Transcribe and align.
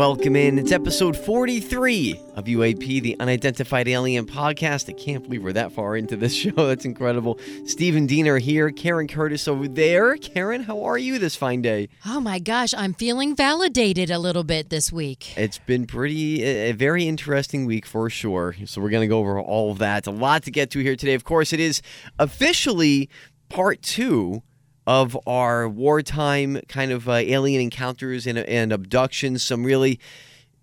Welcome 0.00 0.34
in. 0.34 0.58
It's 0.58 0.72
episode 0.72 1.14
43 1.14 2.18
of 2.34 2.46
UAP, 2.46 3.02
the 3.02 3.20
Unidentified 3.20 3.86
Alien 3.86 4.24
Podcast. 4.24 4.88
I 4.88 4.94
can't 4.94 5.22
believe 5.22 5.44
we're 5.44 5.52
that 5.52 5.72
far 5.72 5.94
into 5.94 6.16
this 6.16 6.32
show. 6.34 6.52
That's 6.52 6.86
incredible. 6.86 7.38
Stephen 7.66 8.06
Diener 8.06 8.38
here, 8.38 8.70
Karen 8.70 9.08
Curtis 9.08 9.46
over 9.46 9.68
there. 9.68 10.16
Karen, 10.16 10.62
how 10.62 10.84
are 10.84 10.96
you 10.96 11.18
this 11.18 11.36
fine 11.36 11.60
day? 11.60 11.90
Oh 12.06 12.18
my 12.18 12.38
gosh, 12.38 12.72
I'm 12.72 12.94
feeling 12.94 13.36
validated 13.36 14.10
a 14.10 14.18
little 14.18 14.42
bit 14.42 14.70
this 14.70 14.90
week. 14.90 15.36
It's 15.36 15.58
been 15.58 15.86
pretty, 15.86 16.44
a 16.44 16.72
very 16.72 17.06
interesting 17.06 17.66
week 17.66 17.84
for 17.84 18.08
sure. 18.08 18.56
So 18.64 18.80
we're 18.80 18.88
going 18.88 19.02
to 19.02 19.06
go 19.06 19.18
over 19.18 19.38
all 19.38 19.70
of 19.70 19.76
that. 19.80 20.06
A 20.06 20.10
lot 20.10 20.44
to 20.44 20.50
get 20.50 20.70
to 20.70 20.78
here 20.78 20.96
today. 20.96 21.12
Of 21.12 21.24
course, 21.24 21.52
it 21.52 21.60
is 21.60 21.82
officially 22.18 23.10
part 23.50 23.82
two 23.82 24.42
of 24.90 25.16
our 25.24 25.68
wartime 25.68 26.60
kind 26.66 26.90
of 26.90 27.08
uh, 27.08 27.12
alien 27.12 27.60
encounters 27.60 28.26
and, 28.26 28.38
and 28.38 28.72
abductions. 28.72 29.40
Some 29.40 29.62
really 29.62 30.00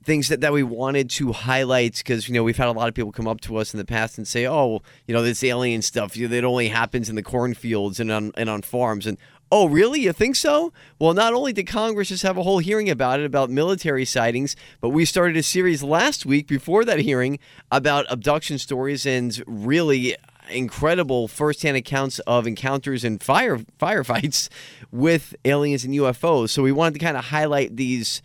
things 0.03 0.27
that, 0.27 0.41
that 0.41 0.51
we 0.51 0.63
wanted 0.63 1.09
to 1.09 1.31
highlight 1.31 1.95
because 1.95 2.27
you 2.27 2.33
know 2.33 2.43
we've 2.43 2.57
had 2.57 2.67
a 2.67 2.73
lot 2.73 2.89
of 2.89 2.93
people 2.93 3.13
come 3.13 3.25
up 3.25 3.39
to 3.39 3.55
us 3.55 3.73
in 3.73 3.77
the 3.77 3.85
past 3.85 4.17
and 4.17 4.27
say 4.27 4.45
oh 4.45 4.81
you 5.05 5.13
know 5.13 5.21
this 5.21 5.43
alien 5.43 5.81
stuff 5.81 6.15
you 6.15 6.27
know, 6.27 6.35
that 6.35 6.45
only 6.45 6.67
happens 6.67 7.09
in 7.09 7.15
the 7.15 7.23
cornfields 7.23 7.99
and 7.99 8.09
on 8.09 8.31
and 8.35 8.49
on 8.49 8.61
farms 8.61 9.05
and 9.05 9.17
oh 9.51 9.67
really 9.67 9.99
you 9.99 10.13
think 10.13 10.37
so 10.37 10.71
well 10.97 11.13
not 11.13 11.33
only 11.33 11.51
did 11.51 11.67
congress 11.67 12.07
just 12.07 12.23
have 12.23 12.37
a 12.37 12.43
whole 12.43 12.59
hearing 12.59 12.89
about 12.89 13.19
it 13.19 13.25
about 13.25 13.49
military 13.49 14.05
sightings 14.05 14.55
but 14.79 14.89
we 14.89 15.03
started 15.03 15.35
a 15.35 15.43
series 15.43 15.83
last 15.83 16.25
week 16.25 16.47
before 16.47 16.85
that 16.85 16.99
hearing 16.99 17.37
about 17.69 18.05
abduction 18.09 18.57
stories 18.57 19.05
and 19.05 19.43
really 19.45 20.15
incredible 20.49 21.27
firsthand 21.27 21.77
accounts 21.77 22.19
of 22.19 22.47
encounters 22.47 23.03
and 23.03 23.21
fire 23.21 23.57
firefights 23.79 24.49
with 24.91 25.35
aliens 25.45 25.83
and 25.83 25.93
UFOs. 25.93 26.49
So 26.49 26.63
we 26.63 26.71
wanted 26.71 26.99
to 26.99 27.05
kind 27.05 27.17
of 27.17 27.25
highlight 27.25 27.75
these 27.75 28.21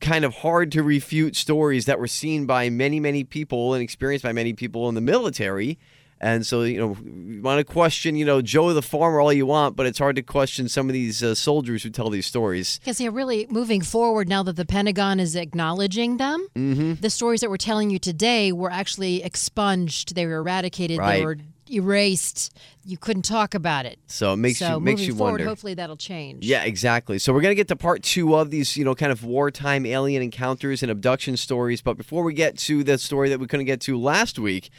kind 0.00 0.24
of 0.24 0.34
hard 0.36 0.70
to 0.72 0.82
refute 0.82 1.34
stories 1.36 1.86
that 1.86 1.98
were 1.98 2.08
seen 2.08 2.46
by 2.46 2.68
many 2.68 3.00
many 3.00 3.24
people 3.24 3.74
and 3.74 3.82
experienced 3.82 4.22
by 4.24 4.32
many 4.32 4.52
people 4.52 4.88
in 4.88 4.94
the 4.94 5.00
military. 5.00 5.78
And 6.20 6.46
so, 6.46 6.62
you 6.62 6.78
know, 6.78 6.96
you 7.04 7.42
want 7.42 7.58
to 7.58 7.70
question, 7.70 8.16
you 8.16 8.24
know, 8.24 8.40
Joe 8.40 8.72
the 8.72 8.80
farmer 8.80 9.20
all 9.20 9.32
you 9.32 9.44
want, 9.44 9.76
but 9.76 9.84
it's 9.84 9.98
hard 9.98 10.16
to 10.16 10.22
question 10.22 10.68
some 10.68 10.88
of 10.88 10.94
these 10.94 11.22
uh, 11.22 11.34
soldiers 11.34 11.82
who 11.82 11.90
tell 11.90 12.08
these 12.08 12.24
stories. 12.24 12.78
Because 12.78 12.96
they're 12.96 13.10
really 13.10 13.46
moving 13.50 13.82
forward 13.82 14.26
now 14.26 14.42
that 14.44 14.56
the 14.56 14.64
Pentagon 14.64 15.20
is 15.20 15.36
acknowledging 15.36 16.16
them. 16.16 16.46
Mm-hmm. 16.54 16.94
The 16.94 17.10
stories 17.10 17.40
that 17.42 17.50
we're 17.50 17.56
telling 17.58 17.90
you 17.90 17.98
today 17.98 18.52
were 18.52 18.70
actually 18.70 19.22
expunged, 19.22 20.14
they 20.14 20.24
were 20.24 20.36
eradicated, 20.36 20.98
Right. 20.98 21.18
they 21.18 21.24
were 21.26 21.36
erased. 21.70 22.56
You 22.84 22.98
couldn't 22.98 23.22
talk 23.22 23.54
about 23.54 23.86
it. 23.86 23.98
So 24.06 24.32
it 24.32 24.36
makes 24.36 24.58
so 24.58 24.74
you 24.74 24.80
makes 24.80 25.02
you 25.02 25.14
forward, 25.14 25.32
wonder. 25.32 25.46
hopefully 25.46 25.74
that'll 25.74 25.96
change. 25.96 26.44
Yeah, 26.44 26.64
exactly. 26.64 27.18
So 27.18 27.32
we're 27.32 27.40
going 27.40 27.52
to 27.52 27.56
get 27.56 27.68
to 27.68 27.76
part 27.76 28.02
two 28.02 28.34
of 28.36 28.50
these, 28.50 28.76
you 28.76 28.84
know, 28.84 28.94
kind 28.94 29.12
of 29.12 29.24
wartime 29.24 29.86
alien 29.86 30.22
encounters 30.22 30.82
and 30.82 30.90
abduction 30.90 31.36
stories. 31.36 31.80
But 31.82 31.96
before 31.96 32.22
we 32.22 32.34
get 32.34 32.58
to 32.58 32.84
the 32.84 32.98
story 32.98 33.28
that 33.30 33.40
we 33.40 33.46
couldn't 33.46 33.66
get 33.66 33.80
to 33.82 33.98
last 33.98 34.38
week, 34.38 34.70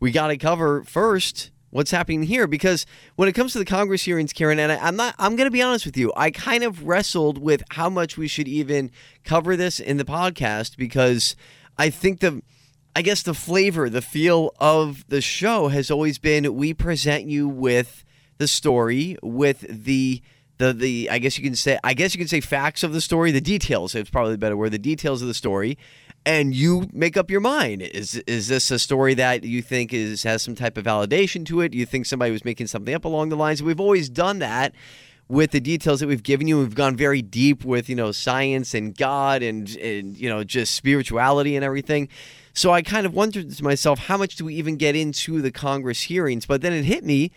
we 0.00 0.10
got 0.10 0.28
to 0.28 0.36
cover 0.36 0.84
first 0.84 1.50
what's 1.70 1.90
happening 1.90 2.22
here 2.22 2.46
because 2.46 2.86
when 3.16 3.28
it 3.28 3.32
comes 3.32 3.52
to 3.52 3.58
the 3.58 3.64
Congress 3.64 4.02
hearings, 4.04 4.32
Karen, 4.32 4.58
and 4.58 4.72
I, 4.72 4.76
I'm 4.76 4.96
not, 4.96 5.14
I'm 5.18 5.36
going 5.36 5.46
to 5.46 5.50
be 5.50 5.62
honest 5.62 5.84
with 5.84 5.96
you, 5.96 6.12
I 6.16 6.30
kind 6.30 6.64
of 6.64 6.86
wrestled 6.86 7.38
with 7.38 7.62
how 7.70 7.90
much 7.90 8.16
we 8.16 8.28
should 8.28 8.48
even 8.48 8.90
cover 9.24 9.56
this 9.56 9.80
in 9.80 9.96
the 9.96 10.04
podcast 10.04 10.76
because 10.76 11.36
I 11.76 11.90
think 11.90 12.20
the. 12.20 12.42
I 12.98 13.02
guess 13.02 13.22
the 13.22 13.32
flavor, 13.32 13.88
the 13.88 14.02
feel 14.02 14.52
of 14.58 15.04
the 15.06 15.20
show 15.20 15.68
has 15.68 15.88
always 15.88 16.18
been 16.18 16.52
we 16.56 16.74
present 16.74 17.26
you 17.26 17.46
with 17.46 18.04
the 18.38 18.48
story, 18.48 19.16
with 19.22 19.64
the 19.68 20.20
the 20.56 20.72
the 20.72 21.08
I 21.08 21.20
guess 21.20 21.38
you 21.38 21.44
can 21.44 21.54
say 21.54 21.78
I 21.84 21.94
guess 21.94 22.12
you 22.12 22.18
can 22.18 22.26
say 22.26 22.40
facts 22.40 22.82
of 22.82 22.92
the 22.92 23.00
story, 23.00 23.30
the 23.30 23.40
details. 23.40 23.94
It's 23.94 24.10
probably 24.10 24.36
better 24.36 24.56
word, 24.56 24.72
the 24.72 24.80
details 24.80 25.22
of 25.22 25.28
the 25.28 25.34
story, 25.34 25.78
and 26.26 26.52
you 26.52 26.88
make 26.92 27.16
up 27.16 27.30
your 27.30 27.40
mind. 27.40 27.82
Is 27.82 28.16
is 28.26 28.48
this 28.48 28.68
a 28.72 28.80
story 28.80 29.14
that 29.14 29.44
you 29.44 29.62
think 29.62 29.92
is 29.92 30.24
has 30.24 30.42
some 30.42 30.56
type 30.56 30.76
of 30.76 30.82
validation 30.82 31.46
to 31.46 31.60
it? 31.60 31.74
You 31.74 31.86
think 31.86 32.04
somebody 32.04 32.32
was 32.32 32.44
making 32.44 32.66
something 32.66 32.96
up 32.96 33.04
along 33.04 33.28
the 33.28 33.36
lines? 33.36 33.62
We've 33.62 33.78
always 33.78 34.08
done 34.08 34.40
that 34.40 34.74
with 35.28 35.50
the 35.50 35.60
details 35.60 36.00
that 36.00 36.08
we've 36.08 36.22
given 36.22 36.48
you. 36.48 36.58
We've 36.58 36.74
gone 36.74 36.96
very 36.96 37.22
deep 37.22 37.64
with 37.64 37.88
you 37.88 37.94
know 37.94 38.10
science 38.10 38.74
and 38.74 38.96
God 38.96 39.44
and 39.44 39.68
and 39.76 40.16
you 40.16 40.28
know 40.28 40.42
just 40.42 40.74
spirituality 40.74 41.54
and 41.54 41.64
everything. 41.64 42.08
So 42.58 42.72
I 42.72 42.82
kind 42.82 43.06
of 43.06 43.14
wondered 43.14 43.52
to 43.52 43.62
myself, 43.62 44.00
how 44.00 44.16
much 44.16 44.34
do 44.34 44.44
we 44.44 44.54
even 44.56 44.74
get 44.74 44.96
into 44.96 45.40
the 45.40 45.52
Congress 45.52 46.00
hearings? 46.02 46.44
But 46.44 46.60
then 46.60 46.72
it 46.72 46.84
hit 46.84 47.04
me. 47.04 47.30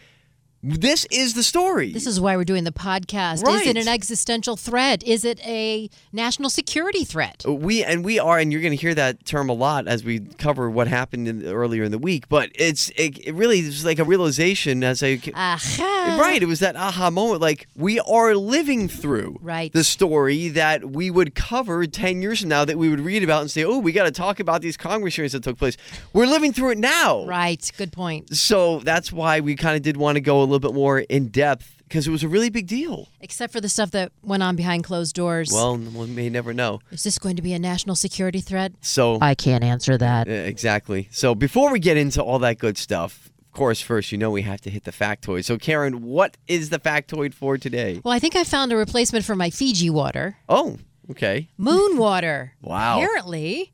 This 0.63 1.07
is 1.09 1.33
the 1.33 1.41
story. 1.41 1.91
This 1.91 2.05
is 2.05 2.21
why 2.21 2.37
we're 2.37 2.43
doing 2.43 2.65
the 2.65 2.71
podcast. 2.71 3.47
Is 3.47 3.65
it 3.65 3.77
an 3.77 3.87
existential 3.87 4.55
threat? 4.55 5.01
Is 5.03 5.25
it 5.25 5.39
a 5.43 5.89
national 6.13 6.51
security 6.51 7.03
threat? 7.03 7.43
Uh, 7.47 7.53
we 7.53 7.83
and 7.83 8.05
we 8.05 8.19
are, 8.19 8.37
and 8.37 8.51
you're 8.51 8.61
going 8.61 8.77
to 8.77 8.79
hear 8.79 8.93
that 8.93 9.25
term 9.25 9.49
a 9.49 9.53
lot 9.53 9.87
as 9.87 10.03
we 10.03 10.19
cover 10.19 10.69
what 10.69 10.87
happened 10.87 11.27
in, 11.27 11.47
earlier 11.47 11.83
in 11.83 11.91
the 11.91 11.97
week. 11.97 12.29
But 12.29 12.51
it's 12.53 12.89
it, 12.91 13.17
it 13.25 13.33
really 13.33 13.59
is 13.59 13.83
like 13.83 13.97
a 13.97 14.03
realization 14.03 14.83
as 14.83 15.01
I 15.01 15.19
Aha. 15.33 16.17
right. 16.21 16.43
It 16.43 16.45
was 16.45 16.59
that 16.59 16.75
aha 16.75 17.09
moment. 17.09 17.41
Like 17.41 17.67
we 17.75 17.99
are 17.99 18.35
living 18.35 18.87
through 18.87 19.39
Right. 19.41 19.73
the 19.73 19.83
story 19.83 20.49
that 20.49 20.91
we 20.91 21.09
would 21.09 21.33
cover 21.33 21.87
ten 21.87 22.21
years 22.21 22.41
from 22.41 22.49
now. 22.49 22.65
That 22.65 22.77
we 22.77 22.87
would 22.89 22.99
read 22.99 23.23
about 23.23 23.41
and 23.41 23.49
say, 23.49 23.63
"Oh, 23.63 23.79
we 23.79 23.93
got 23.93 24.03
to 24.03 24.11
talk 24.11 24.39
about 24.39 24.61
these 24.61 24.77
Congress 24.77 25.15
hearings 25.15 25.31
that 25.31 25.41
took 25.43 25.57
place." 25.57 25.75
We're 26.13 26.27
living 26.27 26.53
through 26.53 26.71
it 26.71 26.77
now. 26.77 27.25
Right. 27.25 27.67
Good 27.77 27.91
point. 27.91 28.35
So 28.35 28.77
that's 28.81 29.11
why 29.11 29.39
we 29.39 29.55
kind 29.55 29.75
of 29.75 29.81
did 29.81 29.97
want 29.97 30.17
to 30.17 30.21
go 30.21 30.43
a 30.43 30.50
little 30.51 30.69
bit 30.69 30.75
more 30.75 30.99
in 30.99 31.29
depth 31.29 31.81
because 31.91 32.07
it 32.07 32.11
was 32.11 32.23
a 32.23 32.27
really 32.27 32.49
big 32.49 32.67
deal. 32.67 33.09
Except 33.19 33.51
for 33.51 33.59
the 33.59 33.67
stuff 33.67 33.91
that 33.91 34.13
went 34.23 34.41
on 34.41 34.55
behind 34.55 34.85
closed 34.85 35.13
doors. 35.13 35.51
Well, 35.51 35.77
we 35.77 36.07
may 36.07 36.29
never 36.29 36.53
know. 36.53 36.79
is 36.91 37.03
this 37.03 37.17
going 37.19 37.35
to 37.35 37.41
be 37.41 37.53
a 37.53 37.59
national 37.59 37.95
security 37.95 38.39
threat? 38.39 38.71
So 38.81 39.17
I 39.21 39.35
can't 39.35 39.63
answer 39.63 39.97
that. 39.97 40.27
Exactly. 40.27 41.09
So 41.11 41.35
before 41.35 41.71
we 41.71 41.79
get 41.79 41.97
into 41.97 42.23
all 42.23 42.39
that 42.39 42.59
good 42.59 42.77
stuff, 42.77 43.29
of 43.51 43.51
course, 43.51 43.81
first 43.81 44.13
you 44.13 44.17
know 44.17 44.31
we 44.31 44.43
have 44.43 44.61
to 44.61 44.69
hit 44.69 44.85
the 44.85 44.91
factoid. 44.91 45.43
So 45.43 45.57
Karen, 45.57 46.01
what 46.01 46.37
is 46.47 46.69
the 46.69 46.79
factoid 46.79 47.33
for 47.33 47.57
today? 47.57 47.99
Well, 48.03 48.13
I 48.13 48.19
think 48.19 48.37
I 48.37 48.45
found 48.45 48.71
a 48.71 48.77
replacement 48.77 49.25
for 49.25 49.35
my 49.35 49.49
Fiji 49.49 49.89
water. 49.89 50.37
Oh, 50.47 50.77
okay. 51.09 51.49
Moon 51.57 51.97
water. 51.97 52.53
Wow. 52.61 53.01
Apparently, 53.01 53.73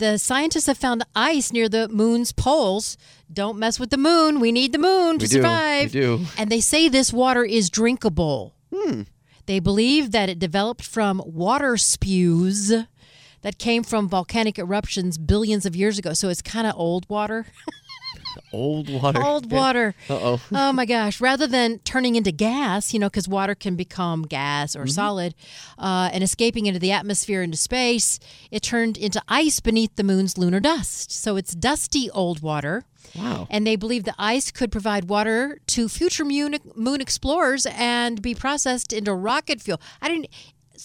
the 0.00 0.18
scientists 0.18 0.66
have 0.66 0.78
found 0.78 1.04
ice 1.14 1.52
near 1.52 1.68
the 1.68 1.88
moon's 1.88 2.32
poles. 2.32 2.96
Don't 3.32 3.58
mess 3.58 3.78
with 3.78 3.90
the 3.90 3.96
moon. 3.96 4.40
We 4.40 4.50
need 4.50 4.72
the 4.72 4.78
moon 4.78 5.18
to 5.18 5.24
We 5.24 5.28
do. 5.28 5.36
We 5.36 5.42
survive. 5.42 5.92
do. 5.92 6.26
And 6.36 6.50
they 6.50 6.60
say 6.60 6.88
this 6.88 7.12
water 7.12 7.44
is 7.44 7.70
drinkable. 7.70 8.54
Hmm. 8.74 9.02
They 9.46 9.60
believe 9.60 10.10
that 10.12 10.28
it 10.28 10.38
developed 10.38 10.84
from 10.84 11.22
water 11.24 11.76
spews 11.76 12.72
that 13.42 13.58
came 13.58 13.82
from 13.82 14.08
volcanic 14.08 14.58
eruptions 14.58 15.18
billions 15.18 15.64
of 15.66 15.74
years 15.76 15.98
ago. 15.98 16.12
So 16.12 16.28
it's 16.28 16.42
kind 16.42 16.66
of 16.66 16.74
old 16.76 17.08
water. 17.08 17.46
Old 18.52 18.88
water. 18.88 19.22
Old 19.22 19.50
water. 19.50 19.94
Uh-oh. 20.08 20.40
Oh 20.52 20.72
my 20.72 20.84
gosh. 20.86 21.20
Rather 21.20 21.46
than 21.46 21.78
turning 21.80 22.16
into 22.16 22.32
gas, 22.32 22.92
you 22.92 23.00
know, 23.00 23.08
because 23.08 23.28
water 23.28 23.54
can 23.54 23.76
become 23.76 24.22
gas 24.22 24.76
or 24.76 24.86
solid, 24.86 25.34
uh, 25.78 26.10
and 26.12 26.22
escaping 26.22 26.66
into 26.66 26.78
the 26.78 26.92
atmosphere 26.92 27.42
into 27.42 27.56
space, 27.56 28.18
it 28.50 28.62
turned 28.62 28.96
into 28.96 29.22
ice 29.28 29.60
beneath 29.60 29.96
the 29.96 30.04
moon's 30.04 30.36
lunar 30.38 30.60
dust. 30.60 31.10
So 31.12 31.36
it's 31.36 31.54
dusty 31.54 32.10
old 32.10 32.42
water. 32.42 32.84
Wow. 33.16 33.46
And 33.50 33.66
they 33.66 33.76
believe 33.76 34.04
the 34.04 34.14
ice 34.18 34.50
could 34.50 34.70
provide 34.70 35.08
water 35.08 35.58
to 35.68 35.88
future 35.88 36.24
moon, 36.24 36.56
moon 36.74 37.00
explorers 37.00 37.66
and 37.70 38.20
be 38.22 38.34
processed 38.34 38.92
into 38.92 39.12
rocket 39.14 39.60
fuel. 39.60 39.80
I 40.00 40.08
didn't. 40.08 40.28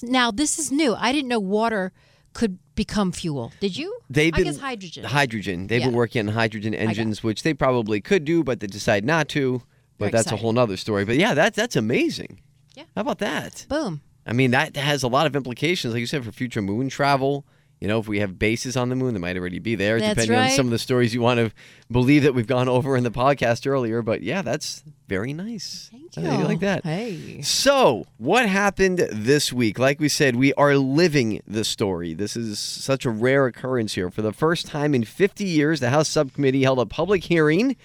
Now 0.02 0.32
this 0.32 0.58
is 0.58 0.72
new. 0.72 0.96
I 0.96 1.12
didn't 1.12 1.30
know 1.30 1.40
water 1.40 1.92
could 2.34 2.60
become 2.76 3.12
fuel. 3.12 3.52
Did 3.60 3.78
you? 3.78 4.00
They've 4.10 4.34
I 4.34 4.38
been 4.38 4.46
guess 4.46 4.60
hydrogen. 4.60 5.04
Hydrogen. 5.06 5.68
They've 5.68 5.82
been 5.82 5.94
working 5.94 6.28
on 6.28 6.34
hydrogen 6.34 6.74
engines, 6.74 7.24
which 7.24 7.44
they 7.44 7.54
probably 7.54 8.02
could 8.02 8.26
do, 8.26 8.44
but 8.44 8.60
they 8.60 8.68
decide 8.68 9.06
not 9.06 9.30
to. 9.30 9.62
But 9.98 10.12
that's 10.12 10.32
a 10.32 10.36
whole 10.36 10.52
nother 10.52 10.78
story. 10.78 11.06
But 11.06 11.16
yeah, 11.18 11.34
that's 11.34 11.56
that's 11.56 11.76
amazing. 11.76 12.42
Yeah. 12.76 12.84
How 12.96 13.02
about 13.02 13.20
that? 13.20 13.66
Boom. 13.70 14.02
I 14.26 14.34
mean, 14.34 14.52
that 14.52 14.76
has 14.76 15.04
a 15.04 15.08
lot 15.08 15.28
of 15.28 15.36
implications, 15.36 15.94
like 15.94 16.02
you 16.02 16.08
said, 16.08 16.26
for 16.26 16.32
future 16.32 16.62
moon 16.62 16.90
travel. 16.90 17.46
You 17.86 17.90
know, 17.90 18.00
if 18.00 18.08
we 18.08 18.20
have 18.20 18.40
bases 18.40 18.76
on 18.76 18.90
the 18.90 18.96
moon, 18.96 19.14
they 19.14 19.20
might 19.20 19.38
already 19.38 19.60
be 19.60 19.76
there, 19.76 20.00
That's 20.00 20.16
depending 20.20 20.40
on 20.40 20.50
some 20.50 20.66
of 20.66 20.72
the 20.72 20.80
stories 20.80 21.14
you 21.14 21.22
want 21.22 21.38
to 21.38 21.52
believe 21.92 22.24
that 22.24 22.34
we've 22.34 22.48
gone 22.48 22.68
over 22.68 22.98
in 22.98 23.04
the 23.04 23.12
podcast 23.12 23.68
earlier. 23.68 24.02
But 24.02 24.24
yeah, 24.24 24.42
that's 24.42 24.82
very 25.08 25.34
nice. 25.34 25.92
Thank 26.12 26.32
you. 26.32 26.40
you 26.40 26.46
like 26.46 26.62
that. 26.62 26.84
Hey. 26.84 27.44
So, 27.44 28.08
what 28.18 28.50
happened 28.50 29.08
this 29.12 29.54
week? 29.54 29.78
Like 29.78 30.00
we 30.00 30.10
said, 30.10 30.36
we 30.36 30.52
are 30.56 30.76
living 30.76 31.44
the 31.46 31.64
story. 31.64 32.16
This 32.16 32.36
is 32.36 32.58
such 32.58 33.06
a 33.06 33.12
rare 33.12 33.46
occurrence 33.46 33.94
here. 33.94 34.10
For 34.10 34.24
the 34.24 34.34
first 34.34 34.66
time 34.66 34.96
in 34.96 35.04
50 35.04 35.44
years, 35.44 35.80
the 35.80 35.92
House 35.92 36.10
Subcommittee 36.10 36.64
held 36.64 36.80
a 36.80 36.88
public 36.88 37.26
hearing 37.26 37.76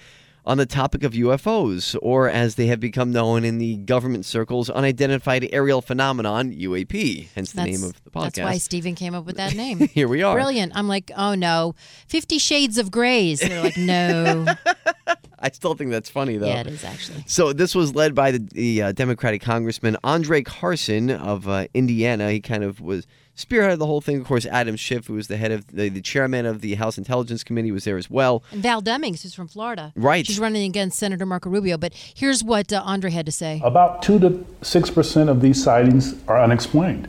on 0.45 0.57
the 0.57 0.65
topic 0.65 1.03
of 1.03 1.13
UFOs, 1.13 1.95
or 2.01 2.27
as 2.29 2.55
they 2.55 2.67
have 2.67 2.79
become 2.79 3.11
known 3.11 3.43
in 3.43 3.57
the 3.59 3.77
government 3.77 4.25
circles, 4.25 4.69
unidentified 4.69 5.47
aerial 5.51 5.81
phenomenon, 5.81 6.51
UAP, 6.51 7.27
hence 7.35 7.51
the 7.51 7.57
That's, 7.57 7.69
name 7.69 7.83
of 7.83 8.03
the 8.03 8.09
podcast. 8.09 8.23
that's 8.23 8.39
why 8.39 8.57
Stephen 8.57 8.95
came 8.95 9.13
up 9.13 9.25
with 9.25 9.37
that 9.37 9.55
name. 9.63 9.79
Here 9.79 10.07
we 10.07 10.23
are. 10.23 10.33
Brilliant. 10.35 10.71
I'm 10.75 10.87
like, 10.87 11.11
oh 11.15 11.35
no, 11.35 11.75
Fifty 12.07 12.37
Shades 12.39 12.77
of 12.77 12.89
Grays. 12.91 13.39
They're 13.41 13.61
like, 13.63 13.77
no. 13.77 14.45
I 15.43 15.49
still 15.49 15.73
think 15.73 15.89
that's 15.91 16.09
funny, 16.09 16.37
though. 16.37 16.47
yeah, 16.47 16.61
it 16.61 16.67
is 16.67 16.83
actually. 16.83 17.23
So 17.25 17.51
this 17.51 17.73
was 17.73 17.95
led 17.95 18.13
by 18.13 18.31
the, 18.31 18.39
the 18.39 18.81
uh, 18.83 18.91
Democratic 18.91 19.41
Congressman 19.41 19.97
Andre 20.03 20.43
Carson 20.43 21.09
of 21.09 21.47
uh, 21.47 21.67
Indiana. 21.73 22.29
He 22.31 22.41
kind 22.41 22.63
of 22.63 22.79
was 22.79 23.07
spearheaded 23.45 23.79
the 23.79 23.85
whole 23.85 24.01
thing. 24.01 24.19
Of 24.19 24.25
course, 24.25 24.45
Adam 24.45 24.75
Schiff, 24.75 25.07
who 25.07 25.13
was 25.13 25.27
the 25.27 25.37
head 25.37 25.51
of 25.51 25.67
the, 25.67 25.89
the 25.89 26.01
chairman 26.01 26.45
of 26.45 26.61
the 26.61 26.75
House 26.75 26.97
Intelligence 26.97 27.43
Committee, 27.43 27.71
was 27.71 27.83
there 27.83 27.97
as 27.97 28.09
well. 28.09 28.43
And 28.51 28.61
Val 28.61 28.81
Demings, 28.81 29.23
who's 29.23 29.33
from 29.33 29.47
Florida. 29.47 29.93
Right. 29.95 30.25
She's 30.25 30.39
running 30.39 30.63
against 30.63 30.97
Senator 30.97 31.25
Marco 31.25 31.49
Rubio. 31.49 31.77
But 31.77 31.93
here's 31.93 32.43
what 32.43 32.71
uh, 32.71 32.81
Andre 32.85 33.11
had 33.11 33.25
to 33.25 33.31
say. 33.31 33.61
About 33.63 34.01
2 34.01 34.19
to 34.19 34.29
6% 34.61 35.29
of 35.29 35.41
these 35.41 35.61
sightings 35.63 36.15
are 36.27 36.41
unexplained. 36.41 37.07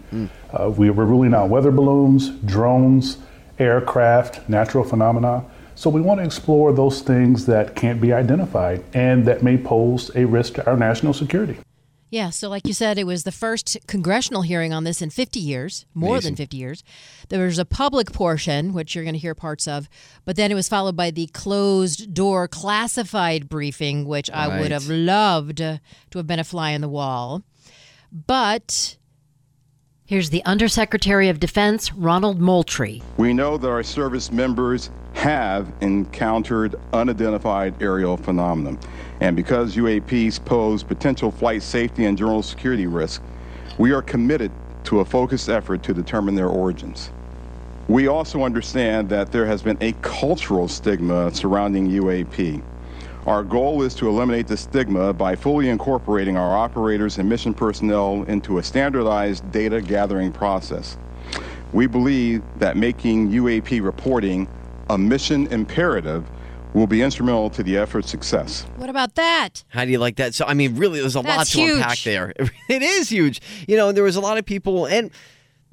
Uh, 0.52 0.70
we 0.70 0.90
were 0.90 1.06
ruling 1.06 1.34
out 1.34 1.49
weather 1.49 1.70
balloons, 1.70 2.31
drones, 2.44 3.19
aircraft, 3.58 4.49
natural 4.49 4.84
phenomena. 4.84 5.44
So 5.75 5.90
we 5.90 6.00
want 6.00 6.20
to 6.20 6.25
explore 6.25 6.73
those 6.73 7.00
things 7.00 7.46
that 7.46 7.75
can't 7.75 8.00
be 8.00 8.12
identified 8.12 8.84
and 8.93 9.26
that 9.26 9.43
may 9.43 9.56
pose 9.56 10.11
a 10.14 10.25
risk 10.26 10.55
to 10.55 10.67
our 10.67 10.76
national 10.76 11.14
security. 11.14 11.58
Yeah, 12.12 12.29
so 12.29 12.50
like 12.50 12.67
you 12.67 12.75
said, 12.75 12.99
it 12.99 13.06
was 13.06 13.25
the 13.25 13.32
first 13.32 13.75
congressional 13.87 14.43
hearing 14.43 14.70
on 14.70 14.85
this 14.85 15.00
in 15.00 15.09
50 15.09 15.41
years, 15.41 15.87
more 15.94 16.20
than 16.20 16.37
50 16.37 16.59
years. 16.59 16.85
There 17.31 17.47
was 17.47 17.59
a 17.59 17.64
public 17.64 18.12
portion, 18.12 18.75
which 18.75 18.94
you're 18.94 19.03
going 19.03 19.14
to 19.14 19.19
hear 19.19 19.35
parts 19.35 19.67
of, 19.67 19.88
but 20.26 20.37
then 20.37 20.53
it 20.53 20.55
was 20.55 20.69
followed 20.69 20.94
by 20.94 21.11
the 21.11 21.29
closed 21.29 22.12
door 22.12 22.49
classified 22.49 23.49
briefing, 23.49 24.05
which 24.05 24.29
I 24.31 24.61
would 24.61 24.73
have 24.73 24.88
loved 24.88 25.56
to 25.56 25.81
have 26.12 26.26
been 26.26 26.38
a 26.38 26.44
fly 26.44 26.75
on 26.75 26.82
the 26.82 26.88
wall. 26.88 27.44
But 28.12 28.99
here's 30.12 30.29
the 30.29 30.44
Undersecretary 30.44 31.31
of 31.31 31.41
Defense, 31.41 31.91
Ronald 31.94 32.38
Moultrie. 32.38 33.00
We 33.17 33.32
know 33.32 33.56
that 33.56 33.67
our 33.67 33.82
service 33.82 34.31
members 34.31 34.91
have 35.14 35.73
encountered 35.81 36.75
unidentified 36.93 37.82
aerial 37.82 38.19
phenomena. 38.19 38.76
And 39.20 39.35
because 39.35 39.75
UAPs 39.75 40.44
pose 40.44 40.82
potential 40.82 41.31
flight 41.31 41.62
safety 41.62 42.05
and 42.05 42.19
general 42.19 42.43
security 42.43 42.87
risks, 42.87 43.25
we 43.79 43.93
are 43.93 44.03
committed 44.03 44.53
to 44.85 45.00
a 45.00 45.05
focused 45.06 45.49
effort 45.49 45.82
to 45.85 45.94
determine 45.94 46.35
their 46.35 46.49
origins. 46.49 47.08
We 47.88 48.06
also 48.06 48.43
understand 48.43 49.08
that 49.08 49.32
there 49.32 49.47
has 49.47 49.62
been 49.62 49.79
a 49.81 49.93
cultural 50.03 50.69
stigma 50.69 51.35
surrounding 51.35 51.88
UAP. 51.88 52.62
Our 53.27 53.45
goal 53.45 53.83
is 53.83 53.95
to 53.95 54.09
eliminate 54.09 54.49
the 54.49 54.57
stigma 54.57 55.13
by 55.13 55.37
fully 55.37 55.69
incorporating 55.69 56.37
our 56.37 56.57
operators 56.57 57.19
and 57.19 57.29
mission 57.29 57.55
personnel 57.55 58.25
into 58.25 58.59
a 58.59 58.63
standardized 58.65 59.49
data 59.53 59.81
gathering 59.81 60.33
process. 60.33 60.97
We 61.73 61.87
believe 61.87 62.43
that 62.57 62.77
making 62.77 63.31
UAP 63.31 63.81
reporting 63.83 64.49
a 64.91 64.99
mission 64.99 65.47
imperative 65.49 66.29
will 66.75 66.89
be 66.89 67.01
instrumental 67.03 67.49
to 67.51 67.63
the 67.63 67.77
effort's 67.77 68.11
success. 68.11 68.67
What 68.77 68.91
about 68.91 69.15
that? 69.15 69.63
How 69.69 69.85
do 69.85 69.93
you 69.93 69.99
like 69.99 70.17
that? 70.17 70.35
So, 70.35 70.45
I 70.45 70.55
mean, 70.55 70.75
really, 70.75 71.01
there's 71.01 71.15
a 71.15 71.21
lot 71.21 71.39
That's 71.39 71.53
to 71.53 71.63
unpack 71.63 71.99
there. 71.99 72.35
It 72.69 72.83
is 72.83 73.09
huge. 73.09 73.41
You 73.69 73.77
know, 73.77 73.93
there 73.93 74.05
was 74.05 74.17
a 74.17 74.21
lot 74.21 74.39
of 74.39 74.47
people, 74.47 74.87
and 74.87 75.11
th- 75.11 75.23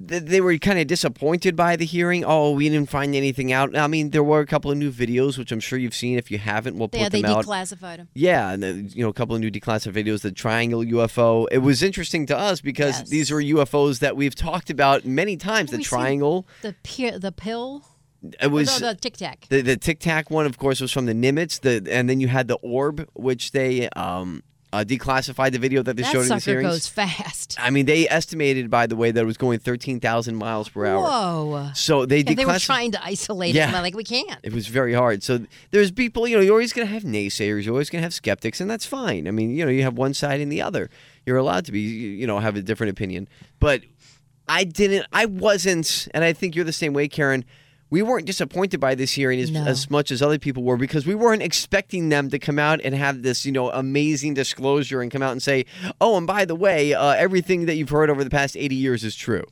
they 0.01 0.40
were 0.40 0.57
kind 0.57 0.80
of 0.80 0.88
disappointed 0.88 1.56
by 1.56 1.75
the 1.75 1.86
hearing. 1.86 2.24
Oh, 2.25 2.51
we 2.51 2.69
didn't 2.69 2.90
find 2.90 3.13
anything 3.13 3.51
out. 3.51 3.75
I 3.78 3.88
mean, 3.88 4.12
there 4.12 4.24
were 4.24 4.40
a 4.40 4.46
couple 4.46 4.72
of 4.72 4.78
new 4.78 4.92
videos, 4.92 5.38
which 5.38 5.51
I'm 5.51 5.60
sure 5.60 5.78
you've 5.78 5.94
seen. 5.94 6.18
If 6.18 6.31
you 6.31 6.38
haven't, 6.38 6.78
we'll 6.78 6.88
put 6.88 7.01
Yeah, 7.01 7.10
they 7.10 7.22
them 7.22 7.31
out. 7.31 7.46
declassified 7.46 7.98
them. 7.98 8.07
Yeah, 8.13 8.51
and 8.51 8.63
then, 8.63 8.90
you 8.94 9.04
know, 9.04 9.10
a 9.10 9.13
couple 9.13 9.36
of 9.36 9.42
new 9.42 9.51
declassified 9.51 9.94
videos, 10.06 10.22
the 10.22 10.31
triangle 10.31 10.84
UFO. 10.84 11.48
It 11.51 11.60
was 11.60 11.84
interesting 11.84 12.25
to 12.28 12.38
us 12.38 12.62
because 12.62 13.00
Yes. 13.00 13.10
these 13.10 13.31
are 13.31 13.42
UFOs 13.42 14.00
that 14.00 14.16
we've 14.16 14.36
talked 14.36 14.69
about 14.69 15.06
many 15.06 15.36
times. 15.38 15.72
The 15.72 15.80
triangle, 15.80 16.48
The, 16.62 16.75
pi- 16.84 17.18
the 17.18 17.31
pill? 17.31 17.84
it 18.42 18.48
was 18.52 18.81
no, 18.81 18.90
the 18.90 18.95
tic 19.00 19.16
tac. 19.18 19.45
the 19.50 19.62
the 19.62 19.78
Tic 19.78 20.00
Tac 20.00 20.30
one, 20.30 20.45
of 20.45 20.57
course, 20.57 20.81
was 20.81 20.92
from 20.92 21.06
the 21.06 21.13
Nimitz. 21.13 21.62
The 21.62 21.86
and 21.92 22.10
then 22.10 22.19
you 22.19 22.28
had 22.28 22.48
the 22.50 22.56
Orb, 22.56 23.07
which 23.13 23.52
they 23.52 23.88
um 23.92 24.44
uh, 24.71 24.83
declassified 24.88 25.51
the 25.51 25.60
video 25.60 25.81
that 25.81 25.95
they 25.95 26.04
That 26.04 26.12
showed 26.12 26.21
in 26.21 26.27
the 26.27 26.39
sucker 26.39 26.42
series. 26.42 26.68
goes 26.68 26.88
fast. 26.88 27.56
I 27.60 27.69
mean, 27.71 27.86
they 27.88 28.07
estimated, 28.07 28.69
by 28.69 28.86
the 28.88 28.95
way, 28.95 29.10
that 29.12 29.19
it 29.21 29.25
was 29.25 29.38
going 29.38 29.60
thirteen 29.60 30.00
thousand 30.00 30.36
miles 30.36 30.69
per 30.69 30.86
hour. 30.86 31.01
Whoa. 31.01 31.71
So 31.74 32.06
they 32.06 32.19
And 32.19 32.38
they 32.38 32.45
were 32.45 32.60
trying 32.60 32.92
to 32.92 33.04
isolate 33.04 33.56
Yeah. 33.56 33.68
him. 33.71 33.81
Like, 33.81 33.95
we 33.95 34.04
can't. 34.04 34.39
It 34.44 34.54
was 34.54 34.68
very 34.68 34.94
hard. 34.94 35.24
So 35.24 35.45
there's 35.71 35.92
people, 35.92 36.27
you 36.27 36.36
know, 36.36 36.42
you're 36.42 36.54
always 36.54 36.74
going 36.74 36.88
to 36.88 36.94
have 36.94 37.04
naysayers, 37.04 37.63
you're 37.66 37.74
always 37.74 37.89
going 37.89 38.01
to 38.01 38.06
have 38.06 38.13
skeptics, 38.13 38.62
and 38.62 38.69
that's 38.69 38.86
fine. 38.86 39.27
I 39.27 39.31
mean, 39.31 39.56
you 39.56 39.66
know, 39.66 39.71
you 39.71 39.81
have 39.83 39.98
one 39.98 40.13
side 40.13 40.39
and 40.39 40.51
the 40.51 40.62
other. 40.62 40.89
You're 41.25 41.38
allowed 41.38 41.66
to 41.66 41.71
be, 41.71 41.80
you 41.81 42.27
know, 42.27 42.39
have 42.39 42.56
a 42.56 42.62
different 42.62 42.92
opinion. 42.92 43.27
But 43.60 43.81
I 44.48 44.63
didn't, 44.63 45.06
I 45.12 45.25
wasn't, 45.25 46.07
and 46.13 46.24
I 46.24 46.33
think 46.33 46.56
you're 46.56 46.66
the 46.66 46.74
same 46.74 46.94
way, 46.94 47.07
Karen. 47.07 47.44
We 47.91 48.01
weren't 48.03 48.25
disappointed 48.27 48.80
by 48.80 48.94
this 48.94 49.13
hearing 49.13 49.39
as, 49.39 49.50
No. 49.50 49.65
as 49.65 49.89
much 49.89 50.12
as 50.12 50.21
other 50.21 50.38
people 50.38 50.62
were 50.63 50.77
because 50.77 51.07
we 51.07 51.15
weren't 51.15 51.41
expecting 51.41 52.09
them 52.09 52.30
to 52.30 52.38
come 52.38 52.59
out 52.59 52.80
and 52.83 52.94
have 52.94 53.24
this, 53.24 53.45
you 53.47 53.51
know, 53.51 53.71
amazing 53.71 54.36
disclosure 54.36 55.01
and 55.01 55.12
come 55.12 55.24
out 55.24 55.31
and 55.31 55.41
say, 55.41 55.65
oh, 56.00 56.15
and 56.18 56.27
by 56.27 56.45
the 56.45 56.53
way, 56.56 56.94
uh, 56.94 57.12
everything 57.13 57.65
that 57.65 57.75
you've 57.77 57.89
heard 57.89 58.09
over 58.12 58.24
the 58.24 58.30
past 58.30 58.56
80 58.56 58.75
years 58.75 59.03
is 59.03 59.15
true. 59.15 59.44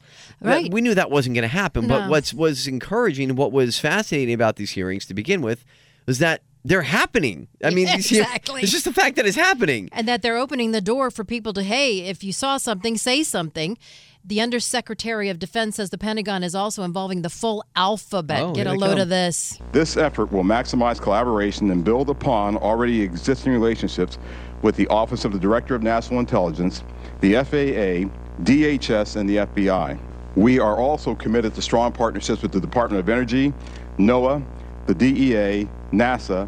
That- 0.41 0.49
Right. 0.49 0.71
we 0.71 0.81
knew 0.81 0.93
that 0.93 1.09
wasn't 1.09 1.33
going 1.35 1.43
to 1.43 1.47
happen. 1.47 1.87
no. 1.87 1.95
But 1.95 2.05
No. 2.05 2.09
what's 2.11 2.33
was 2.33 2.67
encouraging 2.67 3.29
and 3.29 3.37
what 3.39 3.51
was 3.51 3.79
fascinating 3.79 4.35
about 4.35 4.57
these 4.57 4.71
hearings 4.71 5.05
to 5.07 5.13
begin 5.15 5.41
with 5.41 5.65
was 6.05 6.19
that 6.19 6.41
they're 6.63 6.81
happening. 6.83 7.47
I 7.63 7.69
mean, 7.71 7.87
hear- 7.99 8.25
it's 8.35 8.71
just 8.71 8.85
the 8.85 8.93
fact 8.93 9.15
that 9.15 9.25
it's 9.25 9.37
happening. 9.37 9.89
And 9.93 10.07
that 10.07 10.21
they're 10.21 10.37
opening 10.37 10.73
the 10.73 10.81
door 10.81 11.09
for 11.09 11.23
people 11.23 11.53
to, 11.53 11.63
hey, 11.63 12.01
if 12.01 12.23
you 12.23 12.33
saw 12.33 12.57
something, 12.57 12.97
say 12.97 13.23
something. 13.23 13.77
The 14.23 14.41
Undersecretary 14.41 15.29
of 15.29 15.39
Defense 15.39 15.77
says 15.77 15.89
the 15.89 15.97
Pentagon 15.97 16.43
is 16.43 16.53
also 16.53 16.83
involving 16.83 17.21
the 17.21 17.29
full 17.29 17.63
alphabet. 17.75 18.41
Oh, 18.41 18.53
Get 18.53 18.67
a 18.67 18.73
load 18.73 18.91
come. 18.91 18.99
of 18.99 19.09
this. 19.09 19.57
This 19.71 19.95
effort 19.95 20.31
will 20.31 20.43
maximize 20.43 20.99
collaboration 20.99 21.71
and 21.71 21.83
build 21.83 22.09
upon 22.09 22.57
already 22.57 23.01
existing 23.01 23.53
relationships 23.53 24.17
with 24.61 24.75
the 24.75 24.87
Office 24.87 25.23
of 25.23 25.31
the 25.31 25.39
Director 25.39 25.75
of 25.75 25.83
National 25.83 26.19
Intelligence, 26.19 26.83
the 27.21 27.35
FAA, 27.35 28.09
DHS, 28.43 29.15
and 29.15 29.29
the 29.29 29.37
FBI. 29.37 29.97
We 30.35 30.59
are 30.59 30.77
also 30.77 31.15
committed 31.15 31.55
to 31.55 31.61
strong 31.61 31.91
partnerships 31.91 32.41
with 32.41 32.51
the 32.51 32.59
Department 32.59 32.99
of 32.99 33.09
Energy, 33.09 33.53
NOAA, 33.97 34.43
the 34.87 34.93
DEA, 34.93 35.67
NASA, 35.93 36.47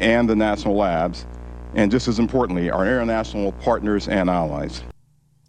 and 0.00 0.28
the 0.28 0.34
national 0.34 0.76
labs, 0.76 1.26
and 1.74 1.90
just 1.90 2.08
as 2.08 2.18
importantly, 2.18 2.70
our 2.70 2.86
international 2.86 3.52
partners 3.52 4.08
and 4.08 4.30
allies. 4.30 4.82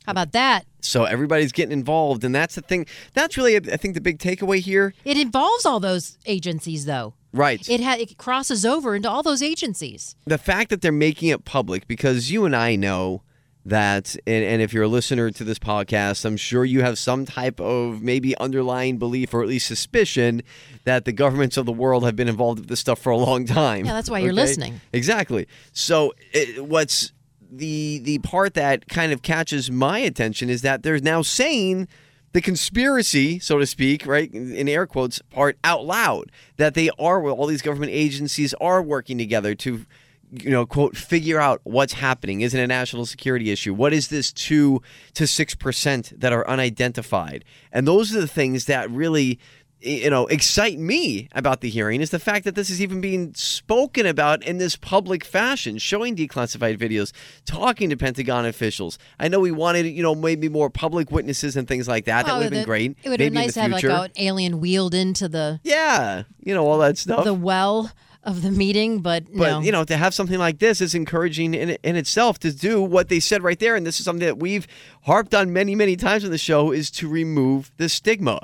How 0.05 0.11
about 0.11 0.31
that? 0.33 0.65
So 0.81 1.05
everybody's 1.05 1.51
getting 1.51 1.71
involved, 1.71 2.23
and 2.23 2.35
that's 2.35 2.55
the 2.55 2.61
thing. 2.61 2.85
That's 3.13 3.37
really, 3.37 3.55
I 3.55 3.77
think, 3.77 3.93
the 3.93 4.01
big 4.01 4.19
takeaway 4.19 4.59
here. 4.59 4.93
It 5.05 5.17
involves 5.17 5.65
all 5.65 5.79
those 5.79 6.17
agencies, 6.25 6.85
though. 6.85 7.13
Right. 7.31 7.67
It 7.69 7.81
ha- 7.81 7.97
it 7.99 8.17
crosses 8.17 8.65
over 8.65 8.95
into 8.95 9.09
all 9.09 9.23
those 9.23 9.41
agencies. 9.41 10.15
the 10.25 10.37
fact 10.37 10.69
that 10.69 10.81
they're 10.81 10.91
making 10.91 11.29
it 11.29 11.45
public, 11.45 11.87
because 11.87 12.29
you 12.31 12.45
and 12.45 12.55
I 12.55 12.75
know 12.75 13.23
that 13.65 14.17
and, 14.27 14.43
and 14.43 14.61
if 14.61 14.73
you're 14.73 14.83
a 14.83 14.89
listener 14.89 15.31
to 15.31 15.41
this 15.45 15.57
podcast 15.57 16.25
i'm 16.25 16.35
sure 16.35 16.65
you 16.65 16.81
have 16.81 16.99
some 16.99 17.23
type 17.25 17.61
of 17.61 18.01
maybe 18.01 18.37
underlying 18.39 18.97
belief 18.97 19.33
or 19.33 19.41
at 19.41 19.47
least 19.47 19.67
suspicion 19.67 20.43
that 20.83 21.05
the 21.05 21.13
governments 21.13 21.55
of 21.55 21.65
the 21.65 21.71
world 21.71 22.03
have 22.03 22.13
been 22.13 22.27
involved 22.27 22.59
with 22.59 22.67
this 22.67 22.81
stuff 22.81 22.99
for 22.99 23.09
a 23.09 23.15
long 23.17 23.45
time 23.45 23.85
Yeah, 23.85 23.93
that's 23.93 24.09
why 24.09 24.19
you're 24.19 24.31
okay? 24.33 24.41
listening. 24.41 24.81
exactly 24.91 25.47
so 25.71 26.13
it, 26.33 26.65
what's 26.65 27.13
the 27.57 27.99
the 28.03 28.19
part 28.19 28.53
that 28.55 28.87
kind 28.87 29.11
of 29.11 29.21
catches 29.21 29.69
my 29.69 29.99
attention 29.99 30.49
is 30.49 30.61
that 30.61 30.83
they're 30.83 30.99
now 30.99 31.21
saying 31.21 31.87
the 32.33 32.41
conspiracy, 32.41 33.37
so 33.39 33.59
to 33.59 33.65
speak, 33.65 34.07
right, 34.07 34.31
in 34.33 34.67
air 34.67 34.87
quotes, 34.87 35.21
part 35.29 35.57
out 35.63 35.85
loud 35.85 36.31
that 36.57 36.73
they 36.73 36.89
are, 36.97 37.23
all 37.29 37.45
these 37.45 37.61
government 37.61 37.91
agencies 37.91 38.55
are 38.55 38.81
working 38.81 39.19
together 39.19 39.53
to, 39.53 39.85
you 40.31 40.49
know, 40.49 40.65
quote, 40.65 40.97
figure 40.97 41.39
out 41.39 41.61
what's 41.63 41.93
happening. 41.93 42.41
Is 42.41 42.55
it 42.55 42.59
a 42.59 42.65
national 42.65 43.05
security 43.05 43.51
issue? 43.51 43.71
What 43.71 43.93
is 43.93 44.07
this 44.07 44.33
two 44.33 44.81
to 45.13 45.27
six 45.27 45.53
percent 45.53 46.19
that 46.19 46.33
are 46.33 46.47
unidentified? 46.49 47.45
And 47.71 47.87
those 47.87 48.15
are 48.15 48.19
the 48.19 48.27
things 48.27 48.65
that 48.65 48.89
really 48.89 49.39
you 49.83 50.09
know 50.09 50.25
excite 50.27 50.79
me 50.79 51.27
about 51.33 51.61
the 51.61 51.69
hearing 51.69 52.01
is 52.01 52.09
the 52.09 52.19
fact 52.19 52.45
that 52.45 52.55
this 52.55 52.69
is 52.69 52.81
even 52.81 53.01
being 53.01 53.33
spoken 53.33 54.05
about 54.05 54.43
in 54.43 54.57
this 54.57 54.75
public 54.75 55.23
fashion 55.23 55.77
showing 55.77 56.15
declassified 56.15 56.77
videos 56.77 57.11
talking 57.45 57.89
to 57.89 57.97
pentagon 57.97 58.45
officials. 58.45 58.97
I 59.19 59.27
know 59.27 59.39
we 59.39 59.51
wanted 59.51 59.85
you 59.87 60.03
know 60.03 60.15
maybe 60.15 60.49
more 60.49 60.69
public 60.69 61.11
witnesses 61.11 61.55
and 61.55 61.67
things 61.67 61.87
like 61.87 62.05
that. 62.05 62.25
That 62.25 62.35
would 62.35 62.43
have 62.43 62.51
been 62.51 62.65
great. 62.65 62.97
It 63.03 63.09
would 63.09 63.19
have 63.19 63.27
been 63.27 63.33
nice 63.33 63.53
to 63.55 63.61
have 63.61 63.71
like 63.71 63.83
an 63.83 64.11
alien 64.17 64.59
wheeled 64.59 64.93
into 64.93 65.27
the 65.27 65.59
yeah 65.63 66.23
you 66.39 66.53
know 66.53 66.65
all 66.67 66.77
that 66.79 66.97
stuff. 66.97 67.23
the 67.23 67.33
well 67.33 67.91
of 68.23 68.41
the 68.41 68.51
meeting, 68.51 69.01
but, 69.01 69.25
but 69.35 69.49
no. 69.49 69.59
you 69.59 69.71
know, 69.71 69.83
to 69.83 69.97
have 69.97 70.13
something 70.13 70.39
like 70.39 70.59
this 70.59 70.79
is 70.79 70.95
encouraging 70.95 71.53
in, 71.53 71.71
in 71.83 71.95
itself 71.97 72.39
to 72.39 72.53
do 72.53 72.81
what 72.81 73.09
they 73.09 73.19
said 73.19 73.43
right 73.43 73.59
there, 73.59 73.75
and 73.75 73.85
this 73.85 73.99
is 73.99 74.05
something 74.05 74.25
that 74.25 74.39
we've 74.39 74.65
harped 75.01 75.35
on 75.35 75.51
many, 75.51 75.75
many 75.75 75.95
times 75.95 76.23
on 76.23 76.31
the 76.31 76.37
show, 76.37 76.71
is 76.71 76.89
to 76.91 77.09
remove 77.09 77.71
the 77.77 77.89
stigma. 77.89 78.39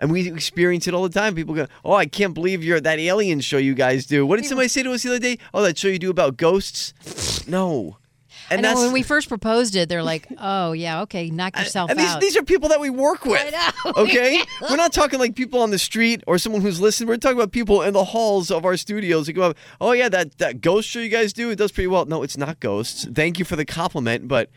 And 0.00 0.10
we 0.10 0.26
experience 0.28 0.88
it 0.88 0.94
all 0.94 1.02
the 1.02 1.10
time. 1.10 1.34
People 1.34 1.54
go, 1.54 1.66
"Oh, 1.84 1.92
I 1.92 2.06
can't 2.06 2.34
believe 2.34 2.64
you're 2.64 2.80
that 2.80 2.98
alien 2.98 3.40
show 3.40 3.58
you 3.58 3.74
guys 3.74 4.06
do." 4.06 4.24
What 4.26 4.36
did 4.40 4.46
somebody 4.46 4.68
say 4.68 4.82
to 4.82 4.92
us 4.92 5.02
the 5.02 5.10
other 5.10 5.18
day? 5.18 5.38
Oh, 5.54 5.62
that 5.62 5.76
show 5.78 5.88
you 5.88 5.98
do 5.98 6.10
about 6.10 6.36
ghosts? 6.36 6.94
No. 7.46 7.96
I 8.48 8.54
And 8.54 8.62
know 8.62 8.68
that's 8.68 8.80
when 8.80 8.92
we 8.92 9.02
first 9.02 9.28
proposed 9.28 9.76
it, 9.76 9.88
they're 9.88 10.02
like, 10.02 10.26
"Oh 10.38 10.72
yeah, 10.72 11.02
okay, 11.02 11.30
knock 11.30 11.58
yourself 11.58 11.90
and 11.90 11.98
these, 11.98 12.08
out." 12.08 12.20
these 12.20 12.36
are 12.36 12.42
people 12.42 12.68
that 12.70 12.80
we 12.80 12.90
work 12.90 13.24
with. 13.24 13.52
know. 13.52 13.92
Okay? 14.02 14.40
We're 14.68 14.76
not 14.76 14.92
talking 14.92 15.18
like 15.18 15.34
people 15.34 15.60
on 15.60 15.70
the 15.70 15.78
street 15.78 16.22
or 16.26 16.38
someone 16.38 16.62
who's 16.62 16.80
listening. 16.80 17.08
We're 17.08 17.16
talking 17.16 17.38
about 17.38 17.52
people 17.52 17.82
in 17.82 17.92
the 17.92 18.04
halls 18.04 18.50
of 18.50 18.64
our 18.64 18.76
studios 18.76 19.26
who 19.26 19.32
go 19.34 19.42
up, 19.50 19.56
oh, 19.80 19.92
yeah, 19.92 20.08
that, 20.08 20.38
that 20.38 20.60
ghost 20.60 20.88
show 20.88 21.00
you 21.00 21.08
guys 21.08 21.32
do, 21.32 21.50
it 21.50 21.56
does 21.56 21.72
pretty 21.72 21.88
well. 21.88 22.04
No, 22.06 22.22
it's 22.22 22.36
not 22.36 22.60
ghosts. 22.60 23.06
Thank 23.12 23.38
you 23.38 23.44
for 23.44 23.56
the 23.56 23.64
compliment, 23.64 24.28
but 24.28 24.48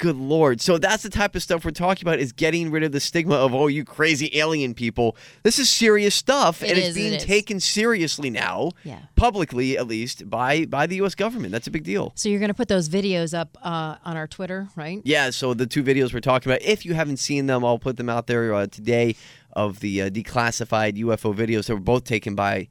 good 0.00 0.16
Lord. 0.16 0.60
So 0.60 0.78
that's 0.78 1.02
the 1.04 1.10
type 1.10 1.36
of 1.36 1.42
stuff 1.42 1.64
we're 1.64 1.70
talking 1.70 2.02
about 2.08 2.18
is 2.18 2.32
getting 2.32 2.70
rid 2.72 2.82
of 2.82 2.90
the 2.90 2.98
stigma 2.98 3.36
of, 3.36 3.54
oh, 3.54 3.68
you 3.68 3.84
crazy 3.84 4.30
alien 4.36 4.74
people. 4.74 5.16
This 5.44 5.58
is 5.60 5.68
serious 5.70 6.14
stuff, 6.14 6.62
It 6.62 6.70
and 6.70 6.78
is, 6.78 6.86
it's 6.88 6.94
being 6.96 7.12
it 7.12 7.20
taken 7.20 7.60
seriously 7.60 8.30
now, 8.30 8.72
Yeah. 8.82 8.98
publicly 9.14 9.78
at 9.78 9.86
least, 9.86 10.28
by, 10.28 10.64
by 10.64 10.86
the 10.88 10.96
U.S. 10.96 11.14
government. 11.14 11.52
That's 11.52 11.66
a 11.66 11.70
big 11.70 11.84
deal. 11.84 12.12
so 12.16 12.28
you're 12.28 12.40
going 12.40 12.48
to 12.48 12.54
put 12.54 12.68
those 12.68 12.88
videos 12.88 13.38
up 13.38 13.56
uh, 13.62 13.96
on 14.04 14.16
our 14.16 14.26
Twitter, 14.26 14.68
right? 14.74 15.00
Yeah, 15.04 15.30
so 15.30 15.54
the 15.54 15.66
two 15.66 15.84
videos 15.84 16.12
we're 16.12 16.20
talking 16.20 16.50
about, 16.50 16.62
if 16.62 16.84
you 16.84 16.94
haven't 16.94 17.18
seen 17.18 17.46
them, 17.46 17.64
I'll 17.64 17.78
put 17.78 17.96
them 17.96 18.08
out 18.08 18.26
there 18.26 18.52
uh, 18.54 18.66
today 18.66 19.14
of 19.52 19.80
the 19.80 20.02
uh, 20.02 20.10
declassified 20.10 20.96
UFO 20.98 21.34
videos 21.34 21.66
that 21.66 21.74
were 21.74 21.80
both 21.80 22.04
taken 22.04 22.34
by 22.34 22.68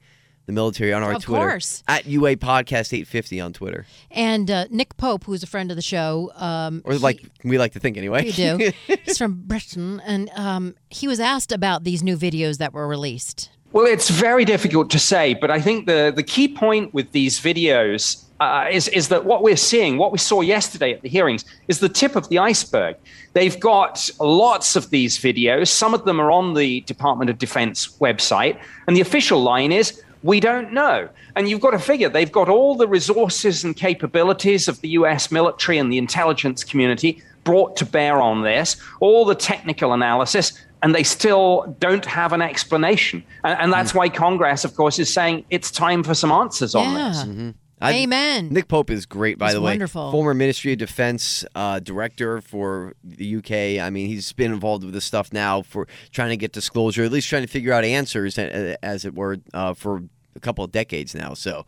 the 0.50 0.54
military 0.54 0.92
on 0.92 1.02
our 1.02 1.12
Of 1.12 1.22
Twitter. 1.24 1.40
course. 1.50 1.82
At 1.88 2.06
UA 2.06 2.36
Podcast 2.36 2.92
850 2.92 3.40
on 3.40 3.52
Twitter. 3.52 3.86
And 4.10 4.50
uh, 4.50 4.66
Nick 4.70 4.96
Pope, 4.96 5.24
who's 5.24 5.42
a 5.42 5.46
friend 5.46 5.70
of 5.70 5.76
the 5.76 5.82
show, 5.82 6.32
um, 6.36 6.82
Or 6.84 6.92
he- 6.94 6.98
like 6.98 7.22
we 7.44 7.56
like 7.58 7.72
to 7.72 7.80
think 7.80 7.96
anyway. 7.96 8.24
We 8.24 8.32
do. 8.32 8.72
He's 9.04 9.18
from 9.18 9.42
Britain, 9.46 10.00
and 10.04 10.28
um, 10.34 10.74
he 10.90 11.06
was 11.08 11.20
asked 11.20 11.52
about 11.52 11.84
these 11.84 12.02
new 12.02 12.16
videos 12.16 12.58
that 12.58 12.72
were 12.72 12.88
released. 12.88 13.50
Well, 13.72 13.86
it's 13.86 14.10
very 14.10 14.44
difficult 14.44 14.90
to 14.90 14.98
say, 14.98 15.34
but 15.34 15.50
I 15.50 15.60
think 15.60 15.86
the, 15.86 16.12
the 16.14 16.24
key 16.24 16.48
point 16.48 16.92
with 16.92 17.12
these 17.12 17.38
videos 17.38 18.24
uh, 18.40 18.66
is, 18.68 18.88
is 18.88 19.08
that 19.08 19.24
what 19.24 19.44
we're 19.44 19.56
seeing, 19.56 19.96
what 19.96 20.10
we 20.10 20.18
saw 20.18 20.40
yesterday 20.40 20.92
at 20.92 21.02
the 21.02 21.08
hearings, 21.08 21.44
is 21.68 21.78
the 21.78 21.88
tip 21.88 22.16
of 22.16 22.28
the 22.30 22.38
iceberg. 22.38 22.96
They've 23.34 23.60
got 23.60 24.10
lots 24.18 24.74
of 24.74 24.90
these 24.90 25.16
videos. 25.18 25.68
Some 25.68 25.94
of 25.94 26.04
them 26.04 26.20
are 26.20 26.32
on 26.32 26.54
the 26.54 26.80
Department 26.80 27.30
of 27.30 27.38
Defense 27.38 27.96
website, 28.00 28.58
and 28.88 28.96
the 28.96 29.02
official 29.02 29.40
line 29.40 29.70
is 29.70 30.02
we 30.22 30.40
don't 30.40 30.72
know. 30.72 31.08
And 31.36 31.48
you've 31.48 31.60
got 31.60 31.70
to 31.70 31.78
figure 31.78 32.08
they've 32.08 32.30
got 32.30 32.48
all 32.48 32.74
the 32.74 32.88
resources 32.88 33.64
and 33.64 33.76
capabilities 33.76 34.68
of 34.68 34.80
the 34.80 34.90
US 34.90 35.30
military 35.30 35.78
and 35.78 35.92
the 35.92 35.98
intelligence 35.98 36.64
community 36.64 37.22
brought 37.44 37.76
to 37.76 37.86
bear 37.86 38.20
on 38.20 38.42
this, 38.42 38.76
all 39.00 39.24
the 39.24 39.34
technical 39.34 39.92
analysis, 39.92 40.52
and 40.82 40.94
they 40.94 41.02
still 41.02 41.74
don't 41.78 42.04
have 42.04 42.32
an 42.32 42.42
explanation. 42.42 43.22
And, 43.44 43.58
and 43.58 43.72
that's 43.72 43.92
hmm. 43.92 43.98
why 43.98 44.08
Congress, 44.08 44.64
of 44.64 44.74
course, 44.76 44.98
is 44.98 45.12
saying 45.12 45.44
it's 45.50 45.70
time 45.70 46.02
for 46.02 46.14
some 46.14 46.32
answers 46.32 46.74
on 46.74 46.92
yeah. 46.92 47.08
this. 47.08 47.18
I- 47.22 47.54
Amen. 47.82 48.48
Nick 48.50 48.68
Pope 48.68 48.90
is 48.90 49.06
great, 49.06 49.38
by 49.38 49.46
He's 49.46 49.54
the 49.54 49.60
way. 49.60 49.72
wonderful. 49.72 50.10
Former 50.10 50.34
Ministry 50.34 50.72
of 50.72 50.78
Defense 50.78 51.44
uh, 51.54 51.80
director 51.80 52.40
for 52.40 52.94
the 53.02 53.36
UK. 53.36 53.82
I 53.84 53.90
mean, 53.90 54.08
he's 54.08 54.32
been 54.32 54.52
involved 54.52 54.84
with 54.84 54.92
this 54.92 55.04
stuff 55.04 55.32
now 55.32 55.62
for 55.62 55.88
trying 56.12 56.30
to 56.30 56.36
get 56.36 56.52
disclosure, 56.52 57.04
at 57.04 57.12
least 57.12 57.28
trying 57.28 57.42
to 57.42 57.48
figure 57.48 57.72
out 57.72 57.84
answers, 57.84 58.38
as 58.38 59.04
it 59.04 59.14
were, 59.14 59.38
uh, 59.54 59.74
for 59.74 60.02
a 60.36 60.40
couple 60.40 60.64
of 60.64 60.72
decades 60.72 61.14
now. 61.14 61.34
So 61.34 61.64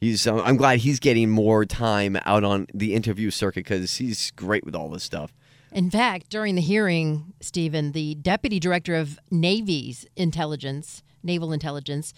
he's. 0.00 0.26
Uh, 0.26 0.42
I'm 0.42 0.56
glad 0.56 0.78
he's 0.78 1.00
getting 1.00 1.28
more 1.30 1.64
time 1.64 2.18
out 2.24 2.44
on 2.44 2.66
the 2.72 2.94
interview 2.94 3.30
circuit 3.30 3.64
because 3.64 3.96
he's 3.96 4.30
great 4.32 4.64
with 4.64 4.76
all 4.76 4.88
this 4.88 5.02
stuff. 5.02 5.32
In 5.72 5.90
fact, 5.90 6.30
during 6.30 6.54
the 6.54 6.62
hearing, 6.62 7.34
Stephen, 7.40 7.92
the 7.92 8.14
deputy 8.14 8.58
director 8.58 8.94
of 8.94 9.18
Navy's 9.30 10.06
intelligence, 10.16 11.02
naval 11.22 11.52
intelligence, 11.52 12.14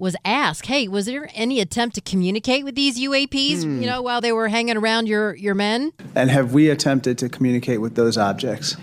was 0.00 0.16
asked, 0.24 0.66
"Hey, 0.66 0.88
was 0.88 1.06
there 1.06 1.28
any 1.34 1.60
attempt 1.60 1.94
to 1.96 2.00
communicate 2.00 2.64
with 2.64 2.74
these 2.74 2.98
UAPs? 2.98 3.62
You 3.62 3.86
know, 3.86 4.02
while 4.02 4.20
they 4.20 4.32
were 4.32 4.48
hanging 4.48 4.76
around 4.76 5.06
your 5.06 5.34
your 5.36 5.54
men?" 5.54 5.92
And 6.16 6.30
have 6.30 6.52
we 6.52 6.70
attempted 6.70 7.18
to 7.18 7.28
communicate 7.28 7.80
with 7.80 7.94
those 7.94 8.16
objects? 8.18 8.76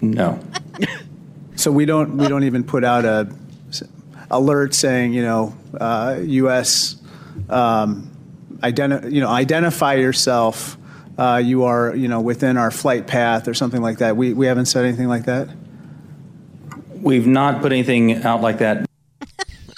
No. 0.00 0.38
So 1.56 1.72
we 1.72 1.86
don't 1.86 2.16
we 2.18 2.28
don't 2.28 2.44
even 2.44 2.62
put 2.62 2.84
out 2.84 3.04
a 3.04 3.28
s- 3.68 3.82
alert 4.30 4.74
saying 4.74 5.12
you 5.12 5.22
know 5.22 5.56
uh, 5.80 6.16
U.S. 6.22 6.94
Um, 7.50 8.12
identi- 8.60 9.10
you 9.10 9.20
know 9.20 9.28
identify 9.28 9.94
yourself. 9.94 10.78
Uh, 11.18 11.42
you 11.44 11.64
are 11.64 11.96
you 11.96 12.06
know 12.06 12.20
within 12.20 12.56
our 12.56 12.70
flight 12.70 13.08
path 13.08 13.48
or 13.48 13.54
something 13.54 13.82
like 13.82 13.98
that. 13.98 14.16
We 14.16 14.34
we 14.34 14.46
haven't 14.46 14.66
said 14.66 14.84
anything 14.84 15.08
like 15.08 15.24
that. 15.24 15.48
We've 16.94 17.26
not 17.26 17.60
put 17.60 17.72
anything 17.72 18.22
out 18.22 18.40
like 18.40 18.58
that. 18.58 18.87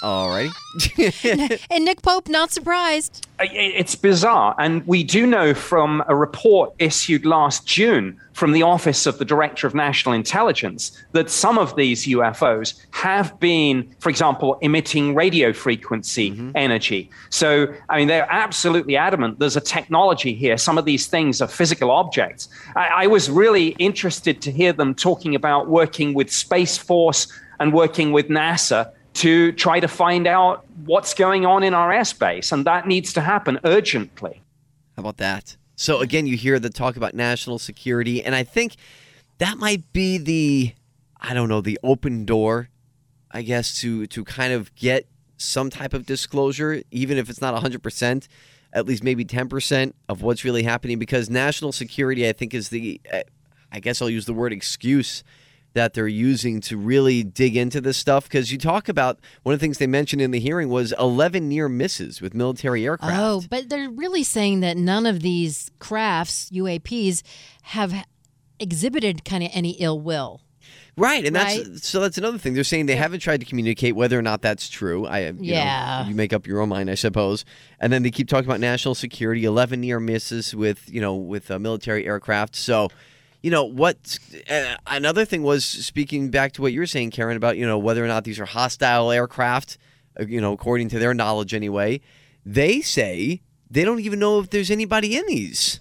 Alrighty. 0.01 1.61
And 1.69 1.85
Nick 1.85 2.01
Pope, 2.01 2.27
not 2.27 2.51
surprised. 2.51 3.27
Uh, 3.39 3.43
I- 3.43 3.45
I- 3.45 3.73
It's 3.81 3.95
bizarre. 3.95 4.55
And 4.57 4.85
we 4.87 5.03
do 5.03 5.27
know 5.27 5.53
from 5.53 6.03
a 6.07 6.15
report 6.15 6.73
issued 6.79 7.25
last 7.25 7.65
June 7.65 8.19
from 8.33 8.53
the 8.53 8.63
Office 8.63 9.05
of 9.05 9.17
the 9.19 9.25
Director 9.25 9.67
of 9.67 9.75
National 9.75 10.15
Intelligence 10.15 10.91
that 11.11 11.29
some 11.29 11.57
of 11.57 11.75
these 11.75 12.07
UFOs 12.07 12.73
have 12.91 13.39
been, 13.39 13.93
for 13.99 14.09
example, 14.09 14.57
emitting 14.61 15.13
radio 15.13 15.53
frequency 15.53 16.31
mm-hmm. 16.31 16.51
energy. 16.55 17.09
So, 17.29 17.67
I 17.89 17.97
mean, 17.97 18.07
they're 18.07 18.31
absolutely 18.31 18.95
adamant 18.95 19.39
there's 19.39 19.57
a 19.57 19.61
technology 19.61 20.33
here. 20.33 20.57
Some 20.57 20.77
of 20.77 20.85
these 20.85 21.07
things 21.07 21.41
are 21.41 21.47
physical 21.47 21.91
objects. 21.91 22.49
I, 22.75 23.03
I 23.03 23.07
was 23.07 23.29
really 23.29 23.69
interested 23.79 24.41
to 24.41 24.51
hear 24.51 24.73
them 24.73 24.95
talking 24.95 25.35
about 25.35 25.67
working 25.67 26.13
with 26.13 26.31
Space 26.31 26.77
Force 26.77 27.27
and 27.59 27.73
working 27.73 28.11
with 28.11 28.27
NASA 28.29 28.91
to 29.13 29.51
try 29.51 29.79
to 29.79 29.87
find 29.87 30.25
out 30.25 30.65
what's 30.85 31.13
going 31.13 31.45
on 31.45 31.63
in 31.63 31.73
our 31.73 31.91
airspace. 31.91 32.51
And 32.51 32.65
that 32.65 32.87
needs 32.87 33.13
to 33.13 33.21
happen 33.21 33.59
urgently. 33.63 34.41
How 34.95 35.01
about 35.01 35.17
that? 35.17 35.57
So 35.75 35.99
again, 35.99 36.27
you 36.27 36.37
hear 36.37 36.59
the 36.59 36.69
talk 36.69 36.95
about 36.95 37.13
national 37.13 37.59
security, 37.59 38.23
and 38.23 38.35
I 38.35 38.43
think 38.43 38.75
that 39.39 39.57
might 39.57 39.91
be 39.93 40.17
the, 40.17 40.73
I 41.19 41.33
don't 41.33 41.49
know, 41.49 41.61
the 41.61 41.79
open 41.81 42.25
door, 42.25 42.69
I 43.31 43.41
guess, 43.41 43.79
to 43.81 44.05
to 44.07 44.23
kind 44.23 44.53
of 44.53 44.73
get 44.75 45.07
some 45.37 45.71
type 45.71 45.95
of 45.95 46.05
disclosure, 46.05 46.83
even 46.91 47.17
if 47.17 47.29
it's 47.29 47.41
not 47.41 47.59
hundred 47.59 47.81
percent, 47.81 48.27
at 48.73 48.85
least 48.85 49.03
maybe 49.03 49.25
ten 49.25 49.49
percent 49.49 49.95
of 50.07 50.21
what's 50.21 50.43
really 50.43 50.63
happening. 50.63 50.99
Because 50.99 51.29
national 51.29 51.71
security, 51.71 52.29
I 52.29 52.33
think, 52.33 52.53
is 52.53 52.69
the, 52.69 53.01
uh, 53.11 53.21
I 53.71 53.79
guess 53.79 54.01
I'll 54.01 54.09
use 54.09 54.25
the 54.25 54.33
word 54.33 54.53
excuse 54.53 55.23
that 55.73 55.93
they're 55.93 56.07
using 56.07 56.59
to 56.61 56.77
really 56.77 57.23
dig 57.23 57.55
into 57.55 57.79
this 57.81 57.97
stuff. 57.97 58.23
Because 58.25 58.51
you 58.51 58.57
talk 58.57 58.89
about 58.89 59.19
one 59.43 59.53
of 59.53 59.59
the 59.59 59.63
things 59.63 59.77
they 59.77 59.87
mentioned 59.87 60.21
in 60.21 60.31
the 60.31 60.39
hearing 60.39 60.69
was 60.69 60.93
eleven 60.99 61.47
near 61.47 61.69
misses 61.69 62.21
with 62.21 62.33
military 62.33 62.85
aircraft. 62.85 63.15
Oh, 63.17 63.43
but 63.49 63.69
they're 63.69 63.89
really 63.89 64.23
saying 64.23 64.59
that 64.61 64.77
none 64.77 65.05
of 65.05 65.21
these 65.21 65.71
crafts, 65.79 66.49
UAPs, 66.51 67.21
have 67.63 68.05
exhibited 68.59 69.25
kind 69.25 69.43
of 69.43 69.49
any 69.53 69.71
ill 69.71 69.99
will. 69.99 70.41
Right, 70.97 71.25
and 71.25 71.35
that's 71.35 71.57
Right. 71.57 71.77
so 71.77 72.01
that's 72.01 72.17
another 72.17 72.37
thing. 72.37 72.53
They're 72.53 72.63
saying 72.65 72.85
they 72.85 72.97
haven't 72.97 73.21
tried 73.21 73.39
to 73.39 73.45
communicate 73.45 73.95
whether 73.95 74.19
or 74.19 74.21
not 74.21 74.41
that's 74.41 74.69
true. 74.69 75.05
I 75.07 75.27
you 75.27 75.31
know, 75.33 75.39
Yeah. 75.41 76.07
you 76.07 76.13
make 76.13 76.33
up 76.33 76.45
your 76.45 76.59
own 76.61 76.69
mind, 76.69 76.89
I 76.89 76.95
suppose. 76.95 77.45
And 77.79 77.91
then 77.93 78.03
they 78.03 78.11
keep 78.11 78.27
talking 78.27 78.45
about 78.45 78.59
national 78.59 78.95
security, 78.95 79.45
eleven 79.45 79.79
near 79.81 79.99
misses 79.99 80.53
with 80.53 80.91
you 80.91 80.99
know 81.01 81.15
with 81.15 81.49
uh, 81.49 81.59
military 81.59 82.05
aircraft. 82.05 82.55
So, 82.55 82.89
you 83.43 83.51
know 83.51 83.63
what? 83.63 84.19
Uh, 84.49 84.75
another 84.87 85.25
thing 85.25 85.43
was 85.43 85.65
speaking 85.65 86.29
back 86.29 86.51
to 86.53 86.61
what 86.61 86.73
you 86.73 86.79
were 86.79 86.87
saying, 86.87 87.11
Karen, 87.11 87.37
about 87.37 87.57
you 87.57 87.65
know 87.65 87.77
whether 87.79 88.03
or 88.03 88.07
not 88.07 88.23
these 88.23 88.39
are 88.39 88.45
hostile 88.45 89.11
aircraft. 89.11 89.77
uh, 90.19 90.25
You 90.25 90.41
know, 90.41 90.53
according 90.53 90.89
to 90.89 90.99
their 90.99 91.13
knowledge, 91.13 91.53
anyway, 91.53 92.01
they 92.45 92.81
say 92.81 93.41
they 93.69 93.83
don't 93.83 93.99
even 94.01 94.19
know 94.19 94.39
if 94.39 94.49
there's 94.49 94.69
anybody 94.71 95.15
in 95.15 95.25
these. 95.27 95.79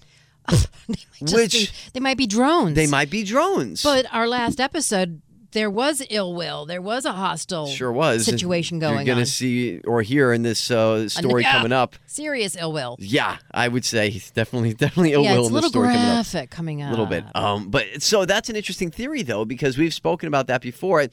Just 0.49 1.35
Which- 1.35 1.53
be- 1.53 1.69
they 1.93 2.01
might 2.01 2.17
be 2.17 2.27
drones. 2.27 2.75
They 2.75 2.87
might 2.87 3.11
be 3.11 3.25
drones. 3.25 3.83
But 3.83 4.07
our 4.13 4.27
last 4.27 4.59
episode, 4.61 5.21
there 5.53 5.71
was 5.71 6.03
ill 6.11 6.35
will. 6.35 6.65
There 6.67 6.83
was 6.83 7.05
a 7.05 7.13
hostile 7.13 7.67
Sure 7.67 7.91
was. 7.93 8.25
Situation 8.25 8.79
going 8.79 9.07
You're 9.07 9.15
going 9.15 9.25
to 9.25 9.31
see 9.31 9.81
or 9.81 10.03
hear 10.03 10.33
in 10.33 10.43
this 10.43 10.71
uh, 10.71 11.09
story 11.09 11.43
Yeah. 11.43 11.53
coming 11.53 11.73
up. 11.73 11.97
Serious 12.07 12.57
ill 12.57 12.73
will. 12.73 12.97
Yeah, 13.01 13.39
I 13.53 13.69
would 13.69 13.85
say 13.85 14.21
definitely 14.35 14.75
definitely 14.85 15.13
ill 15.13 15.25
yeah, 15.25 15.35
will 15.35 15.47
it's 15.47 15.49
a 15.49 15.49
in 15.49 15.55
this 15.55 15.63
little 15.65 15.71
story 15.71 15.89
coming 15.89 16.01
up. 16.03 16.15
graphic 16.15 16.51
coming 16.51 16.83
up. 16.83 16.89
A 16.89 16.91
little 16.91 17.07
bit. 17.07 17.25
Um, 17.35 17.69
but 17.71 18.03
so 18.03 18.25
that's 18.25 18.49
an 18.49 18.57
interesting 18.57 18.91
theory 18.91 19.23
though 19.23 19.45
because 19.45 19.77
we've 19.77 19.95
spoken 19.95 20.27
about 20.29 20.47
that 20.49 20.61
before. 20.63 21.07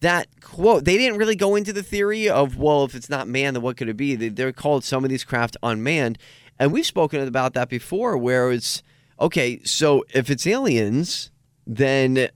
That 0.00 0.26
quote, 0.40 0.84
they 0.84 0.98
didn't 0.98 1.18
really 1.18 1.36
go 1.36 1.54
into 1.54 1.72
the 1.72 1.82
theory 1.82 2.28
of 2.28 2.58
well, 2.58 2.84
if 2.84 2.94
it's 2.94 3.08
not 3.08 3.26
manned, 3.28 3.56
then 3.56 3.62
what 3.62 3.76
could 3.76 3.88
it 3.88 3.96
be? 3.96 4.16
They, 4.16 4.28
they're 4.28 4.52
called 4.52 4.84
some 4.84 5.02
of 5.04 5.08
these 5.08 5.24
craft 5.24 5.56
unmanned, 5.62 6.18
and 6.58 6.72
we've 6.72 6.84
spoken 6.84 7.20
about 7.26 7.54
that 7.54 7.68
before, 7.70 8.18
where 8.18 8.50
it's 8.50 8.82
okay. 9.20 9.62
So 9.64 10.04
if 10.12 10.28
it's 10.28 10.46
aliens, 10.46 11.30
then 11.66 12.28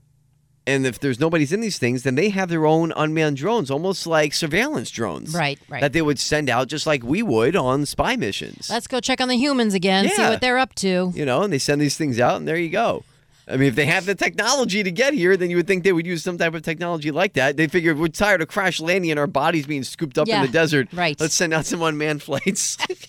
and 0.69 0.85
if 0.85 0.99
there's 0.99 1.19
nobody's 1.19 1.51
in 1.51 1.59
these 1.61 1.77
things, 1.77 2.03
then 2.03 2.15
they 2.15 2.29
have 2.29 2.49
their 2.49 2.65
own 2.65 2.93
unmanned 2.95 3.37
drones, 3.37 3.69
almost 3.71 4.05
like 4.07 4.33
surveillance 4.33 4.91
drones. 4.91 5.33
Right, 5.33 5.59
right. 5.67 5.81
That 5.81 5.93
they 5.93 6.01
would 6.01 6.19
send 6.19 6.49
out 6.49 6.67
just 6.67 6.85
like 6.87 7.03
we 7.03 7.21
would 7.23 7.55
on 7.55 7.85
spy 7.85 8.15
missions. 8.15 8.69
Let's 8.69 8.87
go 8.87 8.99
check 8.99 9.19
on 9.21 9.27
the 9.27 9.37
humans 9.37 9.73
again, 9.73 10.07
see 10.09 10.21
what 10.21 10.41
they're 10.41 10.57
up 10.57 10.75
to. 10.75 11.11
you 11.15 11.25
know, 11.25 11.41
and 11.43 11.51
they 11.51 11.59
send 11.59 11.81
these 11.81 11.97
things 11.97 12.19
out, 12.19 12.37
and 12.37 12.47
there 12.47 12.57
you 12.57 12.69
go. 12.69 13.03
I 13.51 13.57
mean, 13.57 13.69
if 13.69 13.75
they 13.75 13.87
have 13.87 14.05
the 14.05 14.13
technology 14.13 14.83
to 14.83 14.91
get 14.91 15.15
here, 15.15 15.35
then 15.35 15.49
you 15.49 15.55
would 15.55 15.65
think 15.65 15.83
they 15.83 15.91
would 15.91 16.05
use 16.05 16.21
some 16.21 16.37
type 16.37 16.53
of 16.53 16.61
technology 16.61 17.09
like 17.09 17.33
that. 17.33 17.57
They 17.57 17.65
figured 17.67 17.97
we're 17.97 18.07
tired 18.09 18.43
of 18.43 18.47
crash 18.47 18.79
landing 18.79 19.09
and 19.09 19.19
our 19.19 19.25
bodies 19.25 19.65
being 19.65 19.81
scooped 19.83 20.19
up 20.19 20.27
Yeah, 20.27 20.41
in 20.41 20.45
the 20.45 20.51
desert. 20.51 20.87
right. 20.93 21.19
Let's 21.19 21.33
send 21.33 21.51
out 21.55 21.65
some 21.65 21.81
unmanned 21.81 22.21
flights. 22.21 22.77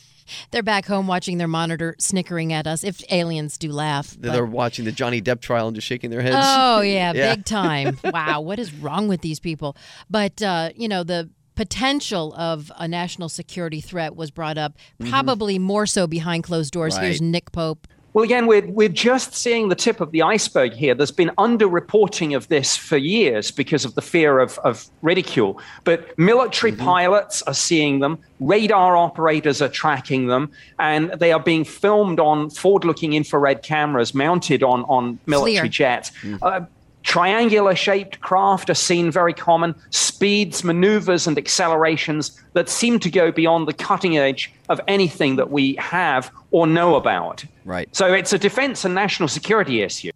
They're 0.51 0.63
back 0.63 0.87
home 0.87 1.07
watching 1.07 1.39
their 1.39 1.49
monitor, 1.49 1.95
snickering 1.99 2.53
at 2.53 2.67
us. 2.67 2.85
If 2.85 3.03
aliens 3.13 3.59
do 3.59 3.73
laugh, 3.73 4.17
but- 4.19 4.33
They're 4.33 4.45
watching 4.47 4.85
the 4.85 4.93
Johnny 4.93 5.21
Depp 5.23 5.41
trial 5.41 5.69
and 5.69 5.75
just 5.75 5.87
shaking 5.87 6.11
their 6.11 6.23
heads. 6.23 6.37
Oh 6.39 6.81
yeah, 6.83 7.13
Yeah. 7.13 7.35
big 7.37 7.45
time. 7.45 7.99
wow, 8.05 8.41
what 8.41 8.59
is 8.59 8.73
wrong 8.75 9.09
with 9.09 9.21
these 9.21 9.41
people? 9.41 9.77
But 10.09 10.41
uh, 10.43 10.71
you 10.77 10.89
know, 10.89 11.03
the 11.05 11.31
potential 11.57 12.33
of 12.35 12.73
a 12.79 12.89
national 12.89 13.29
security 13.29 13.81
threat 13.81 14.17
was 14.17 14.31
brought 14.31 14.57
up, 14.57 14.79
probably 15.11 15.59
more 15.59 15.87
so 15.87 16.07
behind 16.07 16.43
closed 16.43 16.73
doors. 16.73 16.97
Here's 16.97 17.17
Mm-hmm. 17.21 17.31
Nick 17.33 17.53
Pope. 17.53 17.87
Well, 18.13 18.25
again, 18.25 18.49
we're, 18.49 18.67
we're 18.67 18.89
just 18.89 19.35
seeing 19.35 19.69
the 19.69 19.77
tip 19.77 20.01
of 20.01 20.11
the 20.11 20.23
iceberg 20.23 20.73
here. 20.73 20.95
There's 20.95 21.13
been 21.13 21.31
underreporting 21.39 22.37
of 22.37 22.49
this 22.49 22.77
for 22.77 22.97
years 22.97 23.53
because 23.53 23.85
of 23.85 23.95
the 23.95 24.03
fear 24.03 24.41
of, 24.41 24.59
of 24.59 24.89
ridicule. 25.03 25.61
But 25.85 26.19
military 26.19 26.73
pilots 26.73 27.43
are 27.43 27.55
seeing 27.55 28.01
them, 28.01 28.19
radar 28.41 28.97
operators 28.97 29.63
are 29.63 29.69
tracking 29.69 30.27
them, 30.27 30.51
and 30.79 31.13
they 31.13 31.31
are 31.31 31.41
being 31.41 31.65
filmed 31.65 32.19
on 32.19 32.51
forward 32.51 32.85
looking 32.85 33.13
infrared 33.13 33.63
cameras 33.63 34.13
mounted 34.13 34.65
on, 34.65 34.83
on 34.85 35.21
military 35.27 35.69
Clear. 35.69 35.69
jets. 35.69 36.13
Uh, 36.43 36.63
triangular 37.03 37.75
shaped 37.75 38.21
craft 38.21 38.71
are 38.71 38.75
seen 38.75 39.11
very 39.11 39.35
common, 39.35 39.75
speeds, 39.91 40.65
maneuvers, 40.65 41.27
and 41.27 41.37
accelerations 41.39 42.41
that 42.53 42.69
seem 42.69 42.99
to 43.01 43.11
go 43.11 43.33
beyond 43.33 43.67
the 43.67 43.73
cutting 43.73 44.17
edge 44.19 44.53
of 44.69 44.81
anything 44.89 45.37
that 45.37 45.51
we 45.51 45.75
have 45.77 46.31
or 46.51 46.67
know 46.67 46.95
about. 46.95 47.45
Right. 47.65 47.89
So 47.95 48.13
it's 48.13 48.33
a 48.33 48.39
defense 48.39 48.85
and 48.85 48.95
national 48.95 49.29
security 49.29 49.83
issue. 49.83 50.11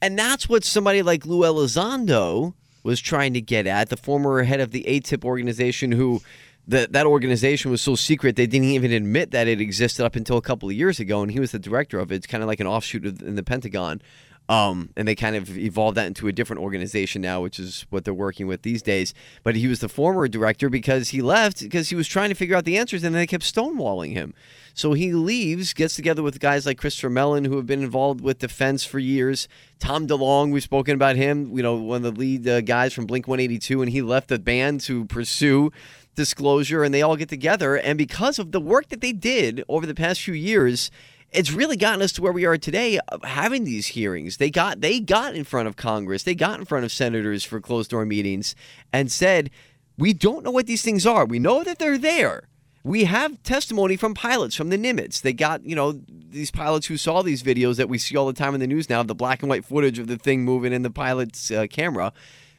And 0.00 0.18
that's 0.18 0.48
what 0.48 0.64
somebody 0.64 1.02
like 1.02 1.26
Lou 1.26 1.40
Elizondo 1.40 2.54
was 2.82 3.00
trying 3.00 3.34
to 3.34 3.40
get 3.40 3.66
at, 3.66 3.88
the 3.88 3.96
former 3.96 4.42
head 4.42 4.60
of 4.60 4.70
the 4.70 4.84
ATIP 4.84 5.24
organization 5.24 5.92
who 5.92 6.20
that 6.68 6.92
that 6.92 7.06
organization 7.06 7.70
was 7.72 7.82
so 7.82 7.96
secret 7.96 8.36
they 8.36 8.46
didn't 8.46 8.68
even 8.68 8.92
admit 8.92 9.32
that 9.32 9.48
it 9.48 9.60
existed 9.60 10.04
up 10.04 10.14
until 10.14 10.36
a 10.36 10.42
couple 10.42 10.68
of 10.68 10.74
years 10.76 11.00
ago 11.00 11.20
and 11.20 11.32
he 11.32 11.40
was 11.40 11.52
the 11.52 11.58
director 11.58 11.98
of 11.98 12.12
it. 12.12 12.16
It's 12.16 12.26
kind 12.26 12.42
of 12.42 12.46
like 12.46 12.60
an 12.60 12.66
offshoot 12.66 13.04
of, 13.04 13.20
in 13.22 13.34
the 13.34 13.42
Pentagon. 13.42 14.00
Um, 14.48 14.90
and 14.96 15.06
they 15.06 15.14
kind 15.14 15.36
of 15.36 15.56
evolved 15.56 15.96
that 15.96 16.06
into 16.06 16.28
a 16.28 16.32
different 16.32 16.62
organization 16.62 17.22
now, 17.22 17.40
which 17.40 17.58
is 17.58 17.86
what 17.90 18.04
they're 18.04 18.12
working 18.12 18.46
with 18.46 18.62
these 18.62 18.82
days. 18.82 19.14
But 19.44 19.54
he 19.56 19.68
was 19.68 19.80
the 19.80 19.88
former 19.88 20.28
director 20.28 20.68
because 20.68 21.10
he 21.10 21.22
left 21.22 21.62
because 21.62 21.88
he 21.88 21.94
was 21.94 22.08
trying 22.08 22.28
to 22.28 22.34
figure 22.34 22.56
out 22.56 22.64
the 22.64 22.76
answers 22.76 23.04
and 23.04 23.14
they 23.14 23.26
kept 23.26 23.44
stonewalling 23.44 24.12
him. 24.12 24.34
So 24.74 24.94
he 24.94 25.12
leaves, 25.12 25.72
gets 25.72 25.94
together 25.94 26.22
with 26.22 26.40
guys 26.40 26.66
like 26.66 26.78
Christopher 26.78 27.10
Mellon, 27.10 27.44
who 27.44 27.56
have 27.56 27.66
been 27.66 27.82
involved 27.82 28.20
with 28.20 28.38
defense 28.38 28.84
for 28.84 28.98
years. 28.98 29.48
Tom 29.78 30.06
DeLonge, 30.06 30.52
we've 30.52 30.62
spoken 30.62 30.94
about 30.94 31.16
him, 31.16 31.56
you 31.56 31.62
know, 31.62 31.76
one 31.76 32.04
of 32.04 32.14
the 32.14 32.18
lead 32.18 32.48
uh, 32.48 32.60
guys 32.62 32.92
from 32.92 33.06
Blink 33.06 33.28
182, 33.28 33.82
and 33.82 33.90
he 33.90 34.02
left 34.02 34.28
the 34.28 34.38
band 34.38 34.80
to 34.82 35.04
pursue 35.06 35.70
disclosure, 36.14 36.82
and 36.82 36.94
they 36.94 37.02
all 37.02 37.16
get 37.16 37.28
together. 37.28 37.76
And 37.76 37.96
because 37.98 38.38
of 38.38 38.52
the 38.52 38.60
work 38.60 38.88
that 38.88 39.00
they 39.00 39.12
did 39.12 39.64
over 39.68 39.86
the 39.86 39.94
past 39.94 40.20
few 40.20 40.34
years, 40.34 40.90
it's 41.32 41.52
really 41.52 41.76
gotten 41.76 42.02
us 42.02 42.12
to 42.12 42.22
where 42.22 42.32
we 42.32 42.44
are 42.44 42.58
today 42.58 42.98
having 43.24 43.64
these 43.64 43.88
hearings. 43.88 44.36
They 44.36 44.50
got 44.50 44.80
they 44.80 45.00
got 45.00 45.34
in 45.34 45.44
front 45.44 45.68
of 45.68 45.76
Congress, 45.76 46.22
they 46.22 46.34
got 46.34 46.58
in 46.58 46.64
front 46.64 46.84
of 46.84 46.92
senators 46.92 47.44
for 47.44 47.60
closed 47.60 47.90
door 47.90 48.04
meetings 48.04 48.54
and 48.92 49.10
said, 49.10 49.50
"We 49.96 50.12
don't 50.12 50.44
know 50.44 50.50
what 50.50 50.66
these 50.66 50.82
things 50.82 51.06
are. 51.06 51.24
We 51.24 51.38
know 51.38 51.64
that 51.64 51.78
they're 51.78 51.98
there." 51.98 52.48
We 52.84 53.04
have 53.04 53.40
testimony 53.44 53.96
from 53.96 54.12
pilots 54.12 54.56
from 54.56 54.70
the 54.70 54.76
Nimitz. 54.76 55.22
They 55.22 55.32
got, 55.32 55.64
you 55.64 55.76
know, 55.76 56.00
these 56.08 56.50
pilots 56.50 56.86
who 56.86 56.96
saw 56.96 57.22
these 57.22 57.40
videos 57.40 57.76
that 57.76 57.88
we 57.88 57.96
see 57.96 58.16
all 58.16 58.26
the 58.26 58.32
time 58.32 58.54
in 58.54 58.60
the 58.60 58.66
news 58.66 58.90
now, 58.90 59.04
the 59.04 59.14
black 59.14 59.40
and 59.40 59.48
white 59.48 59.64
footage 59.64 60.00
of 60.00 60.08
the 60.08 60.16
thing 60.16 60.44
moving 60.44 60.72
in 60.72 60.82
the 60.82 60.90
pilot's 60.90 61.52
uh, 61.52 61.68
camera. 61.70 62.12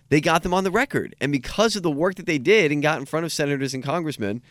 They 0.08 0.22
got 0.22 0.44
them 0.44 0.54
on 0.54 0.64
the 0.64 0.72
record. 0.72 1.14
And 1.20 1.30
because 1.30 1.76
of 1.76 1.84
the 1.84 1.92
work 1.92 2.16
that 2.16 2.26
they 2.26 2.38
did 2.38 2.72
and 2.72 2.82
got 2.82 3.00
in 3.00 3.06
front 3.06 3.26
of 3.26 3.34
senators 3.34 3.74
and 3.74 3.84
congressmen, 3.84 4.42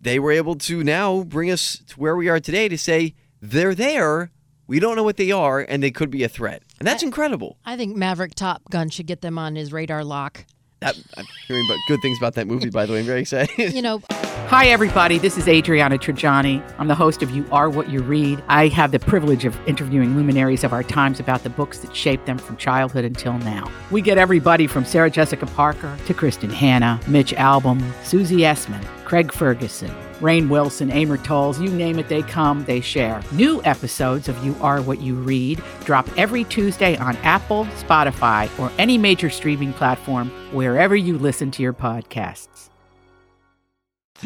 they 0.00 0.20
were 0.20 0.30
able 0.30 0.54
to 0.56 0.84
now 0.84 1.24
bring 1.24 1.50
us 1.50 1.82
to 1.88 1.98
where 1.98 2.14
we 2.14 2.28
are 2.28 2.38
today 2.38 2.68
to 2.68 2.78
say 2.78 3.14
they're 3.40 3.74
there. 3.74 4.30
We 4.66 4.78
don't 4.78 4.96
know 4.96 5.02
what 5.02 5.16
they 5.16 5.32
are, 5.32 5.60
and 5.60 5.82
they 5.82 5.90
could 5.90 6.10
be 6.10 6.22
a 6.22 6.28
threat. 6.28 6.62
And 6.78 6.86
that's 6.86 7.02
incredible. 7.02 7.58
I 7.64 7.76
think 7.76 7.96
Maverick 7.96 8.34
Top 8.34 8.62
Gun 8.70 8.88
should 8.88 9.06
get 9.06 9.20
them 9.20 9.38
on 9.38 9.56
his 9.56 9.72
radar 9.72 10.04
lock. 10.04 10.44
That, 10.80 10.96
I'm 11.16 11.26
hearing 11.46 11.64
about 11.66 11.78
good 11.88 12.00
things 12.00 12.16
about 12.18 12.34
that 12.34 12.46
movie, 12.46 12.70
by 12.70 12.86
the 12.86 12.92
way. 12.92 13.00
I'm 13.00 13.06
very 13.06 13.20
excited. 13.20 13.74
You 13.74 13.82
know, 13.82 14.00
Hi, 14.50 14.66
everybody. 14.66 15.18
This 15.18 15.38
is 15.38 15.46
Adriana 15.46 15.96
Trigiani. 15.96 16.60
I'm 16.76 16.88
the 16.88 16.94
host 16.96 17.22
of 17.22 17.30
You 17.30 17.46
Are 17.52 17.70
What 17.70 17.88
You 17.88 18.02
Read. 18.02 18.42
I 18.48 18.66
have 18.66 18.90
the 18.90 18.98
privilege 18.98 19.44
of 19.44 19.56
interviewing 19.68 20.16
luminaries 20.16 20.64
of 20.64 20.72
our 20.72 20.82
times 20.82 21.20
about 21.20 21.44
the 21.44 21.50
books 21.50 21.78
that 21.78 21.94
shaped 21.94 22.26
them 22.26 22.36
from 22.36 22.56
childhood 22.56 23.04
until 23.04 23.34
now. 23.34 23.70
We 23.92 24.02
get 24.02 24.18
everybody 24.18 24.66
from 24.66 24.84
Sarah 24.84 25.08
Jessica 25.08 25.46
Parker 25.46 25.96
to 26.06 26.14
Kristin 26.14 26.50
Hannah, 26.50 27.00
Mitch 27.06 27.32
Albom, 27.34 27.80
Susie 28.02 28.38
Essman, 28.38 28.84
Craig 29.04 29.32
Ferguson, 29.32 29.94
Rainn 30.20 30.48
Wilson, 30.48 30.90
Amor 30.90 31.16
Towles, 31.16 31.60
you 31.60 31.70
name 31.70 31.98
it, 31.98 32.08
they 32.08 32.22
come, 32.22 32.64
they 32.64 32.80
share. 32.80 33.22
New 33.32 33.62
episodes 33.64 34.28
of 34.28 34.44
You 34.44 34.54
Are 34.60 34.82
What 34.82 35.00
You 35.00 35.14
Read 35.14 35.62
drop 35.84 36.08
every 36.18 36.44
Tuesday 36.44 36.96
on 36.98 37.16
Apple, 37.18 37.64
Spotify, 37.76 38.48
or 38.58 38.70
any 38.78 38.98
major 38.98 39.30
streaming 39.30 39.72
platform 39.72 40.30
wherever 40.52 40.94
you 40.94 41.18
listen 41.18 41.50
to 41.52 41.62
your 41.62 41.72
podcasts. 41.72 42.68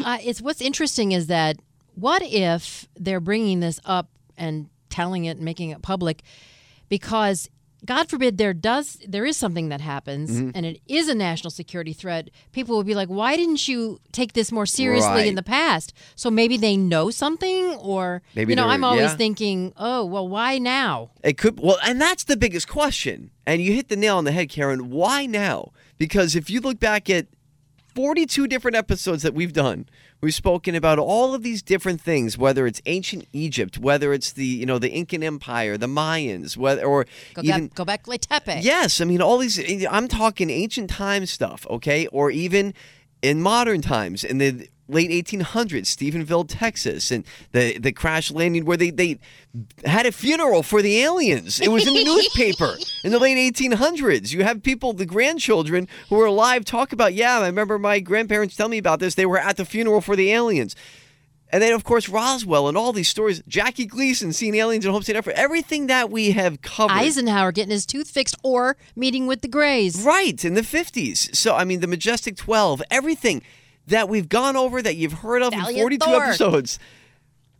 uh, 0.03 0.17
it's 0.21 0.41
what's 0.41 0.61
interesting 0.61 1.13
is 1.13 1.27
that 1.27 1.57
what 1.95 2.21
if 2.23 2.87
they're 2.97 3.21
bringing 3.21 3.61
this 3.61 3.79
up 3.85 4.09
and 4.37 4.69
telling 4.89 5.25
it 5.25 5.37
and 5.37 5.45
making 5.45 5.69
it 5.69 5.81
public 5.81 6.21
because 6.89 7.49
God 7.83 8.09
forbid 8.09 8.37
there 8.37 8.53
does 8.53 8.97
there 9.07 9.25
is 9.25 9.37
something 9.37 9.69
that 9.69 9.81
happens 9.81 10.31
Mm-hmm. 10.31 10.51
and 10.55 10.65
it 10.65 10.81
is 10.87 11.07
a 11.07 11.15
national 11.15 11.51
security 11.51 11.93
threat. 11.93 12.29
People 12.51 12.75
will 12.75 12.83
be 12.83 12.95
like, 12.95 13.09
"Why 13.09 13.35
didn't 13.35 13.67
you 13.67 13.99
take 14.11 14.33
this 14.33 14.51
more 14.51 14.65
seriously 14.65 15.11
Right. 15.11 15.27
in 15.27 15.35
the 15.35 15.43
past?" 15.43 15.93
So 16.15 16.31
maybe 16.31 16.57
they 16.57 16.77
know 16.77 17.11
something, 17.11 17.65
or 17.75 18.21
Maybe 18.35 18.51
you 18.53 18.55
know, 18.55 18.67
I'm 18.67 18.83
always 18.83 19.11
yeah. 19.11 19.15
thinking, 19.17 19.73
"Oh, 19.77 20.03
well, 20.05 20.27
why 20.27 20.57
now?" 20.57 21.11
It 21.23 21.37
could 21.37 21.59
well, 21.59 21.77
and 21.83 21.99
that's 22.01 22.23
the 22.23 22.37
biggest 22.37 22.67
question. 22.67 23.31
And 23.45 23.61
you 23.61 23.73
hit 23.73 23.89
the 23.89 23.95
nail 23.95 24.17
on 24.17 24.23
the 24.23 24.31
head, 24.31 24.49
Karen. 24.49 24.89
Why 24.89 25.25
now? 25.27 25.71
Because 25.97 26.35
if 26.35 26.49
you 26.49 26.61
look 26.61 26.79
back 26.79 27.09
at 27.09 27.27
42 27.93 28.47
different 28.47 28.75
episodes 28.75 29.23
that 29.23 29.33
we've 29.33 29.53
done, 29.53 29.85
we've 30.25 30.33
spoken 30.33 30.73
about 30.73 30.97
all 30.97 31.35
of 31.35 31.43
these 31.43 31.61
different 31.61 32.01
things, 32.01 32.35
whether 32.35 32.65
it's 32.65 32.81
ancient 32.87 33.27
Egypt, 33.31 33.77
whether 33.77 34.11
it's 34.11 34.33
the 34.33 34.45
you 34.45 34.65
know 34.65 34.79
the 34.79 34.89
Incan 34.89 35.21
Empire, 35.23 35.77
the 35.77 35.87
Mayans, 35.87 36.57
whether 36.57 36.83
or 36.83 37.05
Go 37.35 37.43
even 37.43 37.67
back, 37.67 37.75
go 37.75 37.85
back, 37.85 38.03
to 38.03 38.17
Tepe. 38.17 38.59
Yes, 38.61 38.99
I 38.99 39.05
mean 39.05 39.21
all 39.21 39.37
these. 39.37 39.85
I'm 39.85 40.07
talking 40.07 40.49
ancient 40.49 40.89
time 40.89 41.27
stuff, 41.27 41.65
okay, 41.69 42.07
or 42.07 42.31
even 42.31 42.73
in 43.21 43.41
modern 43.41 43.81
times, 43.81 44.23
in 44.23 44.39
the 44.39 44.67
late 44.87 45.09
1800s, 45.09 45.85
Stephenville, 45.85 46.45
Texas, 46.47 47.11
and 47.11 47.23
the 47.51 47.77
the 47.77 47.91
crash 47.91 48.31
landing 48.31 48.65
where 48.65 48.77
they 48.77 48.89
they 48.89 49.19
had 49.85 50.05
a 50.05 50.11
funeral 50.11 50.63
for 50.63 50.81
the 50.81 51.01
aliens. 51.01 51.59
It 51.59 51.69
was 51.69 51.87
in 51.87 51.93
the 51.93 52.03
newspaper 52.05 52.75
in 53.03 53.11
the 53.11 53.19
late 53.19 53.55
1800s. 53.55 54.31
You 54.33 54.43
have 54.43 54.63
people, 54.63 54.93
the 54.93 55.05
grandchildren 55.05 55.87
who 56.09 56.19
are 56.21 56.25
alive, 56.25 56.65
talk 56.65 56.91
about, 56.91 57.13
yeah, 57.13 57.39
I 57.39 57.47
remember 57.47 57.79
my 57.79 57.99
grandparents 57.99 58.55
tell 58.55 58.69
me 58.69 58.77
about 58.77 58.99
this. 58.99 59.15
They 59.15 59.25
were 59.25 59.39
at 59.39 59.57
the 59.57 59.65
funeral 59.65 60.01
for 60.01 60.15
the 60.15 60.31
aliens. 60.31 60.75
And 61.49 61.61
then, 61.61 61.73
of 61.73 61.83
course, 61.83 62.09
Roswell 62.09 62.67
and 62.67 62.75
all 62.75 62.91
these 62.91 63.07
stories. 63.07 63.41
Jackie 63.47 63.85
Gleason 63.85 64.33
seeing 64.33 64.55
aliens 64.55 64.85
in 64.85 64.91
Homestead 64.91 65.15
Air 65.15 65.21
Force. 65.21 65.37
Everything 65.37 65.87
that 65.87 66.09
we 66.09 66.31
have 66.31 66.61
covered. 66.61 66.93
Eisenhower 66.93 67.51
getting 67.51 67.71
his 67.71 67.85
tooth 67.85 68.09
fixed 68.09 68.35
or 68.43 68.75
meeting 68.95 69.27
with 69.27 69.41
the 69.41 69.47
Greys. 69.47 70.01
Right, 70.03 70.43
in 70.43 70.55
the 70.55 70.61
50s. 70.61 71.35
So, 71.35 71.55
I 71.55 71.63
mean, 71.63 71.81
the 71.81 71.87
Majestic 71.87 72.35
12, 72.35 72.81
everything 72.89 73.43
that 73.87 74.09
we've 74.09 74.29
gone 74.29 74.55
over 74.55 74.81
that 74.81 74.95
you've 74.95 75.13
heard 75.13 75.41
of 75.41 75.51
Valiant 75.53 75.77
in 75.77 75.81
42 75.81 76.05
Thor. 76.05 76.23
episodes. 76.23 76.79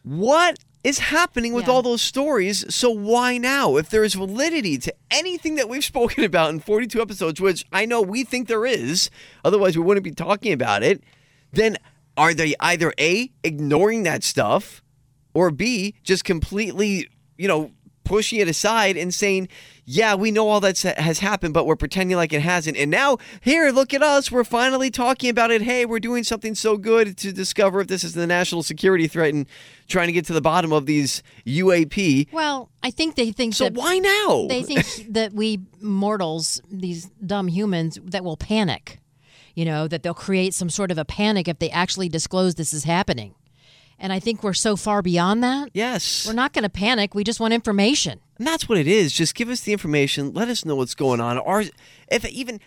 What 0.03 0.59
is 0.83 0.99
happening 0.99 1.53
with 1.53 1.65
Yeah. 1.65 1.73
all 1.73 1.81
those 1.81 2.01
stories? 2.01 2.65
So, 2.73 2.89
why 2.91 3.37
now? 3.37 3.75
If 3.77 3.89
there 3.89 4.03
is 4.03 4.13
validity 4.13 4.77
to 4.79 4.93
anything 5.09 5.55
that 5.55 5.67
we've 5.69 5.83
spoken 5.93 6.23
about 6.23 6.51
in 6.51 6.59
42 6.59 7.01
episodes, 7.01 7.41
which 7.41 7.65
I 7.71 7.85
know 7.85 8.01
we 8.01 8.23
think 8.23 8.47
there 8.47 8.65
is, 8.65 9.09
otherwise 9.43 9.77
we 9.77 9.83
wouldn't 9.83 10.03
be 10.03 10.11
talking 10.11 10.53
about 10.53 10.83
it, 10.83 11.03
then 11.51 11.77
are 12.17 12.33
they 12.33 12.53
either 12.59 12.93
A, 12.99 13.31
ignoring 13.43 14.03
that 14.03 14.23
stuff, 14.23 14.81
or 15.33 15.51
B, 15.51 15.95
just 16.03 16.23
completely, 16.23 17.09
you 17.37 17.47
know, 17.47 17.71
pushing 18.05 18.39
it 18.39 18.47
aside 18.47 18.95
and 18.95 19.13
saying, 19.13 19.49
yeah, 19.83 20.15
we 20.15 20.31
know 20.31 20.47
all 20.47 20.61
that 20.61 20.79
has 20.79 21.19
happened, 21.19 21.53
but 21.53 21.65
we're 21.65 21.75
pretending 21.75 22.17
like 22.17 22.33
it 22.33 22.41
hasn't. 22.41 22.77
And 22.77 22.89
now, 22.89 23.17
here, 23.41 23.69
look 23.71 23.93
at 23.93 24.01
us. 24.01 24.31
We're 24.31 24.43
finally 24.43 24.89
talking 24.89 25.29
about 25.29 25.51
it. 25.51 25.61
Hey, 25.61 25.85
we're 25.85 25.99
doing 25.99 26.23
something 26.23 26.55
so 26.55 26.77
good 26.77 27.17
to 27.17 27.31
discover 27.31 27.81
if 27.81 27.87
this 27.87 28.03
is 28.03 28.13
the 28.13 28.25
national 28.25 28.63
security 28.63 29.07
threat 29.07 29.33
and 29.33 29.45
trying 29.87 30.07
to 30.07 30.13
get 30.13 30.25
to 30.25 30.33
the 30.33 30.41
bottom 30.41 30.71
of 30.71 30.85
these 30.85 31.21
UAP. 31.45 32.31
Well, 32.31 32.69
I 32.81 32.89
think 32.91 33.15
they 33.15 33.31
think 33.31 33.53
So 33.53 33.69
why 33.69 33.99
now? 33.99 34.47
they 34.47 34.63
think 34.63 34.85
that 35.13 35.33
we 35.33 35.59
mortals, 35.81 36.61
these 36.71 37.05
dumb 37.25 37.47
humans, 37.47 37.99
that 38.03 38.23
will 38.23 38.37
panic. 38.37 38.99
You 39.53 39.65
know, 39.65 39.87
that 39.87 40.03
they'll 40.03 40.13
create 40.13 40.53
some 40.53 40.69
sort 40.69 40.91
of 40.91 40.97
a 40.97 41.05
panic 41.05 41.47
if 41.47 41.59
they 41.59 41.69
actually 41.69 42.09
disclose 42.09 42.55
this 42.55 42.73
is 42.73 42.83
happening. 42.83 43.35
And 43.97 44.11
I 44.11 44.19
think 44.19 44.43
we're 44.43 44.53
so 44.53 44.75
far 44.75 45.01
beyond 45.01 45.43
that. 45.43 45.69
yes. 45.73 46.27
We're 46.27 46.33
not 46.33 46.53
going 46.53 46.63
to 46.63 46.69
panic. 46.69 47.15
We 47.15 47.23
just 47.23 47.39
want 47.39 47.53
information. 47.53 48.19
And 48.37 48.45
that's 48.45 48.67
what 48.67 48.77
it 48.77 48.87
is. 48.87 49.13
Just 49.13 49.35
give 49.35 49.49
us 49.49 49.61
the 49.61 49.71
information. 49.71 50.33
Let 50.33 50.49
us 50.49 50.65
know 50.65 50.75
what's 50.75 50.95
going 50.95 51.21
on. 51.21 51.37
Or 51.37 51.63
if 52.09 52.25
even 52.25 52.59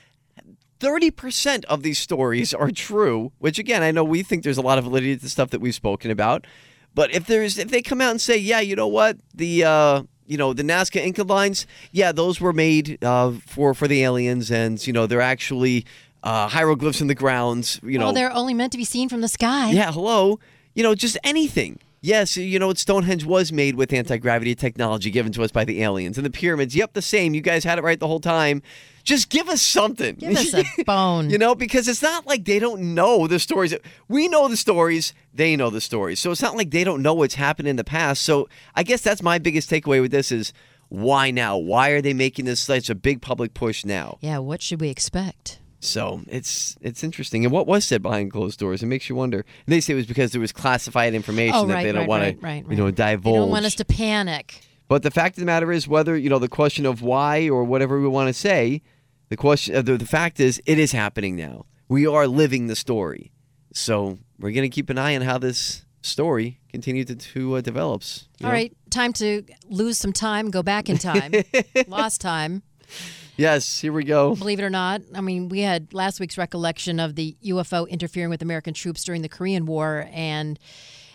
30% 0.80 1.64
of 1.66 1.82
these 1.82 1.98
stories 1.98 2.54
are 2.54 2.70
true, 2.70 3.32
which 3.38 3.58
again, 3.58 3.82
I 3.82 3.90
know 3.90 4.04
we 4.04 4.22
think 4.22 4.44
there's 4.44 4.58
a 4.58 4.62
lot 4.62 4.78
of 4.78 4.84
validity 4.84 5.16
to 5.16 5.22
the 5.22 5.28
stuff 5.28 5.50
that 5.50 5.60
we've 5.60 5.74
spoken 5.74 6.10
about. 6.10 6.46
But 6.94 7.12
if 7.12 7.26
there's 7.26 7.58
if 7.58 7.68
they 7.68 7.82
come 7.82 8.00
out 8.00 8.10
and 8.10 8.20
say, 8.20 8.36
yeah, 8.36 8.60
you 8.60 8.74
know 8.74 8.88
what? 8.88 9.18
The 9.34 9.64
uh 9.64 10.02
you 10.26 10.36
know 10.36 10.52
the 10.52 10.62
Nazca 10.62 10.96
Inca 10.96 11.22
lines, 11.22 11.66
yeah, 11.92 12.12
those 12.12 12.40
were 12.40 12.52
made 12.52 13.02
uh, 13.04 13.32
for 13.46 13.74
for 13.74 13.86
the 13.88 14.02
aliens, 14.02 14.50
and 14.50 14.84
you 14.86 14.92
know 14.92 15.06
they're 15.06 15.20
actually 15.20 15.84
uh, 16.22 16.48
hieroglyphs 16.48 17.00
in 17.00 17.06
the 17.06 17.14
grounds. 17.14 17.80
You 17.82 17.98
know, 17.98 18.06
well, 18.06 18.14
they're 18.14 18.32
only 18.32 18.54
meant 18.54 18.72
to 18.72 18.78
be 18.78 18.84
seen 18.84 19.08
from 19.08 19.20
the 19.20 19.28
sky. 19.28 19.70
yeah, 19.70 19.92
hello. 19.92 20.38
You 20.74 20.82
know, 20.82 20.94
just 20.94 21.18
anything. 21.24 21.78
Yes, 22.00 22.36
you 22.36 22.60
know, 22.60 22.72
Stonehenge 22.74 23.24
was 23.24 23.50
made 23.52 23.74
with 23.74 23.92
anti 23.92 24.18
gravity 24.18 24.54
technology 24.54 25.10
given 25.10 25.32
to 25.32 25.42
us 25.42 25.50
by 25.50 25.64
the 25.64 25.82
aliens. 25.82 26.16
And 26.16 26.24
the 26.24 26.30
pyramids, 26.30 26.76
yep, 26.76 26.92
the 26.92 27.02
same. 27.02 27.34
You 27.34 27.40
guys 27.40 27.64
had 27.64 27.78
it 27.78 27.82
right 27.82 27.98
the 27.98 28.06
whole 28.06 28.20
time. 28.20 28.62
Just 29.02 29.30
give 29.30 29.48
us 29.48 29.60
something. 29.62 30.14
Give 30.16 30.36
us 30.36 30.54
a 30.54 30.64
bone. 30.86 31.30
you 31.30 31.38
know, 31.38 31.54
because 31.54 31.88
it's 31.88 32.02
not 32.02 32.26
like 32.26 32.44
they 32.44 32.58
don't 32.60 32.94
know 32.94 33.26
the 33.26 33.38
stories. 33.40 33.74
We 34.06 34.28
know 34.28 34.46
the 34.48 34.56
stories, 34.56 35.12
they 35.34 35.56
know 35.56 35.70
the 35.70 35.80
stories. 35.80 36.20
So 36.20 36.30
it's 36.30 36.42
not 36.42 36.56
like 36.56 36.70
they 36.70 36.84
don't 36.84 37.02
know 37.02 37.14
what's 37.14 37.34
happened 37.34 37.66
in 37.68 37.76
the 37.76 37.84
past. 37.84 38.22
So 38.22 38.48
I 38.76 38.82
guess 38.84 39.00
that's 39.00 39.22
my 39.22 39.38
biggest 39.38 39.68
takeaway 39.68 40.00
with 40.00 40.10
this 40.12 40.30
is 40.30 40.52
why 40.90 41.30
now? 41.30 41.56
Why 41.56 41.90
are 41.90 42.00
they 42.00 42.14
making 42.14 42.44
this 42.44 42.60
such 42.60 42.88
a 42.90 42.94
big 42.94 43.22
public 43.22 43.54
push 43.54 43.84
now? 43.84 44.18
Yeah, 44.20 44.38
what 44.38 44.62
should 44.62 44.80
we 44.80 44.88
expect? 44.88 45.58
So 45.80 46.22
it's 46.26 46.76
it's 46.80 47.04
interesting. 47.04 47.44
And 47.44 47.52
what 47.52 47.66
was 47.66 47.84
said 47.84 48.02
behind 48.02 48.32
closed 48.32 48.58
doors? 48.58 48.82
It 48.82 48.86
makes 48.86 49.08
you 49.08 49.14
wonder. 49.14 49.38
And 49.38 49.72
they 49.72 49.80
say 49.80 49.92
it 49.92 49.96
was 49.96 50.06
because 50.06 50.32
there 50.32 50.40
was 50.40 50.52
classified 50.52 51.14
information 51.14 51.54
Oh, 51.54 51.66
that 51.66 51.74
right, 51.74 51.82
they 51.84 51.92
don't 51.92 52.00
right, 52.00 52.08
want 52.08 52.40
to, 52.40 52.46
right, 52.46 52.64
you 52.68 52.76
know, 52.76 52.90
divulge. 52.90 53.34
They 53.34 53.40
don't 53.40 53.50
want 53.50 53.64
us 53.64 53.74
to 53.76 53.84
panic. 53.84 54.60
But 54.88 55.02
the 55.02 55.10
fact 55.10 55.36
of 55.36 55.40
the 55.40 55.46
matter 55.46 55.70
is, 55.70 55.86
whether 55.86 56.16
you 56.16 56.30
know 56.30 56.38
the 56.38 56.48
question 56.48 56.86
of 56.86 57.02
why 57.02 57.48
or 57.48 57.62
whatever 57.62 58.00
we 58.00 58.08
want 58.08 58.28
to 58.28 58.34
say, 58.34 58.82
the 59.28 59.36
question, 59.36 59.76
uh, 59.76 59.82
the, 59.82 59.98
the 59.98 60.06
fact 60.06 60.40
is, 60.40 60.60
it 60.66 60.78
is 60.78 60.92
happening 60.92 61.36
now. 61.36 61.66
We 61.88 62.06
are 62.06 62.26
living 62.26 62.66
the 62.66 62.76
story. 62.76 63.32
So 63.72 64.18
we're 64.38 64.52
gonna 64.52 64.68
keep 64.70 64.90
an 64.90 64.98
eye 64.98 65.14
on 65.14 65.22
how 65.22 65.38
this 65.38 65.84
story 66.00 66.58
continues 66.70 67.06
to, 67.06 67.16
to 67.16 67.56
uh, 67.56 67.60
develops. 67.60 68.28
All 68.42 68.48
know? 68.48 68.54
right, 68.54 68.76
time 68.90 69.12
to 69.14 69.44
lose 69.68 69.98
some 69.98 70.12
time, 70.12 70.50
go 70.50 70.62
back 70.62 70.88
in 70.88 70.98
time. 70.98 71.32
Lost 71.86 72.20
time. 72.20 72.62
Yes. 73.38 73.80
Here 73.80 73.92
we 73.92 74.02
go. 74.02 74.34
Believe 74.34 74.58
it 74.58 74.64
or 74.64 74.70
not, 74.70 75.00
I 75.14 75.20
mean, 75.20 75.48
we 75.48 75.60
had 75.60 75.94
last 75.94 76.18
week's 76.18 76.36
recollection 76.36 76.98
of 76.98 77.14
the 77.14 77.36
UFO 77.44 77.88
interfering 77.88 78.30
with 78.30 78.42
American 78.42 78.74
troops 78.74 79.04
during 79.04 79.22
the 79.22 79.28
Korean 79.28 79.64
War, 79.64 80.08
and 80.12 80.58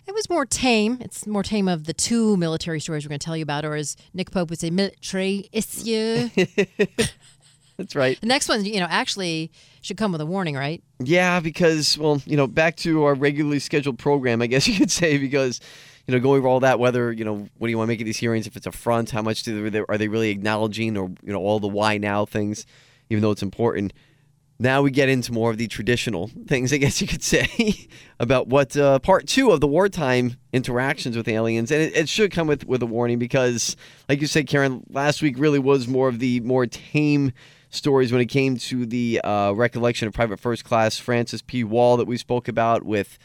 it 0.08 0.14
was 0.14 0.30
more 0.30 0.46
tame. 0.46 1.00
It's 1.02 1.28
more 1.28 1.44
tame 1.44 1.68
of 1.68 1.84
the 1.84 1.94
two 1.94 2.38
military 2.38 2.80
stories 2.80 3.06
we're 3.06 3.10
going 3.10 3.20
to 3.20 3.26
tell 3.26 3.36
you 3.36 3.44
about, 3.44 3.66
or 3.66 3.76
as 3.76 3.98
Nick 4.14 4.32
Pope 4.32 4.50
would 4.50 4.60
say, 4.60 4.70
military 4.70 5.50
issue. 5.52 6.30
That's 7.78 7.96
right. 7.96 8.20
the 8.22 8.28
next 8.28 8.48
one, 8.48 8.64
you 8.64 8.80
know, 8.80 8.88
actually 8.90 9.52
should 9.82 9.98
come 9.98 10.12
with 10.14 10.22
a 10.22 10.26
warning, 10.26 10.56
right? 10.56 10.82
Yeah, 11.00 11.42
because 11.42 11.98
well, 11.98 12.22
you 12.26 12.38
know, 12.38 12.48
back 12.48 12.78
to 12.78 13.04
our 13.04 13.16
regularly 13.16 13.60
scheduled 13.60 14.00
program, 14.00 14.42
I 14.42 14.48
guess 14.48 14.68
you 14.68 14.78
could 14.78 14.92
say, 14.92 15.18
because 15.18 15.60
you 16.08 16.14
know, 16.14 16.20
go 16.20 16.36
over 16.36 16.48
all 16.48 16.60
that, 16.60 16.80
whether 16.80 17.12
you 17.12 17.24
know, 17.24 17.48
what 17.58 17.68
do 17.68 17.72
you 17.72 17.78
want 17.78 17.88
to 17.88 17.94
make 17.94 18.02
of 18.02 18.06
these 18.06 18.18
hearings? 18.18 18.48
If 18.48 18.56
it's 18.56 18.68
a 18.68 18.72
front, 18.72 19.12
how 19.12 19.22
much 19.22 19.44
do 19.44 19.70
they, 19.70 19.84
are 19.88 19.98
they 19.98 20.08
really 20.08 20.30
acknowledging, 20.30 20.98
or 20.98 21.10
you 21.24 21.32
know, 21.32 21.40
all 21.40 21.60
the 21.60 21.68
why 21.68 21.98
now 21.98 22.26
things, 22.26 22.66
even 23.10 23.22
though 23.22 23.32
it's 23.32 23.44
important. 23.44 23.94
Now 24.60 24.82
we 24.82 24.92
get 24.92 25.10
into 25.10 25.34
more 25.34 25.50
of 25.50 25.58
the 25.58 25.68
traditional 25.68 26.30
things, 26.48 26.72
I 26.72 26.78
guess 26.78 27.02
you 27.02 27.08
could 27.08 27.24
say, 27.24 27.88
about 28.20 28.48
what 28.48 28.76
uh, 28.78 29.00
part 29.00 29.28
two 29.28 29.52
of 29.52 29.62
the 29.62 29.68
wartime 29.68 30.38
interactions 30.52 31.16
with 31.16 31.28
aliens, 31.28 31.72
and 31.72 31.82
it, 31.82 31.96
it 31.96 32.10
should 32.10 32.32
come 32.32 32.48
with 32.48 32.66
with 32.66 32.84
a 32.84 32.86
warning 32.86 33.18
because, 33.18 33.78
like 34.10 34.20
you 34.22 34.28
said, 34.28 34.48
Karen, 34.48 34.84
last 34.90 35.22
week 35.22 35.36
really 35.38 35.60
was 35.60 35.88
more 35.88 36.10
of 36.10 36.20
the 36.20 36.42
more 36.42 36.66
tame 36.66 37.32
stories 37.70 38.12
when 38.12 38.22
it 38.22 38.28
came 38.28 38.56
to 38.56 38.86
the 38.86 39.20
uh, 39.22 39.52
recollection 39.54 40.08
of 40.08 40.14
Private 40.14 40.40
First 40.40 40.64
Class 40.64 40.98
Francis 40.98 41.42
P. 41.42 41.64
Wall 41.64 41.98
that 41.98 42.06
we 42.06 42.18
spoke 42.18 42.48
about 42.48 42.84
with 42.84 43.18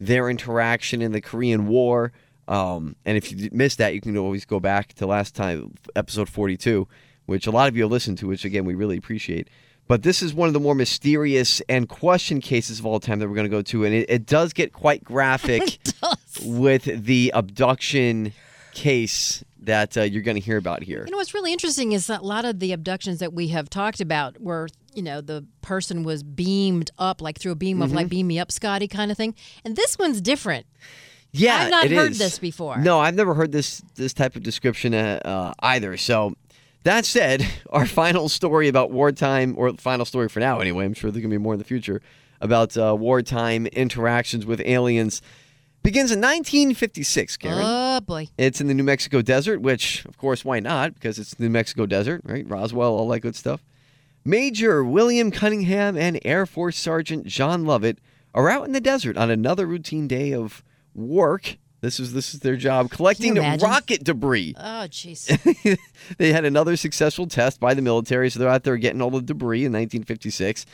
their 0.00 0.30
interaction 0.30 1.02
in 1.02 1.12
the 1.12 1.20
Korean 1.20 1.66
War. 1.66 2.12
Um, 2.46 2.96
and 3.04 3.16
if 3.16 3.32
you 3.32 3.50
missed 3.52 3.78
that, 3.78 3.94
you 3.94 4.00
can 4.00 4.16
always 4.16 4.44
go 4.44 4.60
back 4.60 4.94
to 4.94 5.06
last 5.06 5.34
time, 5.34 5.74
episode 5.94 6.28
42, 6.28 6.88
which 7.26 7.46
a 7.46 7.50
lot 7.50 7.68
of 7.68 7.76
you 7.76 7.82
have 7.82 7.92
listened 7.92 8.18
to, 8.18 8.26
which 8.26 8.44
again, 8.44 8.64
we 8.64 8.74
really 8.74 8.96
appreciate. 8.96 9.48
But 9.86 10.02
this 10.02 10.22
is 10.22 10.34
one 10.34 10.48
of 10.48 10.52
the 10.52 10.60
more 10.60 10.74
mysterious 10.74 11.62
and 11.68 11.88
question 11.88 12.40
cases 12.40 12.78
of 12.78 12.86
all 12.86 13.00
time 13.00 13.18
that 13.18 13.28
we're 13.28 13.34
going 13.34 13.46
to 13.46 13.50
go 13.50 13.62
to. 13.62 13.84
And 13.84 13.94
it, 13.94 14.10
it 14.10 14.26
does 14.26 14.52
get 14.52 14.72
quite 14.72 15.02
graphic 15.02 15.78
with 16.44 16.84
the 16.84 17.32
abduction 17.34 18.34
case 18.72 19.42
that 19.68 19.96
uh, 19.96 20.02
you're 20.02 20.22
going 20.22 20.34
to 20.34 20.40
hear 20.40 20.56
about 20.56 20.82
here. 20.82 21.04
You 21.04 21.12
know 21.12 21.18
what's 21.18 21.34
really 21.34 21.52
interesting 21.52 21.92
is 21.92 22.06
that 22.08 22.20
a 22.20 22.24
lot 22.24 22.44
of 22.44 22.58
the 22.58 22.72
abductions 22.72 23.18
that 23.20 23.32
we 23.32 23.48
have 23.48 23.68
talked 23.70 24.00
about 24.00 24.40
were, 24.40 24.68
you 24.94 25.02
know, 25.02 25.20
the 25.20 25.46
person 25.62 26.02
was 26.02 26.22
beamed 26.22 26.90
up 26.98 27.20
like 27.20 27.38
through 27.38 27.52
a 27.52 27.54
beam 27.56 27.80
of 27.82 27.88
Mm-hmm. 27.90 27.96
like 27.96 28.08
beam 28.08 28.26
me 28.26 28.38
up, 28.38 28.50
Scotty 28.50 28.88
kind 28.88 29.10
of 29.10 29.16
thing. 29.16 29.34
And 29.64 29.76
this 29.76 29.98
one's 29.98 30.20
different. 30.20 30.66
Yeah, 31.32 31.56
I've 31.56 31.70
not 31.70 31.90
heard 31.90 32.12
is. 32.12 32.18
this 32.18 32.38
before. 32.38 32.78
No, 32.78 32.98
I've 33.00 33.14
never 33.14 33.34
heard 33.34 33.52
this 33.52 33.82
this 33.96 34.14
type 34.14 34.34
of 34.34 34.42
description 34.42 34.94
uh, 34.94 35.20
uh, 35.24 35.52
either. 35.60 35.98
So 35.98 36.34
that 36.84 37.04
said, 37.04 37.46
our 37.70 37.84
final 37.84 38.30
story 38.30 38.68
about 38.68 38.90
wartime, 38.90 39.54
or 39.58 39.74
final 39.74 40.06
story 40.06 40.28
for 40.30 40.40
now 40.40 40.60
anyway. 40.60 40.86
I'm 40.86 40.94
sure 40.94 41.10
there's 41.10 41.22
gonna 41.22 41.34
be 41.34 41.38
more 41.38 41.52
in 41.52 41.58
the 41.58 41.64
future 41.64 42.00
about 42.40 42.76
uh, 42.78 42.96
wartime 42.98 43.66
interactions 43.66 44.46
with 44.46 44.62
aliens. 44.64 45.20
Begins 45.82 46.10
in 46.10 46.18
1956, 46.20 47.36
Karen. 47.36 47.58
Oh 47.62 47.77
boy. 48.00 48.28
It's 48.38 48.60
in 48.60 48.66
the 48.66 48.74
New 48.74 48.82
Mexico 48.82 49.22
desert, 49.22 49.60
which, 49.60 50.04
of 50.04 50.18
course, 50.18 50.44
why 50.44 50.60
not? 50.60 50.94
Because 50.94 51.18
it's 51.18 51.34
the 51.34 51.44
New 51.44 51.50
Mexico 51.50 51.86
desert, 51.86 52.22
right? 52.24 52.48
Roswell, 52.48 52.92
all 52.92 53.08
that 53.08 53.20
good 53.20 53.36
stuff. 53.36 53.62
Major 54.24 54.84
William 54.84 55.30
Cunningham 55.30 55.96
and 55.96 56.20
Air 56.24 56.44
Force 56.46 56.76
Sergeant 56.76 57.26
John 57.26 57.64
Lovett 57.64 57.98
are 58.34 58.50
out 58.50 58.66
in 58.66 58.72
the 58.72 58.80
desert 58.80 59.16
on 59.16 59.30
another 59.30 59.66
routine 59.66 60.06
day 60.06 60.32
of 60.34 60.62
work. 60.94 61.56
This 61.80 62.00
is 62.00 62.12
this 62.12 62.34
is 62.34 62.40
their 62.40 62.56
job, 62.56 62.90
collecting 62.90 63.36
rocket 63.60 64.02
debris. 64.02 64.54
Oh 64.56 64.86
jeez. 64.88 65.78
they 66.18 66.32
had 66.32 66.44
another 66.44 66.76
successful 66.76 67.26
test 67.26 67.60
by 67.60 67.72
the 67.72 67.82
military, 67.82 68.30
so 68.30 68.40
they're 68.40 68.48
out 68.48 68.64
there 68.64 68.76
getting 68.76 69.00
all 69.00 69.10
the 69.10 69.22
debris 69.22 69.60
in 69.64 69.72
1956. 69.72 70.66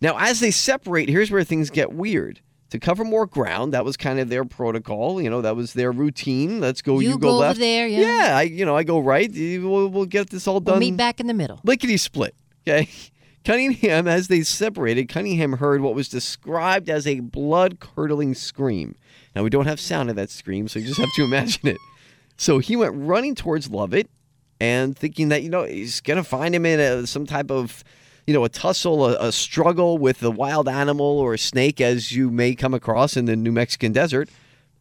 Now, 0.00 0.18
as 0.18 0.40
they 0.40 0.50
separate, 0.50 1.08
here's 1.08 1.30
where 1.30 1.44
things 1.44 1.70
get 1.70 1.92
weird. 1.92 2.40
To 2.70 2.80
cover 2.80 3.04
more 3.04 3.26
ground, 3.26 3.72
that 3.74 3.84
was 3.84 3.96
kind 3.96 4.18
of 4.18 4.28
their 4.28 4.44
protocol. 4.44 5.22
You 5.22 5.30
know, 5.30 5.40
that 5.40 5.54
was 5.54 5.72
their 5.74 5.92
routine. 5.92 6.60
Let's 6.60 6.82
go. 6.82 6.98
You 6.98 7.10
You, 7.10 7.18
go 7.18 7.28
over 7.30 7.38
left. 7.38 7.60
there, 7.60 7.86
yeah. 7.86 8.00
Yeah, 8.00 8.36
I 8.38 8.42
you 8.42 8.64
know 8.64 8.76
I 8.76 8.82
go 8.82 8.98
right. 8.98 9.30
We'll, 9.32 9.88
we'll 9.88 10.04
get 10.06 10.30
this 10.30 10.48
all 10.48 10.58
done. 10.60 10.74
We'll 10.74 10.80
meet 10.80 10.96
back 10.96 11.20
in 11.20 11.26
the 11.28 11.34
middle. 11.34 11.60
Lickety 11.64 11.96
split. 11.96 12.34
Okay. 12.66 12.88
Cunningham, 13.44 14.08
as 14.08 14.26
they 14.26 14.42
separated, 14.42 15.08
Cunningham 15.08 15.52
heard 15.54 15.80
what 15.80 15.94
was 15.94 16.08
described 16.08 16.90
as 16.90 17.06
a 17.06 17.20
blood 17.20 17.78
curdling 17.78 18.34
scream. 18.34 18.96
Now, 19.36 19.44
we 19.44 19.50
don't 19.50 19.66
have 19.66 19.78
sound 19.78 20.10
of 20.10 20.16
that 20.16 20.30
scream, 20.30 20.66
so 20.66 20.80
you 20.80 20.86
just 20.86 20.98
have 20.98 21.12
to 21.14 21.22
imagine 21.24 21.68
it. 21.68 21.78
So 22.36 22.58
he 22.58 22.74
went 22.74 22.94
running 22.96 23.36
towards 23.36 23.70
Lovett 23.70 24.10
and 24.58 24.98
thinking 24.98 25.28
that, 25.28 25.44
you 25.44 25.48
know, 25.48 25.62
he's 25.62 26.00
going 26.00 26.16
to 26.16 26.24
find 26.24 26.56
him 26.56 26.66
in 26.66 26.80
a, 26.80 27.06
some 27.06 27.24
type 27.24 27.52
of, 27.52 27.84
you 28.26 28.34
know, 28.34 28.44
a 28.44 28.48
tussle, 28.48 29.06
a, 29.06 29.28
a 29.28 29.32
struggle 29.32 29.98
with 29.98 30.22
a 30.22 30.30
wild 30.30 30.68
animal 30.68 31.06
or 31.06 31.34
a 31.34 31.38
snake, 31.38 31.80
as 31.80 32.12
you 32.12 32.30
may 32.30 32.54
come 32.54 32.74
across 32.74 33.16
in 33.16 33.26
the 33.26 33.36
New 33.36 33.52
Mexican 33.52 33.92
desert. 33.92 34.28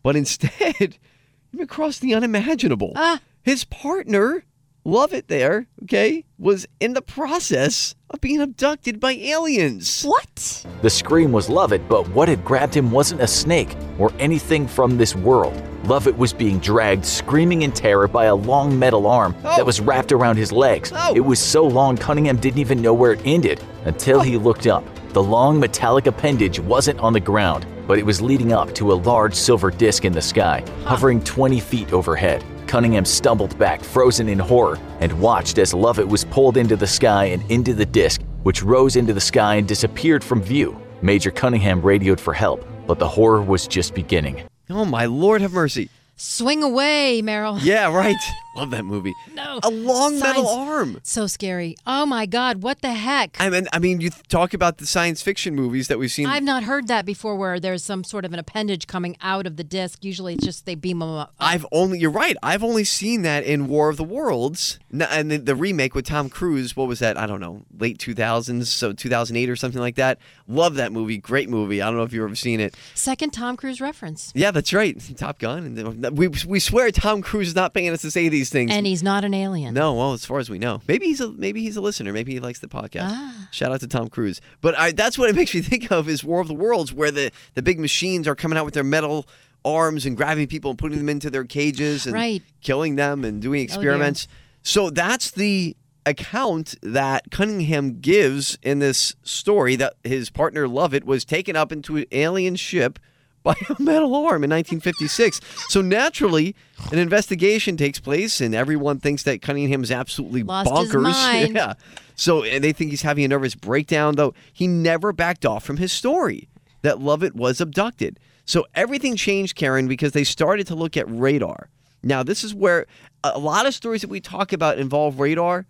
But 0.02 0.16
instead, 0.16 0.52
he 0.80 0.88
came 0.88 1.62
across 1.62 2.00
the 2.00 2.14
unimaginable. 2.14 2.94
Ah. 2.96 3.22
His 3.44 3.64
partner, 3.64 4.44
Lovett 4.88 5.28
there, 5.30 5.65
okay, 5.82 6.24
was 6.38 6.67
in 6.80 6.93
the 6.93 7.02
process 7.02 7.95
of 8.12 8.21
being 8.21 8.39
abducted 8.39 9.00
by 9.00 9.13
aliens. 9.13 10.04
What? 10.04 10.63
The 10.84 10.91
scream 10.91 11.32
was 11.32 11.50
Lovett, 11.50 11.89
but 11.89 12.08
what 12.10 12.30
had 12.30 12.45
grabbed 12.45 12.76
him 12.76 12.91
wasn't 12.91 13.21
a 13.21 13.26
snake 13.28 13.76
or 13.98 14.12
anything 14.19 14.67
from 14.67 14.95
this 14.95 15.15
world. 15.15 15.60
Lovett 15.86 16.15
was 16.15 16.34
being 16.34 16.60
dragged, 16.60 17.04
screaming 17.04 17.63
in 17.63 17.71
terror, 17.71 18.08
by 18.08 18.26
a 18.26 18.36
long 18.36 18.78
metal 18.78 19.08
arm 19.08 19.36
Oh. 19.43 19.58
that 19.58 19.65
was 19.65 19.82
wrapped 19.82 20.12
around 20.12 20.38
his 20.38 20.52
legs. 20.52 20.91
Oh. 20.95 21.15
It 21.15 21.21
was 21.21 21.39
so 21.39 21.65
long, 21.65 21.98
Cunningham 21.98 22.38
didn't 22.38 22.60
even 22.60 22.80
know 22.80 22.93
where 22.93 23.13
it 23.13 23.21
ended 23.26 23.63
until 23.86 24.21
he 24.21 24.36
oh. 24.36 24.39
looked 24.39 24.67
up. 24.67 24.84
The 25.13 25.24
long 25.24 25.60
metallic 25.60 26.06
appendage 26.06 26.60
wasn't 26.60 27.00
on 27.00 27.13
the 27.13 27.19
ground, 27.19 27.65
but 27.88 27.98
it 27.98 28.06
was 28.06 28.21
leading 28.21 28.54
up 28.54 28.76
to 28.76 28.91
a 28.91 28.93
large 28.93 29.34
silver 29.34 29.71
disc 29.71 30.06
in 30.06 30.13
the 30.13 30.21
sky, 30.21 30.63
hovering 30.84 31.24
20 31.24 31.60
feet 31.60 31.91
overhead. 31.91 32.43
Cunningham 32.76 33.06
stumbled 33.06 33.58
back, 33.58 33.82
frozen 33.82 34.28
in 34.28 34.38
horror, 34.38 34.78
and 35.00 35.22
watched 35.22 35.60
as 35.60 35.74
Lovett 35.74 36.06
was 36.06 36.26
pulled 36.26 36.58
into 36.58 36.76
the 36.76 36.86
sky 36.86 37.24
and 37.28 37.50
into 37.50 37.74
the 37.74 37.86
disc, 37.86 38.22
which 38.44 38.64
rose 38.64 38.98
into 38.98 39.14
the 39.14 39.22
sky 39.22 39.56
and 39.56 39.66
disappeared 39.66 40.22
from 40.22 40.42
view. 40.42 40.78
Major 41.02 41.32
Cunningham 41.32 41.82
radioed 41.82 42.20
for 42.20 42.34
help, 42.34 42.68
but 42.86 43.00
the 43.00 43.08
horror 43.08 43.42
was 43.42 43.66
just 43.66 43.94
beginning. 43.94 44.44
Oh, 44.70 44.84
my 44.84 45.06
Lord, 45.06 45.40
have 45.40 45.54
mercy. 45.54 45.90
Swing 46.18 46.64
away, 46.64 47.22
Merrill. 47.22 47.60
Yeah, 47.60 47.96
right. 47.96 48.14
Love 48.56 48.72
that 48.72 48.86
movie. 48.86 49.13
No. 49.34 49.60
A 49.63 49.70
long 49.70 50.18
metal 50.20 50.48
arm. 50.48 51.00
So 51.04 51.28
scary. 51.28 51.76
Oh 51.86 52.06
my 52.06 52.26
God, 52.26 52.62
what 52.62 52.82
the 52.82 52.94
heck? 52.94 53.36
I 53.39 53.50
mean, 53.50 53.68
I 53.74 53.80
mean, 53.80 54.00
you 54.00 54.10
talk 54.30 54.54
about 54.54 54.78
the 54.78 54.86
science 54.86 55.22
fiction 55.22 55.56
movies 55.56 55.89
that 55.89 56.00
we've 56.00 56.12
seen. 56.12 56.28
I've 56.28 56.44
not 56.44 56.63
heard 56.63 56.88
that 56.88 57.06
before 57.06 57.36
where 57.36 57.60
there's 57.60 57.84
some 57.84 58.04
sort 58.04 58.24
of 58.24 58.34
an 58.34 58.39
appendage 58.39 58.88
coming 58.88 59.18
out 59.22 59.46
of 59.46 59.58
the 59.58 59.63
disc. 59.63 60.06
Usually 60.06 60.36
it's 60.36 60.46
just 60.46 60.65
they 60.65 60.76
beam 60.76 61.00
them 61.00 61.10
up. 61.10 61.34
I've 61.39 61.65
only, 61.72 62.00
you're 62.00 62.12
right. 62.12 62.38
I've 62.41 62.63
only 62.63 62.86
seen 62.86 63.24
that 63.24 63.44
in 63.44 63.68
War 63.68 63.89
of 63.89 63.98
the 63.98 64.04
Worlds, 64.04 64.80
and 64.91 65.30
the, 65.30 65.38
the 65.38 65.56
remake 65.56 65.94
with 65.94 66.06
Tom 66.06 66.30
Cruise. 66.30 66.76
What 66.76 66.88
was 66.88 67.00
that? 67.00 67.18
I 67.18 67.26
don't 67.26 67.41
know, 67.41 67.65
late 67.78 67.98
2000s, 67.98 68.68
so 68.68 68.94
2008 68.94 69.50
or 69.50 69.56
something 69.56 69.82
like 69.82 69.96
that. 69.96 70.18
Love 70.48 70.76
that 70.76 70.91
movie. 70.91 71.18
Great 71.18 71.50
movie. 71.50 71.82
I 71.82 71.88
don't 71.88 71.98
know 71.98 72.04
if 72.04 72.13
you've 72.13 72.24
ever 72.24 72.36
seen 72.36 72.60
it. 72.60 72.76
Second 72.94 73.32
Tom 73.32 73.58
Cruise 73.58 73.82
reference. 73.82 74.32
Yeah, 74.34 74.52
that's 74.52 74.72
right. 74.72 74.98
Top 75.18 75.39
Gun. 75.39 75.78
And 75.78 76.18
we 76.18 76.30
we 76.48 76.60
swear 76.60 76.91
Tom 76.91 77.22
Cruise 77.22 77.50
is 77.50 77.56
not 77.56 77.74
paying 77.74 77.89
us 77.89 78.02
to 78.02 78.12
say 78.12 78.30
these 78.30 78.45
things. 78.50 78.72
And 78.72 78.86
he's 78.86 79.04
not 79.04 79.24
an 79.24 79.34
alien. 79.34 79.74
No, 79.74 79.94
well, 79.94 80.14
as 80.14 80.26
far 80.26 80.40
as 80.40 80.50
we 80.50 80.60
know, 80.60 80.82
maybe 80.88 81.06
he's 81.08 81.22
a 81.22 81.32
maybe 81.32 81.62
he's 81.62 81.78
a 81.78 81.82
listener. 81.82 82.12
Maybe 82.14 82.34
he 82.34 82.40
likes 82.40 82.60
the 82.60 82.68
podcast. 82.68 83.10
Ah. 83.12 83.48
Shout 83.52 83.72
out 83.72 83.80
to 83.82 83.88
Tom 83.88 84.10
Cruise. 84.10 84.42
But 84.62 84.78
I, 84.78 84.92
that's 84.92 85.18
what 85.18 85.30
it 85.30 85.36
makes 85.42 85.54
me 85.54 85.62
think 85.62 85.92
of 85.92 86.08
is 86.10 86.24
War 86.24 86.42
of 86.42 86.48
the 86.48 86.54
Worlds, 86.54 86.94
where 86.94 87.12
the 87.12 87.32
the 87.54 87.62
big 87.62 87.80
machines 87.80 88.28
are 88.28 88.36
coming 88.36 88.58
out 88.58 88.66
with 88.66 88.74
their 88.74 88.84
metal 88.84 89.28
arms 89.64 90.06
and 90.06 90.16
grabbing 90.16 90.48
people 90.48 90.72
and 90.72 90.78
putting 90.78 90.98
them 91.00 91.10
into 91.10 91.30
their 91.30 91.44
cages 91.44 92.06
and 92.06 92.14
Right. 92.14 92.44
killing 92.62 92.96
them 92.98 93.24
and 93.26 93.42
doing 93.42 93.62
Oh, 93.62 93.64
experiments. 93.64 94.28
so 94.62 94.90
that's 94.92 95.32
the 95.32 95.76
account 96.06 96.76
that 96.84 97.32
Cunningham 97.32 98.00
gives 98.00 98.60
in 98.62 98.78
this 98.78 99.16
story 99.24 99.76
that 99.78 99.94
his 100.04 100.30
partner 100.30 100.68
Lovett 100.68 101.04
was 101.04 101.26
taken 101.26 101.56
up 101.56 101.72
into 101.72 101.98
an 101.98 102.06
alien 102.12 102.56
ship 102.56 103.00
by 103.46 103.56
a 103.70 103.82
metal 103.82 104.14
arm 104.14 104.44
in 104.44 104.50
1956. 104.50 105.40
so 105.70 105.82
naturally, 105.82 106.54
an 106.92 107.00
investigation 107.00 107.78
takes 107.78 108.00
place, 108.00 108.42
and 108.42 108.54
everyone 108.54 109.00
thinks 109.00 109.24
that 109.24 109.42
Cunningham 109.42 109.84
is 109.84 109.92
absolutely 109.92 110.44
Lost 110.44 110.70
his 110.70 110.92
bonkers. 110.92 111.02
mind. 111.04 111.56
Yeah. 111.56 111.74
So 112.16 112.44
and 112.44 112.64
they 112.64 112.74
think 112.74 112.92
he's 112.92 113.04
having 113.04 113.24
a 113.24 113.28
nervous 113.30 113.56
breakdown, 113.56 114.16
though 114.16 114.34
he 114.52 114.68
never 114.68 115.14
backed 115.14 115.46
off 115.46 115.64
from 115.64 115.78
his 115.78 115.94
story 115.94 116.50
that 116.82 117.00
Lovett 117.00 117.36
was 117.36 117.62
abducted. 117.62 118.20
So 118.46 118.66
everything 118.76 119.16
changed, 119.16 119.56
Karen, 119.56 119.88
because 119.88 120.12
they 120.12 120.24
started 120.24 120.68
to 120.68 120.76
look 120.76 120.98
at 120.98 121.06
radar. 121.10 121.70
Now, 122.04 122.22
this 122.22 122.44
is 122.44 122.54
where 122.54 122.86
a 123.24 123.40
lot 123.40 123.66
of 123.66 123.74
stories 123.74 124.02
that 124.02 124.10
we 124.10 124.20
talk 124.20 124.54
about 124.54 124.78
involve 124.78 125.20
radar 125.20 125.66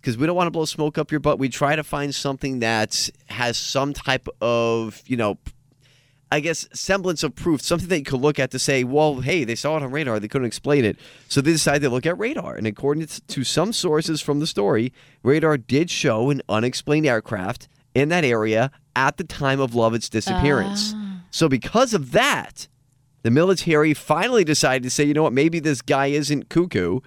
because 0.00 0.16
we 0.16 0.26
don't 0.26 0.36
want 0.36 0.46
to 0.46 0.52
blow 0.52 0.64
smoke 0.64 0.96
up 0.96 1.10
your 1.10 1.20
butt. 1.20 1.38
We 1.38 1.48
try 1.48 1.76
to 1.76 1.84
find 1.84 2.14
something 2.14 2.60
that 2.60 3.10
has 3.26 3.58
some 3.58 3.92
type 3.92 4.28
of, 4.40 5.02
you 5.06 5.16
know, 5.16 5.38
I 6.32 6.40
guess 6.40 6.68
semblance 6.72 7.22
of 7.24 7.34
proof, 7.34 7.60
something 7.60 7.88
that 7.88 7.98
you 7.98 8.04
could 8.04 8.20
look 8.20 8.38
at 8.38 8.50
to 8.52 8.58
say, 8.58 8.84
well, 8.84 9.20
hey, 9.20 9.42
they 9.44 9.56
saw 9.56 9.76
it 9.76 9.82
on 9.82 9.90
radar, 9.90 10.20
they 10.20 10.28
couldn't 10.28 10.46
explain 10.46 10.84
it. 10.84 10.96
So 11.28 11.40
they 11.40 11.50
decided 11.52 11.82
to 11.82 11.90
look 11.90 12.06
at 12.06 12.16
radar. 12.18 12.54
And 12.54 12.66
according 12.66 13.06
to 13.28 13.44
some 13.44 13.72
sources 13.72 14.20
from 14.20 14.38
the 14.38 14.46
story, 14.46 14.92
radar 15.24 15.56
did 15.56 15.90
show 15.90 16.30
an 16.30 16.40
unexplained 16.48 17.06
aircraft 17.06 17.68
in 17.94 18.10
that 18.10 18.24
area 18.24 18.70
at 18.94 19.16
the 19.16 19.24
time 19.24 19.58
of 19.60 19.74
Lovett's 19.74 20.08
disappearance. 20.08 20.92
Ah. 20.94 21.22
So 21.32 21.48
because 21.48 21.94
of 21.94 22.12
that, 22.12 22.68
the 23.22 23.30
military 23.30 23.92
finally 23.92 24.44
decided 24.44 24.84
to 24.84 24.90
say, 24.90 25.04
you 25.04 25.14
know 25.14 25.24
what, 25.24 25.32
maybe 25.32 25.58
this 25.58 25.82
guy 25.82 26.06
isn't 26.06 26.48
cuckoo. 26.48 27.00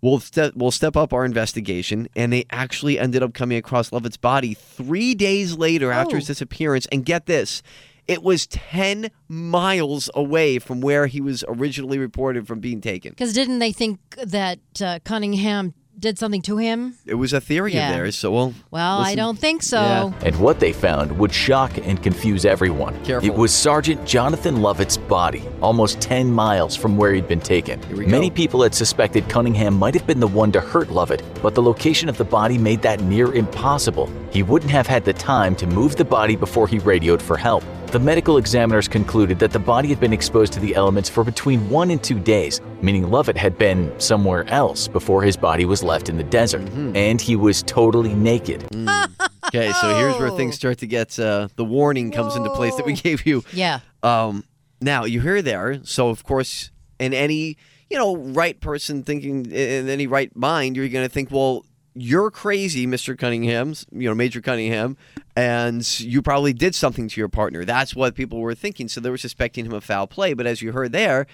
We'll, 0.00 0.18
ste- 0.18 0.56
we'll 0.56 0.70
step 0.72 0.96
up 0.96 1.12
our 1.12 1.24
investigation. 1.24 2.08
And 2.16 2.32
they 2.32 2.46
actually 2.50 2.98
ended 2.98 3.22
up 3.22 3.34
coming 3.34 3.58
across 3.58 3.92
Lovett's 3.92 4.16
body 4.16 4.54
three 4.54 5.14
days 5.14 5.56
later 5.56 5.92
after 5.92 6.16
his 6.16 6.24
Oh. 6.24 6.32
disappearance. 6.32 6.86
And 6.90 7.04
get 7.04 7.26
this, 7.26 7.62
it 8.08 8.22
was 8.22 8.46
10 8.48 9.10
miles 9.28 10.10
away 10.14 10.58
from 10.58 10.80
where 10.80 11.06
he 11.06 11.20
was 11.20 11.44
originally 11.48 11.98
reported 11.98 12.46
from 12.46 12.60
being 12.60 12.80
taken. 12.80 13.10
Because 13.10 13.32
didn't 13.32 13.58
they 13.60 13.72
think 13.72 13.98
that 14.24 14.58
uh, 14.82 14.98
Cunningham 15.04 15.74
did 15.98 16.18
something 16.18 16.42
to 16.42 16.56
him? 16.56 16.96
It 17.06 17.14
was 17.14 17.32
a 17.32 17.40
theory 17.40 17.74
Yeah. 17.74 17.90
of 17.90 17.94
theirs. 17.96 18.16
So, 18.16 18.32
well, 18.32 18.54
Well, 18.70 18.98
I 18.98 19.14
don't 19.14 19.38
think 19.38 19.62
so. 19.62 19.80
Yeah. 19.80 20.12
And 20.24 20.36
what 20.40 20.58
they 20.58 20.72
found 20.72 21.18
would 21.18 21.32
shock 21.32 21.76
and 21.78 22.02
confuse 22.02 22.44
everyone. 22.44 22.94
Careful. 23.04 23.28
It 23.28 23.36
was 23.36 23.52
Sergeant 23.52 24.04
Jonathan 24.06 24.62
Lovett's 24.62 24.96
body, 25.08 25.42
almost 25.60 26.00
10 26.00 26.30
miles 26.30 26.76
from 26.76 26.96
where 26.96 27.12
he'd 27.12 27.28
been 27.28 27.40
taken. 27.40 27.80
Many 28.08 28.28
go. 28.28 28.34
people 28.34 28.62
had 28.62 28.74
suspected 28.74 29.28
Cunningham 29.28 29.74
might 29.74 29.94
have 29.94 30.06
been 30.06 30.20
the 30.20 30.26
one 30.26 30.52
to 30.52 30.60
hurt 30.60 30.90
Lovett, 30.90 31.22
but 31.42 31.54
the 31.54 31.62
location 31.62 32.08
of 32.08 32.16
the 32.16 32.24
body 32.24 32.58
made 32.58 32.82
that 32.82 33.00
near 33.00 33.32
impossible. 33.34 34.10
He 34.30 34.42
wouldn't 34.42 34.70
have 34.70 34.86
had 34.86 35.04
the 35.04 35.12
time 35.12 35.54
to 35.56 35.66
move 35.66 35.96
the 35.96 36.04
body 36.04 36.36
before 36.36 36.66
he 36.66 36.78
radioed 36.78 37.20
for 37.20 37.36
help. 37.36 37.62
The 37.88 38.00
medical 38.00 38.38
examiners 38.38 38.88
concluded 38.88 39.38
that 39.40 39.52
the 39.52 39.58
body 39.58 39.88
had 39.88 40.00
been 40.00 40.14
exposed 40.14 40.54
to 40.54 40.60
the 40.60 40.74
elements 40.74 41.10
for 41.10 41.24
between 41.24 41.68
one 41.68 41.90
and 41.90 42.02
two 42.02 42.18
days, 42.18 42.60
meaning 42.80 43.10
Lovett 43.10 43.36
had 43.36 43.58
been 43.58 43.92
somewhere 44.00 44.48
else 44.48 44.88
before 44.88 45.22
his 45.22 45.36
body 45.36 45.66
was 45.66 45.82
left 45.82 46.08
in 46.08 46.16
the 46.16 46.24
desert. 46.24 46.62
Mm-hmm. 46.62 46.96
And 46.96 47.20
he 47.20 47.36
was 47.36 47.62
totally 47.62 48.14
naked. 48.14 48.66
Okay, 49.54 49.70
so 49.72 49.94
here's 49.96 50.16
where 50.16 50.30
things 50.30 50.54
start 50.54 50.78
to 50.78 50.86
get 50.86 51.18
uh, 51.18 51.48
the 51.56 51.64
warning 51.64 52.10
comes 52.10 52.36
into 52.36 52.48
place 52.50 52.74
that 52.76 52.86
we 52.86 52.92
gave 53.08 53.26
you. 53.26 53.44
Yeah. 53.52 53.80
Um, 54.02 54.44
now 54.82 55.04
you 55.04 55.20
hear 55.20 55.40
there, 55.42 55.80
so 55.84 56.08
of 56.08 56.24
course, 56.24 56.70
in 56.98 57.14
any 57.14 57.56
you 57.90 57.98
know 57.98 58.16
right 58.16 58.58
person 58.60 59.02
thinking 59.02 59.46
in 59.46 59.88
any 59.88 60.06
right 60.06 60.34
mind, 60.36 60.76
you're 60.76 60.88
going 60.88 61.04
to 61.06 61.12
think, 61.12 61.30
well, 61.30 61.64
you're 61.94 62.30
crazy, 62.30 62.86
Mister 62.86 63.14
Cunningham, 63.16 63.74
you 63.92 64.08
know, 64.08 64.14
Major 64.14 64.40
Cunningham, 64.40 64.96
and 65.36 66.00
you 66.00 66.22
probably 66.22 66.52
did 66.52 66.74
something 66.74 67.08
to 67.08 67.20
your 67.20 67.28
partner. 67.28 67.64
That's 67.64 67.94
what 67.94 68.14
people 68.14 68.40
were 68.40 68.54
thinking. 68.54 68.88
So 68.88 69.00
they 69.00 69.10
were 69.10 69.18
suspecting 69.18 69.66
him 69.66 69.72
of 69.72 69.84
foul 69.84 70.06
play. 70.06 70.34
But 70.34 70.46
as 70.46 70.62
you 70.62 70.72
heard 70.72 70.92
there. 70.92 71.26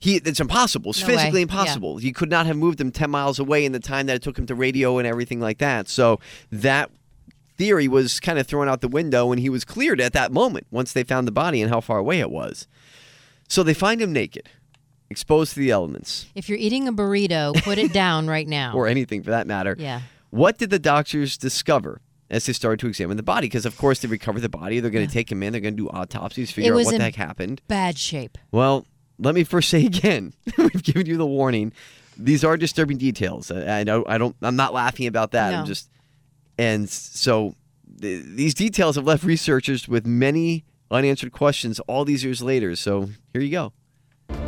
He, 0.00 0.14
it's 0.18 0.38
impossible. 0.38 0.92
It's 0.92 1.00
No 1.00 1.08
way. 1.08 1.14
physically 1.16 1.40
Yeah. 1.40 1.46
impossible. 1.50 1.96
He 1.96 2.12
could 2.12 2.30
not 2.30 2.46
have 2.46 2.56
moved 2.56 2.80
him 2.80 2.92
10 2.92 3.10
miles 3.10 3.40
away 3.40 3.64
in 3.64 3.72
the 3.72 3.80
time 3.80 4.06
that 4.06 4.14
it 4.14 4.22
took 4.22 4.38
him 4.38 4.46
to 4.46 4.54
radio 4.54 4.98
and 4.98 5.08
everything 5.08 5.40
like 5.40 5.58
that. 5.58 5.88
So 5.88 6.20
that 6.52 6.92
theory 7.56 7.88
was 7.88 8.20
kind 8.20 8.38
of 8.38 8.46
thrown 8.46 8.68
out 8.68 8.80
the 8.80 8.86
window 8.86 9.32
and 9.32 9.40
he 9.40 9.48
was 9.48 9.64
cleared 9.64 10.00
at 10.00 10.12
that 10.12 10.30
moment 10.30 10.68
once 10.70 10.92
they 10.92 11.02
found 11.02 11.26
the 11.26 11.32
body 11.32 11.60
and 11.60 11.68
how 11.72 11.80
far 11.80 11.98
away 11.98 12.20
it 12.20 12.30
was. 12.30 12.68
So 13.48 13.62
they 13.62 13.74
find 13.74 14.00
him 14.00 14.12
naked, 14.12 14.48
exposed 15.10 15.54
to 15.54 15.60
the 15.60 15.70
elements, 15.70 16.26
If 16.34 16.48
you're 16.48 16.58
eating 16.58 16.86
a 16.86 16.92
burrito, 16.92 17.54
put 17.64 17.78
it 17.78 17.92
down 17.92 18.28
right 18.28 18.46
now. 18.46 18.72
or 18.76 18.86
anything 18.86 19.22
for 19.22 19.30
that 19.30 19.46
matter. 19.46 19.74
Yeah. 19.78 20.02
What 20.30 20.58
did 20.58 20.68
the 20.70 20.78
doctors 20.78 21.38
discover 21.38 22.02
as 22.30 22.44
they 22.44 22.52
started 22.52 22.78
to 22.80 22.86
examine 22.88 23.16
the 23.16 23.22
body? 23.22 23.46
Because, 23.46 23.64
of 23.64 23.78
course, 23.78 24.00
they 24.00 24.08
recover 24.08 24.38
the 24.40 24.50
body. 24.50 24.80
They're 24.80 24.90
going 24.90 25.06
to 25.06 25.12
take 25.12 25.32
him 25.32 25.42
in. 25.42 25.52
They're 25.52 25.62
going 25.62 25.76
to 25.76 25.82
do 25.84 25.88
autopsies, 25.88 26.50
figure 26.50 26.74
out 26.74 26.84
what 26.84 26.96
the 26.96 27.02
heck 27.02 27.14
happened. 27.14 27.62
Bad 27.68 27.98
shape. 27.98 28.36
Well, 28.52 28.86
let 29.18 29.34
me 29.34 29.44
first 29.44 29.68
say 29.70 29.86
again, 29.86 30.34
we've 30.58 30.82
given 30.82 31.06
you 31.06 31.16
the 31.16 31.26
warning. 31.26 31.72
These 32.18 32.44
are 32.44 32.56
disturbing 32.56 32.98
details. 32.98 33.50
I, 33.50 33.80
I 33.80 33.84
know. 33.84 34.04
I 34.06 34.18
don't. 34.18 34.36
I'm 34.42 34.56
not 34.56 34.74
laughing 34.74 35.06
about 35.06 35.30
that. 35.32 35.54
I'm 35.54 35.64
just. 35.64 35.88
And 36.58 36.88
so, 36.90 37.54
th- 38.00 38.24
these 38.26 38.52
details 38.52 38.96
have 38.96 39.06
left 39.06 39.22
researchers 39.24 39.86
with 39.88 40.04
many 40.04 40.64
unanswered 40.90 41.32
questions 41.32 41.80
all 41.80 42.04
these 42.04 42.24
years 42.24 42.42
later. 42.42 42.74
So 42.76 43.10
here 43.32 43.42
you 43.42 43.50
go. 43.50 43.72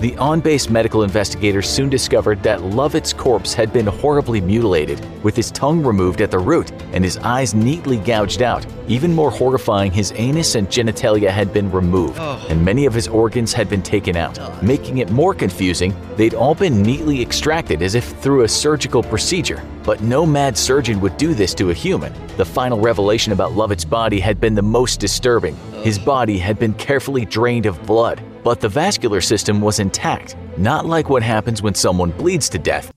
The 0.00 0.16
on 0.16 0.40
base 0.40 0.70
medical 0.70 1.02
investigators 1.02 1.68
soon 1.68 1.90
discovered 1.90 2.42
that 2.42 2.62
Lovett's 2.62 3.12
corpse 3.12 3.52
had 3.52 3.70
been 3.70 3.86
horribly 3.86 4.40
mutilated, 4.40 4.98
with 5.22 5.36
his 5.36 5.50
tongue 5.50 5.82
removed 5.82 6.22
at 6.22 6.30
the 6.30 6.38
root 6.38 6.72
and 6.94 7.04
his 7.04 7.18
eyes 7.18 7.54
neatly 7.54 7.98
gouged 7.98 8.40
out. 8.40 8.64
Even 8.88 9.14
more 9.14 9.30
horrifying, 9.30 9.92
his 9.92 10.14
anus 10.16 10.54
and 10.54 10.68
genitalia 10.68 11.28
had 11.28 11.52
been 11.52 11.70
removed, 11.70 12.16
oh. 12.18 12.42
and 12.48 12.64
many 12.64 12.86
of 12.86 12.94
his 12.94 13.08
organs 13.08 13.52
had 13.52 13.68
been 13.68 13.82
taken 13.82 14.16
out. 14.16 14.38
Oh. 14.38 14.58
Making 14.62 14.98
it 14.98 15.10
more 15.10 15.34
confusing, 15.34 15.94
they'd 16.16 16.32
all 16.32 16.54
been 16.54 16.80
neatly 16.80 17.20
extracted 17.20 17.82
as 17.82 17.94
if 17.94 18.06
through 18.22 18.44
a 18.44 18.48
surgical 18.48 19.02
procedure. 19.02 19.62
But 19.82 20.00
no 20.00 20.24
mad 20.24 20.56
surgeon 20.56 20.98
would 21.02 21.18
do 21.18 21.34
this 21.34 21.52
to 21.56 21.68
a 21.68 21.74
human. 21.74 22.14
The 22.38 22.44
final 22.46 22.80
revelation 22.80 23.34
about 23.34 23.52
Lovett's 23.52 23.84
body 23.84 24.18
had 24.18 24.40
been 24.40 24.54
the 24.54 24.62
most 24.62 24.98
disturbing. 24.98 25.56
His 25.82 25.98
oh. 25.98 26.04
body 26.06 26.38
had 26.38 26.58
been 26.58 26.72
carefully 26.72 27.26
drained 27.26 27.66
of 27.66 27.84
blood, 27.86 28.22
but 28.42 28.60
the 28.60 28.68
vascular 28.68 29.20
system 29.20 29.60
was 29.60 29.78
intact, 29.78 30.36
not 30.56 30.86
like 30.86 31.08
what 31.08 31.22
happens 31.22 31.62
when 31.62 31.74
someone 31.74 32.10
bleeds 32.10 32.48
to 32.50 32.58
death. 32.58 32.92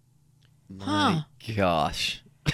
Huh. 0.80 1.22
Gosh. 1.56 2.22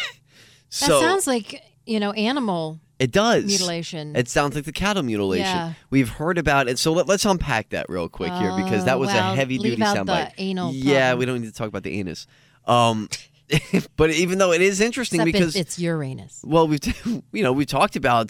That 0.72 0.86
so 0.86 1.02
sounds 1.02 1.26
like, 1.26 1.64
you 1.88 2.00
know, 2.00 2.12
animal 2.12 2.80
it 3.00 3.12
does. 3.12 3.46
mutilation. 3.46 4.16
It 4.16 4.28
sounds 4.30 4.54
like 4.54 4.66
the 4.66 4.72
cattle 4.72 5.02
mutilation. 5.02 5.46
Yeah. 5.48 5.74
We've 5.90 6.10
heard 6.10 6.38
about 6.38 6.68
it. 6.68 6.78
So 6.78 6.94
let, 6.94 7.10
us 7.10 7.26
unpack 7.26 7.70
that 7.70 7.88
real 7.90 8.08
quick 8.08 8.32
here 8.34 8.56
because 8.56 8.86
that 8.86 8.98
Oh, 8.98 9.00
was 9.00 9.08
well, 9.08 9.34
a 9.34 9.36
heavy 9.36 9.58
duty 9.58 9.72
leave 9.72 9.82
out 9.82 9.98
soundbite. 9.98 10.34
Yeah, 10.38 11.10
problem. 11.10 11.20
we 11.20 11.26
don't 11.26 11.42
need 11.42 11.48
to 11.48 11.54
talk 11.54 11.70
about 11.70 11.82
the 11.82 12.00
anus. 12.00 12.28
Um, 12.66 13.10
but 13.96 14.12
even 14.12 14.38
though 14.38 14.52
it 14.52 14.62
is 14.62 14.80
interesting 14.80 15.22
Except 15.22 15.34
because 15.34 15.56
it's, 15.56 15.80
Uranus. 15.80 16.42
well, 16.46 16.68
we've 16.68 16.80
you 17.32 17.44
know 17.44 17.52
we 17.52 17.66
talked 17.66 17.96
about 17.96 18.28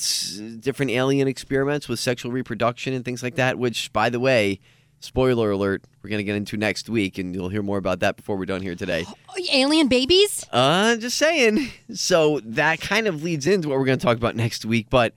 different 0.60 0.92
alien 0.92 1.28
experiments 1.28 1.90
with 1.90 2.00
sexual 2.00 2.32
reproduction 2.32 2.94
and 2.94 3.04
things 3.04 3.22
like 3.24 3.36
that. 3.36 3.58
Which, 3.58 3.92
by 3.92 4.10
the 4.10 4.20
way, 4.20 4.60
spoiler 5.00 5.52
alert, 5.52 5.84
we're 6.02 6.10
gonna 6.10 6.24
get 6.24 6.36
into 6.36 6.58
next 6.58 6.90
week, 6.90 7.18
and 7.18 7.36
you'll 7.36 7.50
hear 7.50 7.64
more 7.64 7.78
about 7.78 8.00
that 8.00 8.16
before 8.16 8.38
we're 8.38 8.46
done 8.46 8.62
here 8.62 8.76
today. 8.76 9.06
Alien 9.52 9.88
babies? 9.88 10.46
Uh, 10.52 10.96
just 10.98 11.18
saying. 11.18 11.70
So 11.92 12.40
that 12.42 12.80
kind 12.82 13.08
of 13.08 13.24
leads 13.24 13.48
into 13.48 13.68
what 13.68 13.80
we're 13.80 13.86
going 13.86 13.98
to 13.98 14.06
talk 14.06 14.16
about 14.16 14.36
next 14.36 14.64
week. 14.64 14.92
But 14.92 15.16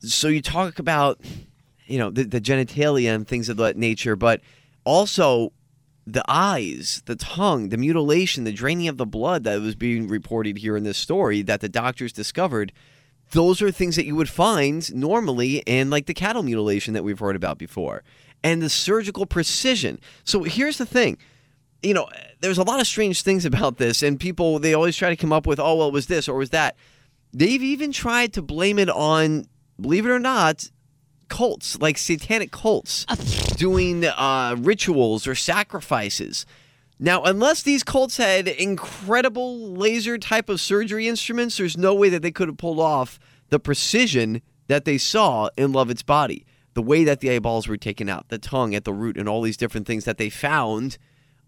so 0.00 0.26
you 0.26 0.42
talk 0.42 0.80
about, 0.80 1.20
you 1.86 1.96
know, 1.96 2.10
the, 2.10 2.24
the 2.24 2.40
genitalia 2.40 3.14
and 3.14 3.26
things 3.26 3.48
of 3.48 3.56
that 3.58 3.76
nature, 3.76 4.16
but 4.16 4.40
also 4.82 5.52
the 6.06 6.24
eyes, 6.28 7.02
the 7.06 7.16
tongue, 7.16 7.68
the 7.68 7.76
mutilation, 7.76 8.44
the 8.44 8.52
draining 8.52 8.88
of 8.88 8.96
the 8.96 9.06
blood 9.06 9.44
that 9.44 9.60
was 9.60 9.74
being 9.74 10.08
reported 10.08 10.58
here 10.58 10.76
in 10.76 10.84
this 10.84 10.98
story 10.98 11.42
that 11.42 11.60
the 11.60 11.68
doctors 11.68 12.12
discovered. 12.12 12.72
Those 13.30 13.62
are 13.62 13.70
things 13.70 13.96
that 13.96 14.04
you 14.04 14.16
would 14.16 14.28
find 14.28 14.92
normally 14.94 15.58
in 15.58 15.90
like 15.90 16.06
the 16.06 16.14
cattle 16.14 16.42
mutilation 16.42 16.94
that 16.94 17.04
we've 17.04 17.18
heard 17.18 17.36
about 17.36 17.58
before. 17.58 18.02
And 18.44 18.60
the 18.60 18.68
surgical 18.68 19.24
precision. 19.26 20.00
So 20.24 20.42
here's 20.42 20.78
the 20.78 20.86
thing 20.86 21.18
you 21.82 21.94
know, 21.94 22.08
there's 22.40 22.58
a 22.58 22.62
lot 22.62 22.80
of 22.80 22.86
strange 22.86 23.22
things 23.22 23.44
about 23.44 23.76
this, 23.78 24.02
and 24.02 24.18
people 24.18 24.58
they 24.58 24.74
always 24.74 24.96
try 24.96 25.10
to 25.10 25.16
come 25.16 25.32
up 25.32 25.46
with, 25.46 25.58
oh, 25.58 25.76
well, 25.76 25.88
it 25.88 25.92
was 25.92 26.06
this 26.06 26.28
or 26.28 26.36
was 26.36 26.50
that. 26.50 26.76
They've 27.32 27.62
even 27.62 27.92
tried 27.92 28.34
to 28.34 28.42
blame 28.42 28.78
it 28.78 28.90
on, 28.90 29.46
believe 29.80 30.06
it 30.06 30.10
or 30.10 30.18
not, 30.18 30.70
cults 31.32 31.80
like 31.80 31.96
satanic 31.96 32.50
cults 32.50 33.06
doing 33.56 34.04
uh, 34.04 34.54
rituals 34.58 35.26
or 35.26 35.34
sacrifices. 35.34 36.44
Now, 36.98 37.22
unless 37.22 37.62
these 37.62 37.82
cults 37.82 38.18
had 38.18 38.46
incredible 38.46 39.58
laser 39.72 40.18
type 40.18 40.50
of 40.50 40.60
surgery 40.60 41.08
instruments, 41.08 41.56
there's 41.56 41.78
no 41.78 41.94
way 41.94 42.10
that 42.10 42.20
they 42.20 42.30
could 42.30 42.48
have 42.48 42.58
pulled 42.58 42.78
off 42.78 43.18
the 43.48 43.58
precision 43.58 44.42
that 44.68 44.84
they 44.84 44.98
saw 44.98 45.48
in 45.56 45.72
Lovett's 45.72 46.02
body. 46.02 46.44
The 46.74 46.82
way 46.82 47.02
that 47.04 47.20
the 47.20 47.30
eyeballs 47.30 47.66
were 47.66 47.78
taken 47.78 48.10
out, 48.10 48.28
the 48.28 48.38
tongue 48.38 48.74
at 48.74 48.84
the 48.84 48.92
root, 48.92 49.16
and 49.16 49.26
all 49.28 49.40
these 49.40 49.56
different 49.56 49.86
things 49.86 50.04
that 50.04 50.18
they 50.18 50.28
found 50.28 50.98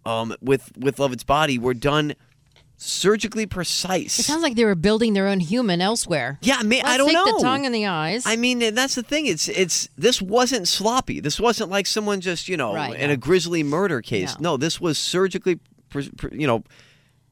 um, 0.06 0.34
with 0.40 0.72
with 0.78 0.98
Lovett's 0.98 1.24
body 1.24 1.58
were 1.58 1.74
done 1.74 2.14
surgically 2.76 3.46
precise. 3.46 4.18
It 4.18 4.24
sounds 4.24 4.42
like 4.42 4.56
they 4.56 4.64
were 4.64 4.74
building 4.74 5.12
their 5.14 5.28
own 5.28 5.40
human 5.40 5.80
elsewhere. 5.80 6.38
Yeah, 6.42 6.56
I 6.58 6.62
mean, 6.62 6.82
I 6.84 6.88
Let's 6.88 6.98
don't 6.98 7.06
take 7.08 7.14
know. 7.14 7.37
the 7.38 7.42
tongue 7.42 7.66
and 7.66 7.74
the 7.74 7.87
eyes. 7.87 8.24
I 8.26 8.37
mean, 8.37 8.60
and 8.62 8.76
that's 8.76 8.94
the 8.94 9.02
thing. 9.02 9.26
It's 9.26 9.48
it's 9.48 9.88
this 9.96 10.20
wasn't 10.20 10.68
sloppy. 10.68 11.20
This 11.20 11.38
wasn't 11.40 11.70
like 11.70 11.87
someone 11.87 12.20
just 12.20 12.48
you 12.48 12.56
know 12.56 12.74
Right, 12.74 12.98
in 12.98 13.10
a 13.10 13.16
grisly 13.16 13.62
murder 13.62 14.02
case. 14.02 14.38
No, 14.40 14.56
this 14.56 14.80
was 14.80 14.98
surgically, 14.98 15.60
pre- 15.90 16.10
pre- 16.10 16.38
you 16.38 16.46
know, 16.46 16.64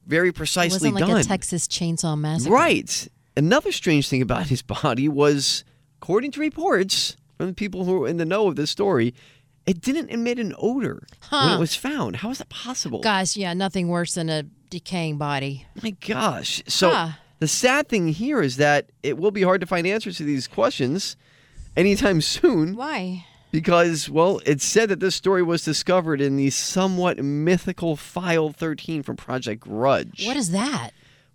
very 0.07 0.29
it 0.29 0.35
precisely 0.35 0.91
wasn't 0.91 0.95
like 0.95 1.05
done. 1.05 1.17
a 1.21 1.23
Texas 1.23 1.67
Chainsaw 1.67 2.17
Massacre. 2.17 2.53
Right. 2.53 3.07
Another 3.35 3.71
strange 3.71 4.07
thing 4.09 4.21
about 4.21 4.47
his 4.47 4.61
body 4.61 5.09
was, 5.09 5.63
according 6.01 6.31
to 6.31 6.39
reports 6.39 7.17
from 7.37 7.47
the 7.47 7.53
people 7.53 7.83
who 7.85 7.99
were 7.99 8.07
in 8.07 8.17
the 8.17 8.25
know 8.25 8.47
of 8.47 8.55
this 8.55 8.69
story, 8.69 9.13
it 9.65 9.81
didn't 9.81 10.09
emit 10.09 10.39
an 10.39 10.53
odor 10.57 11.05
when 11.29 11.41
Huh. 11.41 11.55
it 11.55 11.59
was 11.59 11.75
found. 11.75 12.17
How 12.17 12.29
is 12.31 12.39
that 12.39 12.49
possible? 12.49 12.99
Guys, 12.99 13.37
yeah, 13.37 13.53
nothing 13.53 13.87
worse 13.87 14.15
than 14.15 14.29
a 14.29 14.43
decaying 14.69 15.17
body. 15.17 15.65
My 15.81 15.91
gosh. 15.91 16.61
So 16.67 16.89
Huh. 16.91 17.09
the 17.39 17.47
sad 17.47 17.87
thing 17.87 18.09
here 18.09 18.41
is 18.41 18.57
that 18.57 18.89
it 19.03 19.17
will 19.17 19.31
be 19.31 19.43
hard 19.43 19.61
to 19.61 19.67
find 19.67 19.85
answers 19.87 20.17
to 20.17 20.23
these 20.23 20.47
questions 20.47 21.15
anytime 21.77 22.19
soon 22.35 22.75
Why? 22.75 23.25
because, 23.51 24.09
well, 24.09 24.41
it's 24.45 24.65
said 24.65 24.89
that 24.89 24.99
this 24.99 25.15
story 25.15 25.43
was 25.43 25.63
discovered 25.63 26.19
in 26.21 26.35
the 26.35 26.49
somewhat 26.49 27.17
mythical 27.23 27.95
File 27.95 28.49
13 28.51 29.03
from 29.03 29.15
Project 29.15 29.61
Grudge. 29.61 30.25
What 30.25 30.35
is 30.37 30.51
that? 30.51 30.89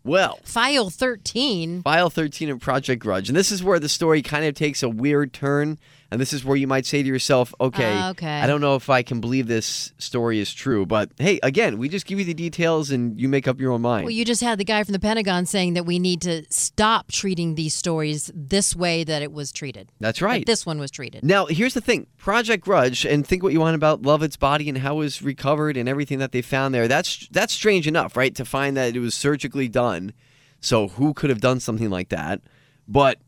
Well, 0.04 0.38
File 0.44 0.90
13. 0.90 1.82
File 1.82 2.08
13 2.10 2.48
of 2.50 2.60
Project 2.60 3.02
Grudge. 3.02 3.28
And 3.28 3.36
this 3.36 3.50
is 3.52 3.62
where 3.62 3.78
the 3.78 3.88
story 3.88 4.22
kind 4.22 4.44
of 4.44 4.54
takes 4.54 4.82
a 4.82 4.88
weird 4.88 5.32
turn. 5.32 5.78
And 6.10 6.18
this 6.18 6.32
is 6.32 6.42
where 6.42 6.56
you 6.56 6.66
might 6.66 6.86
say 6.86 7.02
to 7.02 7.06
yourself, 7.08 7.52
okay, 7.60 7.92
Ah, 7.94 8.10
okay. 8.10 8.40
I 8.40 8.46
don't 8.46 8.62
know 8.62 8.76
if 8.76 8.88
I 8.88 9.02
can 9.02 9.20
believe 9.20 9.46
this 9.46 9.92
story 9.98 10.38
is 10.38 10.54
true. 10.54 10.86
But 10.86 11.10
hey, 11.18 11.38
again, 11.42 11.76
we 11.76 11.90
just 11.90 12.06
give 12.06 12.18
you 12.18 12.24
the 12.24 12.32
details 12.32 12.90
and 12.90 13.20
you 13.20 13.28
make 13.28 13.46
up 13.46 13.60
your 13.60 13.72
own 13.72 13.82
mind. 13.82 14.04
Well, 14.04 14.12
you 14.14 14.24
just 14.24 14.40
had 14.40 14.58
the 14.58 14.64
guy 14.64 14.82
from 14.84 14.94
the 14.94 14.98
Pentagon 14.98 15.44
saying 15.44 15.74
that 15.74 15.84
we 15.84 15.98
need 15.98 16.22
to 16.22 16.44
stop 16.48 17.12
treating 17.12 17.56
these 17.56 17.74
stories 17.74 18.30
this 18.34 18.74
way 18.74 19.04
that 19.04 19.20
it 19.20 19.32
was 19.32 19.52
treated. 19.52 19.92
That's 20.00 20.20
That 20.20 20.24
right. 20.24 20.46
this 20.46 20.64
one 20.64 20.78
was 20.78 20.90
treated. 20.90 21.22
Now, 21.24 21.44
here's 21.44 21.74
the 21.74 21.82
thing 21.82 22.06
Project 22.16 22.64
Grudge, 22.64 23.04
and 23.04 23.26
think 23.26 23.42
what 23.42 23.52
you 23.52 23.60
want 23.60 23.74
about 23.74 24.00
Lovett's 24.00 24.38
body 24.38 24.70
and 24.70 24.78
how 24.78 24.94
it 24.94 24.98
was 25.00 25.20
recovered 25.20 25.76
and 25.76 25.90
everything 25.90 26.20
that 26.20 26.32
they 26.32 26.40
found 26.40 26.74
there. 26.74 26.88
That's, 26.88 27.28
that's 27.30 27.52
strange 27.52 27.86
enough, 27.86 28.16
right? 28.16 28.34
To 28.34 28.46
find 28.46 28.78
that 28.78 28.96
it 28.96 29.00
was 29.00 29.14
surgically 29.14 29.68
done. 29.68 30.14
So, 30.60 30.88
who 30.88 31.12
could 31.12 31.28
have 31.28 31.40
done 31.42 31.60
something 31.60 31.90
like 31.90 32.08
that? 32.08 32.40
But 32.88 33.18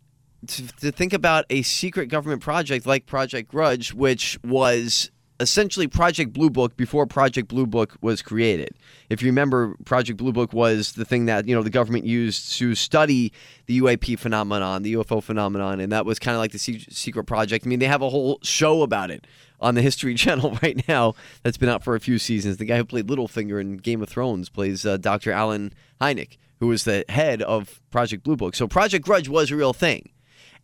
to, 0.46 0.66
to 0.78 0.92
think 0.92 1.12
about 1.12 1.44
a 1.50 1.62
secret 1.62 2.06
government 2.06 2.42
project 2.42 2.86
like 2.86 3.06
Project 3.06 3.50
Grudge, 3.50 3.92
which 3.92 4.38
was 4.42 5.10
essentially 5.40 5.88
Project 5.88 6.32
Blue 6.32 6.50
Book 6.50 6.76
before 6.76 7.06
Project 7.06 7.48
Blue 7.48 7.66
Book 7.66 7.96
was 8.00 8.22
created. 8.22 8.76
If 9.08 9.22
you 9.22 9.28
remember, 9.28 9.74
Project 9.84 10.18
Blue 10.18 10.32
Book 10.32 10.52
was 10.52 10.92
the 10.92 11.04
thing 11.04 11.26
that 11.26 11.48
you 11.48 11.54
know 11.54 11.62
the 11.62 11.70
government 11.70 12.04
used 12.04 12.52
to 12.58 12.74
study 12.74 13.32
the 13.66 13.80
UAP 13.80 14.18
phenomenon, 14.18 14.82
the 14.82 14.94
UFO 14.94 15.22
phenomenon, 15.22 15.80
and 15.80 15.90
that 15.92 16.04
was 16.06 16.18
kind 16.18 16.34
of 16.34 16.40
like 16.40 16.52
the 16.52 16.58
secret 16.58 17.24
project. 17.24 17.66
I 17.66 17.68
mean, 17.68 17.78
they 17.78 17.86
have 17.86 18.02
a 18.02 18.10
whole 18.10 18.38
show 18.42 18.82
about 18.82 19.10
it 19.10 19.26
on 19.60 19.74
the 19.74 19.82
History 19.82 20.14
Channel 20.20 20.58
right 20.62 20.86
now 20.86 21.14
that's 21.42 21.56
been 21.56 21.68
out 21.68 21.82
for 21.82 21.94
a 21.94 22.00
few 22.00 22.18
seasons. 22.18 22.58
The 22.58 22.66
guy 22.66 22.76
who 22.76 22.84
played 22.84 23.08
Littlefinger 23.08 23.60
in 23.60 23.78
Game 23.78 24.02
of 24.02 24.08
Thrones 24.08 24.48
plays 24.48 24.86
uh, 24.86 24.98
Dr. 24.98 25.32
Allen 25.32 25.72
Hynek, 26.00 26.36
who 26.60 26.68
was 26.68 26.84
the 26.84 27.04
head 27.08 27.42
of 27.42 27.80
Project 27.90 28.22
Blue 28.22 28.36
Book. 28.36 28.54
So 28.54 28.68
Project 28.68 29.04
Grudge 29.04 29.28
was 29.28 29.50
a 29.50 29.56
real 29.56 29.72
thing 29.72 30.10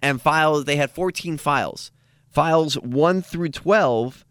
and 0.02 0.20
files 0.20 0.64
they 0.64 0.76
had 0.76 0.90
14 0.90 1.38
files. 1.38 1.90
Files 2.28 2.74
1 2.74 3.22
through 3.22 3.48
12 3.50 4.24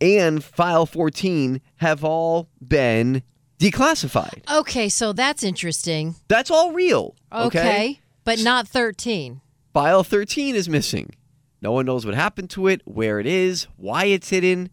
and 0.00 0.42
file 0.42 0.84
14 0.86 1.60
have 1.76 2.02
all 2.02 2.48
been 2.66 3.22
declassified. 3.60 4.42
Okay, 4.52 4.88
so 4.88 5.12
that's 5.12 5.42
interesting. 5.44 6.16
that's 6.28 6.50
all 6.50 6.72
real 6.72 7.14
Okay, 7.32 8.00
but 8.24 8.40
not 8.40 8.66
13. 8.66 9.40
file 9.72 10.02
13 10.02 10.54
is 10.56 10.68
missing. 10.68 11.14
No 11.60 11.70
one 11.70 11.86
knows 11.86 12.04
what 12.04 12.16
happened 12.16 12.50
to 12.50 12.66
it 12.66 12.82
where 12.84 13.20
it 13.20 13.26
is 13.26 13.68
why 13.76 14.06
it's 14.06 14.30
hidden 14.30 14.68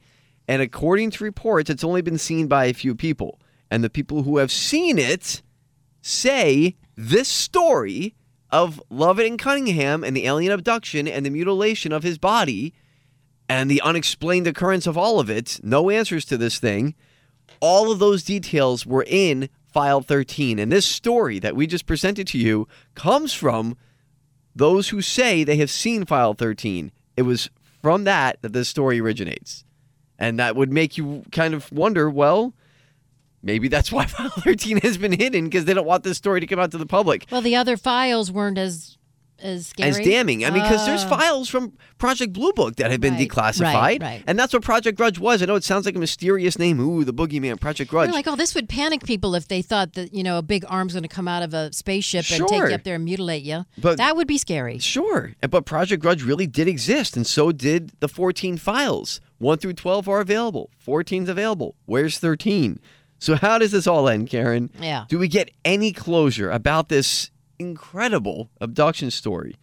and 0.48 0.62
according 0.64 1.12
to 1.12 1.24
reports 1.24 1.70
it's 1.70 1.84
only 1.84 2.02
been 2.02 2.18
seen 2.18 2.48
by 2.48 2.66
a 2.66 2.74
few 2.74 2.96
people. 2.96 3.40
And 3.70 3.84
the 3.84 3.90
people 3.92 4.24
who 4.24 4.38
have 4.38 4.52
seen 4.52 4.98
it 4.98 5.44
say 6.02 6.76
this 6.96 7.28
story 7.28 8.16
of 8.52 8.82
Lovett 8.90 9.28
and 9.28 9.40
Cunningham 9.40 10.04
and 10.04 10.16
the 10.16 10.26
alien 10.26 10.52
abduction 10.52 11.08
and 11.08 11.26
the 11.26 11.30
mutilation 11.30 11.92
of 11.92 12.04
his 12.04 12.18
body 12.18 12.74
and 13.48 13.70
the 13.70 13.82
unexplained 13.82 14.48
occurrence 14.48 14.88
of 14.88 14.98
all 14.98 15.20
of 15.20 15.30
it, 15.30 15.60
no 15.64 15.90
answers 15.90 16.26
to 16.26 16.38
this 16.38 16.60
thing, 16.60 16.96
all 17.60 17.92
of 17.92 18.00
those 18.00 18.24
details 18.24 18.86
were 18.86 19.06
in 19.08 19.50
file 19.68 20.02
13. 20.02 20.60
And 20.60 20.72
this 20.72 20.86
story 20.86 21.40
that 21.40 21.56
we 21.56 21.68
just 21.68 21.86
presented 21.86 22.28
to 22.28 22.38
you 22.38 22.68
comes 22.96 23.34
from 23.34 23.76
those 24.56 24.90
who 24.90 25.02
say 25.02 25.44
they 25.44 25.58
have 25.58 25.70
seen 25.70 26.06
file 26.06 26.34
13. 26.34 26.92
It 27.18 27.24
was 27.24 27.50
from 27.82 28.04
that 28.04 28.42
that 28.42 28.54
this 28.54 28.70
story 28.70 29.00
originates. 29.00 29.64
And 30.18 30.38
that 30.40 30.56
would 30.56 30.72
make 30.72 30.98
you 30.98 31.24
kind 31.32 31.54
of 31.54 31.72
wonder, 31.72 32.10
well, 32.10 32.54
maybe 33.42 33.68
that's 33.68 33.92
why 33.92 34.06
file 34.08 34.30
13 34.30 34.78
has 34.82 34.98
been 34.98 35.12
hidden 35.14 35.46
because 35.46 35.66
they 35.66 35.74
don't 35.74 35.88
want 35.88 36.04
this 36.04 36.18
story 36.18 36.40
to 36.40 36.48
come 36.48 36.60
out 36.60 36.72
to 36.72 36.78
the 36.78 36.86
public. 36.86 37.26
Well, 37.32 37.42
the 37.42 37.56
other 37.56 37.78
files 37.78 38.32
weren't 38.32 38.58
as 38.58 38.96
as 39.42 39.68
scary? 39.68 39.90
as 39.92 39.98
damning. 40.00 40.44
I 40.44 40.50
mean, 40.50 40.62
because 40.64 40.86
there's 40.86 41.06
Oh. 41.06 41.08
files 41.08 41.48
from 41.48 41.72
Project 41.98 42.34
Blue 42.34 42.52
Book 42.52 42.76
that 42.76 42.92
have 42.92 43.00
been 43.00 43.14
Right, 43.14 43.26
declassified, 43.30 43.74
right, 43.74 44.02
right. 44.02 44.24
and 44.28 44.38
that's 44.38 44.52
what 44.52 44.64
Project 44.64 44.98
Grudge 44.98 45.18
was. 45.18 45.42
I 45.42 45.46
know 45.46 45.56
it 45.56 45.64
sounds 45.64 45.86
like 45.86 45.96
a 45.96 46.00
mysterious 46.00 46.60
name. 46.60 46.78
Ooh, 46.82 47.06
the 47.06 47.14
boogeyman, 47.14 47.58
Project 47.58 47.90
Grudge. 47.90 48.08
They're 48.08 48.14
like, 48.16 48.28
oh, 48.28 48.36
this 48.36 48.54
would 48.54 48.68
panic 48.68 49.06
people 49.06 49.36
if 49.36 49.48
they 49.48 49.62
thought 49.62 49.94
that 49.94 50.14
you 50.14 50.24
know 50.24 50.40
a 50.40 50.42
big 50.42 50.66
arm's 50.68 50.92
going 50.92 51.04
to 51.04 51.08
come 51.08 51.30
out 51.30 51.42
of 51.42 51.54
a 51.54 51.72
spaceship 51.72 52.26
and 52.32 52.46
take 52.50 52.60
you 52.70 52.76
up 52.76 52.84
there 52.84 52.96
and 52.96 53.06
mutilate 53.06 53.44
you. 53.44 53.64
But- 53.78 53.96
that 53.98 54.18
would 54.18 54.28
be 54.28 54.38
scary. 54.38 54.78
Sure, 54.80 55.32
but 55.50 55.66
Project 55.66 56.02
Grudge 56.02 56.22
really 56.22 56.46
did 56.46 56.68
exist, 56.68 57.16
and 57.16 57.26
so 57.26 57.54
did 57.54 57.94
the 58.02 58.10
14 58.10 58.58
files. 58.58 59.22
1 59.38 59.58
through 59.60 59.72
12 59.72 60.10
are 60.10 60.20
available, 60.20 60.70
14's 60.86 61.30
available. 61.30 61.76
Where's 61.86 62.18
13? 62.20 62.82
So, 63.20 63.36
how 63.36 63.58
does 63.58 63.72
this 63.72 63.86
all 63.86 64.08
end, 64.10 64.30
Karen? 64.30 64.72
Yeah. 64.80 65.06
Do 65.10 65.20
we 65.20 65.28
get 65.28 65.52
any 65.66 65.92
closure 65.92 66.50
about 66.50 66.90
this 66.90 67.32
incredible 67.60 68.50
abduction 68.62 69.12
story? 69.12 69.56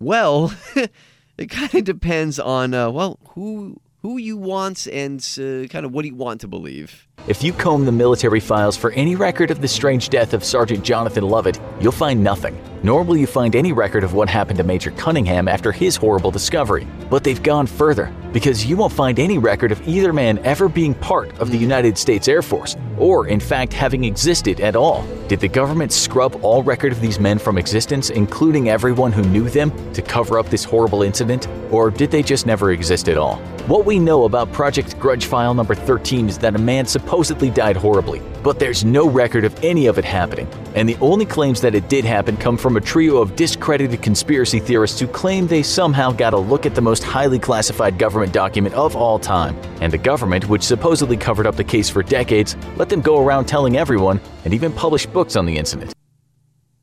Well, 0.00 0.54
it 1.38 1.50
kind 1.50 1.74
of 1.74 1.84
depends 1.84 2.38
on, 2.40 2.74
uh, 2.74 2.90
well, 2.90 3.18
who. 3.30 3.80
Who 4.02 4.18
you 4.18 4.36
want 4.36 4.86
and 4.86 5.18
uh, 5.38 5.66
kind 5.68 5.86
of 5.86 5.92
what 5.92 6.02
do 6.02 6.08
you 6.08 6.14
want 6.14 6.42
to 6.42 6.46
believe? 6.46 7.08
If 7.26 7.42
you 7.42 7.54
comb 7.54 7.86
the 7.86 7.92
military 7.92 8.38
files 8.38 8.76
for 8.76 8.90
any 8.90 9.16
record 9.16 9.50
of 9.50 9.62
the 9.62 9.68
strange 9.68 10.10
death 10.10 10.34
of 10.34 10.44
Sergeant 10.44 10.84
Jonathan 10.84 11.24
Lovett, 11.24 11.58
you'll 11.80 11.90
find 11.90 12.22
nothing. 12.22 12.60
Nor 12.82 13.02
will 13.02 13.16
you 13.16 13.26
find 13.26 13.56
any 13.56 13.72
record 13.72 14.04
of 14.04 14.12
what 14.12 14.28
happened 14.28 14.58
to 14.58 14.62
Major 14.62 14.90
Cunningham 14.90 15.48
after 15.48 15.72
his 15.72 15.96
horrible 15.96 16.30
discovery. 16.30 16.86
But 17.08 17.24
they've 17.24 17.42
gone 17.42 17.66
further, 17.66 18.12
because 18.30 18.66
you 18.66 18.76
won't 18.76 18.92
find 18.92 19.18
any 19.18 19.38
record 19.38 19.72
of 19.72 19.88
either 19.88 20.12
man 20.12 20.36
ever 20.40 20.68
being 20.68 20.92
part 20.92 21.32
of 21.38 21.50
the 21.50 21.56
United 21.56 21.96
States 21.96 22.28
Air 22.28 22.42
Force, 22.42 22.76
or 22.98 23.26
in 23.26 23.40
fact 23.40 23.72
having 23.72 24.04
existed 24.04 24.60
at 24.60 24.76
all. 24.76 25.02
Did 25.26 25.40
the 25.40 25.48
government 25.48 25.92
scrub 25.92 26.38
all 26.44 26.62
record 26.62 26.92
of 26.92 27.00
these 27.00 27.18
men 27.18 27.38
from 27.38 27.56
existence, 27.56 28.10
including 28.10 28.68
everyone 28.68 29.12
who 29.12 29.22
knew 29.22 29.48
them, 29.48 29.72
to 29.94 30.02
cover 30.02 30.38
up 30.38 30.50
this 30.50 30.64
horrible 30.64 31.02
incident? 31.02 31.48
Or 31.70 31.90
did 31.90 32.10
they 32.10 32.22
just 32.22 32.44
never 32.44 32.72
exist 32.72 33.08
at 33.08 33.16
all? 33.16 33.36
What 33.66 33.86
we 33.86 33.98
know 33.98 34.24
about 34.24 34.52
Project 34.52 34.98
Grudge 35.00 35.24
File 35.24 35.54
number 35.54 35.74
13 35.74 36.28
is 36.28 36.36
that 36.36 36.54
a 36.54 36.58
man 36.58 36.84
supposedly 37.04 37.50
died 37.50 37.76
horribly, 37.76 38.22
but 38.42 38.58
there's 38.58 38.82
no 38.82 39.06
record 39.08 39.44
of 39.44 39.62
any 39.62 39.86
of 39.86 39.98
it 39.98 40.04
happening. 40.06 40.48
And 40.74 40.88
the 40.88 40.96
only 41.02 41.26
claims 41.26 41.60
that 41.60 41.74
it 41.74 41.88
did 41.90 42.02
happen 42.02 42.36
come 42.38 42.56
from 42.56 42.78
a 42.78 42.80
trio 42.80 43.18
of 43.18 43.36
discredited 43.36 44.00
conspiracy 44.00 44.58
theorists 44.58 44.98
who 44.98 45.06
claim 45.06 45.46
they 45.46 45.62
somehow 45.62 46.12
got 46.12 46.32
a 46.32 46.38
look 46.38 46.64
at 46.64 46.74
the 46.74 46.80
most 46.80 47.04
highly 47.04 47.38
classified 47.38 47.98
government 47.98 48.32
document 48.32 48.74
of 48.74 48.96
all 48.96 49.18
time. 49.18 49.54
And 49.82 49.92
the 49.92 49.98
government, 49.98 50.48
which 50.48 50.62
supposedly 50.62 51.18
covered 51.18 51.46
up 51.46 51.56
the 51.56 51.64
case 51.64 51.90
for 51.90 52.02
decades, 52.02 52.56
let 52.76 52.88
them 52.88 53.02
go 53.02 53.22
around 53.22 53.44
telling 53.44 53.76
everyone 53.76 54.18
and 54.46 54.54
even 54.54 54.72
publish 54.72 55.04
books 55.04 55.36
on 55.36 55.44
the 55.44 55.58
incident. 55.58 55.92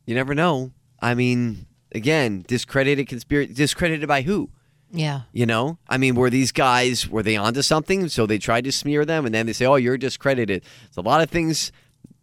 You 0.05 0.13
never 0.13 0.35
know. 0.35 0.71
I 1.01 1.15
mean, 1.15 1.65
again, 1.93 2.45
discredited 2.47 3.07
conspiracy. 3.07 3.53
Discredited 3.53 4.07
by 4.07 4.21
who? 4.21 4.51
Yeah. 4.91 5.21
You 5.31 5.45
know, 5.45 5.77
I 5.87 5.97
mean, 5.97 6.15
were 6.15 6.29
these 6.29 6.51
guys 6.51 7.07
were 7.07 7.23
they 7.23 7.35
onto 7.37 7.61
something? 7.61 8.09
So 8.09 8.25
they 8.25 8.37
tried 8.37 8.65
to 8.65 8.71
smear 8.71 9.05
them, 9.05 9.25
and 9.25 9.33
then 9.33 9.45
they 9.45 9.53
say, 9.53 9.65
"Oh, 9.65 9.75
you're 9.75 9.97
discredited." 9.97 10.63
It's 10.85 10.97
a 10.97 11.01
lot 11.01 11.21
of 11.21 11.29
things. 11.29 11.71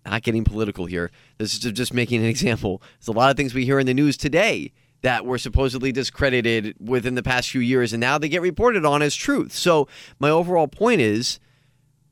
Not 0.04 0.22
getting 0.22 0.44
political 0.44 0.86
here. 0.86 1.10
This 1.38 1.52
is 1.52 1.60
just 1.72 1.92
making 1.92 2.22
an 2.22 2.26
example. 2.34 2.82
There's 2.98 3.08
a 3.08 3.12
lot 3.12 3.30
of 3.30 3.36
things 3.36 3.54
we 3.54 3.64
hear 3.64 3.78
in 3.78 3.86
the 3.86 3.94
news 3.94 4.16
today 4.16 4.72
that 5.02 5.24
were 5.24 5.38
supposedly 5.38 5.92
discredited 5.92 6.74
within 6.80 7.14
the 7.14 7.22
past 7.22 7.50
few 7.50 7.60
years, 7.60 7.92
and 7.92 8.00
now 8.00 8.18
they 8.18 8.28
get 8.28 8.42
reported 8.42 8.84
on 8.84 9.02
as 9.02 9.14
truth. 9.14 9.52
So 9.52 9.88
my 10.18 10.30
overall 10.30 10.66
point 10.66 11.00
is, 11.00 11.38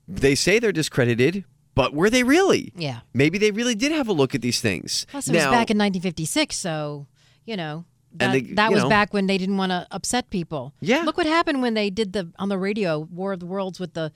they 0.07 0.35
say 0.35 0.59
they're 0.59 0.73
discredited, 0.73 1.45
but 1.75 1.93
were 1.95 2.11
they 2.11 2.23
really? 2.23 2.73
Yeah. 2.77 3.01
Maybe 3.13 3.39
they 3.39 3.51
really 3.51 3.75
did 3.75 3.91
have 3.93 4.09
a 4.09 4.13
look 4.13 4.35
at 4.35 4.41
these 4.41 4.61
things. 4.61 5.07
Plus, 5.11 5.29
it 5.29 5.33
now, 5.33 5.39
was 5.39 5.45
back 5.47 5.71
in 5.71 5.79
1956, 5.79 6.57
so 6.57 7.07
you 7.45 7.57
know 7.57 7.85
that, 8.19 8.33
they- 8.33 8.41
that 8.55 8.71
was 8.73 8.83
know. 8.83 8.89
back 8.89 9.13
when 9.15 9.27
they 9.27 9.39
didn't 9.39 9.57
want 9.57 9.71
to 9.71 9.87
upset 9.91 10.31
people. 10.31 10.73
Yeah. 10.81 11.03
Look 11.03 11.17
what 11.17 11.27
happened 11.27 11.63
when 11.63 11.75
they 11.75 11.91
did 11.91 12.13
the 12.13 12.31
on 12.39 12.49
the 12.49 12.59
radio 12.59 13.01
War 13.01 13.33
of 13.33 13.41
the 13.41 13.47
Worlds 13.47 13.79
with 13.81 13.95
the 13.95 14.13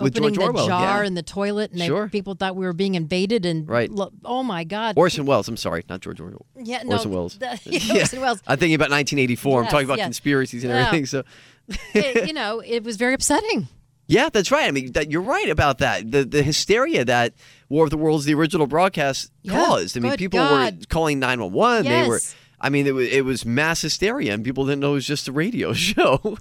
With 0.00 0.16
opening 0.16 0.34
George 0.34 0.54
the 0.54 0.60
Orwell, 0.62 0.66
jar 0.68 1.00
yeah. 1.02 1.06
in 1.08 1.14
the 1.14 1.22
toilet, 1.22 1.72
and 1.72 1.80
they, 1.80 1.86
Sure. 1.86 2.08
people 2.08 2.34
thought 2.34 2.54
we 2.54 2.64
were 2.64 2.72
being 2.72 2.94
invaded. 2.94 3.44
And 3.44 3.68
Right. 3.68 3.90
lo- 3.90 4.12
oh 4.24 4.42
my 4.44 4.62
God. 4.64 4.96
Orson 4.96 5.26
Welles. 5.26 5.48
I'm 5.48 5.56
sorry, 5.56 5.84
not 5.88 6.00
George 6.00 6.20
Orwell. 6.20 6.46
Yeah, 6.56 6.82
no, 6.84 6.92
Orson 6.96 7.10
Welles. 7.10 7.38
the- 7.38 7.58
yeah, 7.64 8.00
Orson 8.02 8.20
Welles. 8.20 8.40
I'm 8.46 8.58
thinking 8.58 8.74
about 8.76 8.90
1984. 8.90 9.62
I'm 9.64 9.68
talking 9.70 9.86
about 9.86 9.98
yes. 9.98 10.06
conspiracies 10.06 10.62
and 10.64 10.72
Yeah. 10.72 10.86
everything. 10.86 11.06
So, 11.06 11.24
It- 11.94 12.26
you 12.28 12.32
know, 12.32 12.60
it 12.64 12.84
was 12.84 12.96
very 12.96 13.14
upsetting. 13.14 13.68
yeah, 14.06 14.28
that's 14.32 14.50
right. 14.50 14.66
I 14.68 14.70
mean, 14.70 14.92
that, 14.92 15.10
you're 15.10 15.20
right 15.20 15.48
about 15.50 15.78
that. 15.78 16.10
The 16.10 16.24
the 16.24 16.42
hysteria 16.42 17.04
that 17.04 17.34
War 17.68 17.84
of 17.84 17.90
the 17.90 17.98
Worlds, 17.98 18.24
the 18.24 18.34
original 18.34 18.66
broadcast, 18.66 19.30
Yeah, 19.42 19.52
caused. 19.52 19.96
I 19.96 20.00
mean, 20.00 20.12
good 20.12 20.18
people 20.18 20.38
were 20.40 20.70
calling 20.88 21.18
911. 21.18 21.84
They 21.90 22.08
were. 22.08 22.20
I 22.60 22.70
mean, 22.70 22.86
it 22.86 22.94
was 22.94 23.08
it 23.08 23.24
was 23.24 23.44
mass 23.44 23.82
hysteria, 23.82 24.34
and 24.34 24.44
people 24.44 24.64
didn't 24.66 24.80
know 24.80 24.92
it 24.92 24.94
was 24.94 25.06
just 25.06 25.28
a 25.28 25.32
radio 25.32 25.72
show. 25.74 26.38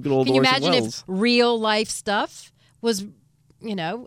Good 0.00 0.12
old 0.12 0.26
Can 0.26 0.34
you 0.34 0.40
Orson 0.40 0.56
imagine 0.56 0.72
Welles. 0.82 0.98
if 0.98 1.04
real 1.06 1.58
life 1.58 1.88
stuff 1.88 2.52
was, 2.80 3.06
you 3.60 3.74
know, 3.74 4.06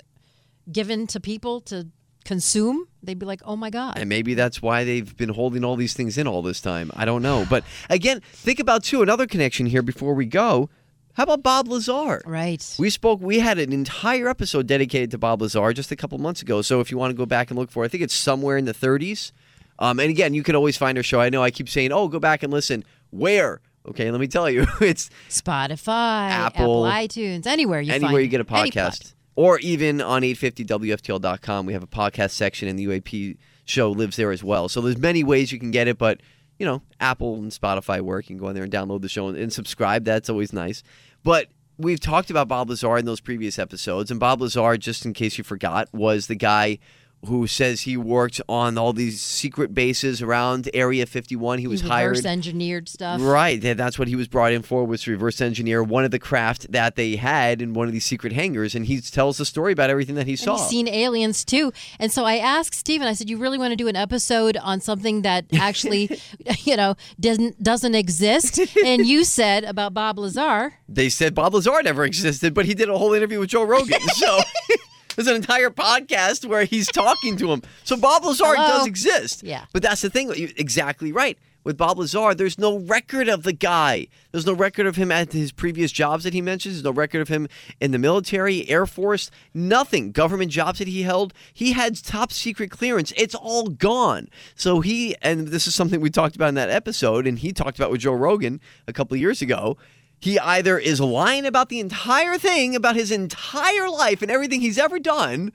given 0.71 1.07
to 1.07 1.19
people 1.19 1.61
to 1.61 1.87
consume? 2.25 2.87
They'd 3.01 3.17
be 3.17 3.25
like, 3.25 3.41
oh 3.45 3.55
my 3.55 3.69
God. 3.69 3.97
And 3.97 4.07
maybe 4.09 4.33
that's 4.33 4.61
why 4.61 4.83
they've 4.83 5.15
been 5.17 5.29
holding 5.29 5.63
all 5.63 5.75
these 5.75 5.93
things 5.93 6.17
in 6.17 6.27
all 6.27 6.41
this 6.41 6.61
time. 6.61 6.91
I 6.95 7.05
don't 7.05 7.21
know. 7.21 7.45
But 7.49 7.63
again, 7.89 8.21
think 8.33 8.59
about 8.59 8.83
too 8.83 9.01
another 9.01 9.25
connection 9.25 9.65
here 9.65 9.81
before 9.81 10.13
we 10.13 10.25
go. 10.25 10.69
How 11.13 11.23
about 11.23 11.41
Bob 11.43 11.67
Lazar? 11.67 12.21
Right. 12.25 12.63
We 12.77 12.89
spoke. 12.89 13.19
We 13.19 13.39
had 13.39 13.57
an 13.57 13.73
entire 13.73 14.29
episode 14.29 14.67
dedicated 14.67 15.11
to 15.11 15.17
Bob 15.17 15.41
Lazar 15.41 15.73
just 15.73 15.91
a 15.91 15.95
couple 15.95 16.17
months 16.17 16.41
ago. 16.41 16.61
So 16.61 16.79
if 16.81 16.91
you 16.91 16.97
want 16.97 17.11
to 17.11 17.17
go 17.17 17.25
back 17.25 17.49
and 17.49 17.59
look 17.59 17.71
for, 17.71 17.83
it, 17.83 17.87
I 17.87 17.89
think 17.89 18.03
it's 18.03 18.13
somewhere 18.13 18.57
in 18.57 18.65
the 18.65 18.73
30s. 18.73 19.31
Um, 19.79 19.99
and 19.99 20.09
again, 20.09 20.33
you 20.33 20.43
can 20.43 20.55
always 20.55 20.77
find 20.77 20.97
our 20.97 21.03
show. 21.03 21.19
I 21.19 21.29
know 21.29 21.41
I 21.41 21.51
keep 21.51 21.69
saying, 21.69 21.91
"Oh, 21.91 22.07
go 22.07 22.19
back 22.19 22.43
and 22.43 22.51
listen." 22.53 22.83
Where? 23.09 23.61
Okay, 23.87 24.11
let 24.11 24.19
me 24.19 24.27
tell 24.27 24.49
you. 24.49 24.67
it's 24.81 25.09
Spotify, 25.29 26.29
Apple, 26.29 26.83
iTunes, 26.83 27.47
anywhere 27.47 27.81
you 27.81 27.93
anywhere 27.93 28.21
you 28.21 28.27
get 28.27 28.41
a 28.41 28.45
podcast, 28.45 29.13
or 29.35 29.57
even 29.59 30.01
on 30.01 30.21
850wftl.com. 30.21 31.65
We 31.65 31.73
have 31.73 31.83
a 31.83 31.87
podcast 31.87 32.31
section, 32.31 32.67
and 32.67 32.77
the 32.77 32.87
UAP 32.87 33.37
show 33.65 33.91
lives 33.91 34.17
there 34.17 34.31
as 34.31 34.43
well. 34.43 34.67
So 34.67 34.81
there's 34.81 34.97
many 34.97 35.23
ways 35.23 35.51
you 35.51 35.59
can 35.59 35.71
get 35.71 35.87
it, 35.87 35.97
but 35.97 36.19
you 36.57 36.65
know, 36.65 36.81
Apple 36.99 37.35
and 37.35 37.51
Spotify 37.51 38.01
work. 38.01 38.29
You 38.29 38.35
can 38.35 38.43
go 38.43 38.49
in 38.49 38.55
there 38.55 38.65
and 38.65 38.73
download 38.73 39.01
the 39.01 39.09
show 39.09 39.29
and, 39.29 39.37
and 39.37 39.51
subscribe. 39.51 40.03
That's 40.03 40.29
always 40.29 40.51
nice. 40.51 40.83
But 41.23 41.47
we've 41.77 41.99
talked 41.99 42.29
about 42.29 42.49
Bob 42.49 42.69
Lazar 42.69 42.97
in 42.97 43.05
those 43.05 43.21
previous 43.21 43.57
episodes, 43.57 44.11
and 44.11 44.19
Bob 44.19 44.41
Lazar, 44.41 44.75
just 44.77 45.05
in 45.05 45.13
case 45.13 45.37
you 45.37 45.43
forgot, 45.45 45.87
was 45.93 46.27
the 46.27 46.35
guy 46.35 46.79
who 47.25 47.47
says 47.47 47.81
he 47.81 47.97
worked 47.97 48.39
on 48.47 48.77
all 48.77 48.93
these 48.93 49.21
secret 49.21 49.73
bases 49.73 50.21
around 50.21 50.69
Area 50.73 51.05
51. 51.05 51.59
He 51.59 51.67
was 51.67 51.81
reverse 51.83 51.91
hired. 51.91 52.09
Reverse 52.11 52.25
engineered 52.25 52.87
stuff. 52.87 53.19
Right. 53.21 53.61
That's 53.61 53.99
what 53.99 54.07
he 54.07 54.15
was 54.15 54.27
brought 54.27 54.53
in 54.53 54.61
for 54.61 54.85
was 54.85 55.03
to 55.03 55.11
reverse 55.11 55.41
engineer 55.41 55.83
one 55.83 56.05
of 56.05 56.11
the 56.11 56.19
craft 56.19 56.71
that 56.71 56.95
they 56.95 57.17
had 57.17 57.61
in 57.61 57.73
one 57.73 57.87
of 57.87 57.93
these 57.93 58.05
secret 58.05 58.31
hangars. 58.33 58.73
And 58.73 58.85
he 58.85 59.01
tells 59.01 59.37
the 59.37 59.45
story 59.45 59.73
about 59.73 59.89
everything 59.89 60.15
that 60.15 60.27
he 60.27 60.33
And 60.33 60.39
saw. 60.39 60.57
he's 60.57 60.67
seen 60.67 60.87
aliens 60.87 61.43
too. 61.43 61.73
And 61.99 62.11
so 62.11 62.23
I 62.23 62.37
asked 62.37 62.73
Steven, 62.75 63.07
I 63.07 63.13
said, 63.13 63.29
You 63.29 63.37
really 63.37 63.57
want 63.57 63.71
to 63.71 63.75
do 63.75 63.87
an 63.89 63.95
episode 63.97 64.55
on 64.57 64.79
something 64.79 65.21
that 65.23 65.45
actually, 65.59 66.21
you 66.63 66.77
know, 66.77 66.95
doesn't 67.19 67.61
doesn't 67.61 67.95
exist? 67.95 68.59
And 68.85 69.05
you 69.05 69.23
said 69.25 69.65
about 69.65 69.93
Bob 69.93 70.17
Lazar. 70.19 70.73
they 70.87 71.09
said 71.09 71.35
Bob 71.35 71.53
Lazar 71.53 71.81
never 71.83 72.05
existed, 72.05 72.53
but 72.53 72.65
he 72.65 72.73
did 72.73 72.87
a 72.89 72.97
whole 72.97 73.13
interview 73.13 73.39
with 73.39 73.49
Joe 73.49 73.63
Rogan. 73.63 73.99
so 74.01 74.39
there's 75.19 75.27
an 75.27 75.35
entire 75.35 75.69
podcast 75.69 76.45
where 76.45 76.63
he's 76.63 76.87
talking 76.87 77.35
to 77.35 77.51
him. 77.51 77.61
So 77.83 77.97
Bob 77.97 78.23
Lazar 78.23 78.55
Hello? 78.55 78.55
does 78.55 78.87
exist. 78.87 79.43
Yeah. 79.43 79.65
But 79.73 79.83
that's 79.83 79.99
the 79.99 80.09
thing. 80.09 80.31
You're 80.33 80.47
exactly 80.55 81.11
right. 81.11 81.37
With 81.65 81.75
Bob 81.75 81.99
Lazar, 81.99 82.33
there's 82.33 82.57
no 82.57 82.79
record 82.79 83.27
of 83.27 83.43
the 83.43 83.51
guy. 83.51 84.07
There's 84.31 84.45
no 84.45 84.53
record 84.53 84.87
of 84.87 84.95
him 84.95 85.11
at 85.11 85.33
his 85.33 85.51
previous 85.51 85.91
jobs 85.91 86.23
that 86.23 86.33
he 86.33 86.41
mentions. 86.41 86.75
There's 86.75 86.85
no 86.85 86.93
record 86.93 87.19
of 87.19 87.27
him 87.27 87.49
in 87.81 87.91
the 87.91 87.99
military, 87.99 88.67
Air 88.69 88.85
Force, 88.85 89.29
nothing. 89.53 90.13
Government 90.13 90.51
jobs 90.51 90.79
that 90.79 90.87
he 90.87 91.01
held. 91.01 91.33
He 91.53 91.73
had 91.73 92.01
top 92.01 92.31
secret 92.31 92.71
clearance. 92.71 93.11
It's 93.17 93.35
all 93.35 93.67
gone. 93.67 94.29
So 94.55 94.79
he, 94.79 95.17
and 95.21 95.49
this 95.49 95.67
is 95.67 95.75
something 95.75 95.99
we 95.99 96.09
talked 96.09 96.37
about 96.37 96.47
in 96.47 96.55
that 96.55 96.69
episode, 96.69 97.27
and 97.27 97.37
he 97.37 97.51
talked 97.51 97.77
about 97.77 97.91
with 97.91 97.99
Joe 97.99 98.13
Rogan 98.13 98.61
a 98.87 98.93
couple 98.93 99.15
of 99.15 99.19
years 99.19 99.41
ago. 99.41 99.75
He 100.19 100.37
either 100.39 100.77
is 100.77 100.99
lying 100.99 101.45
about 101.45 101.69
the 101.69 101.79
entire 101.79 102.37
thing, 102.37 102.75
about 102.75 102.95
his 102.95 103.11
entire 103.11 103.89
life 103.89 104.21
and 104.21 104.29
everything 104.29 104.59
he's 104.61 104.77
ever 104.77 104.99
done, 104.99 105.51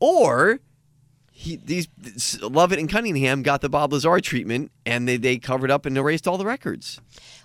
or 0.00 0.60
he, 1.30 1.56
these 1.56 1.88
Lovett 2.42 2.78
and 2.78 2.88
Cunningham 2.88 3.42
got 3.42 3.60
the 3.60 3.68
Bob 3.68 3.92
Lazar 3.92 4.20
treatment 4.20 4.70
and 4.86 5.06
they, 5.06 5.18
they 5.18 5.36
covered 5.38 5.70
up 5.70 5.84
and 5.84 5.96
erased 5.98 6.26
all 6.26 6.38
the 6.38 6.46
records. 6.46 6.98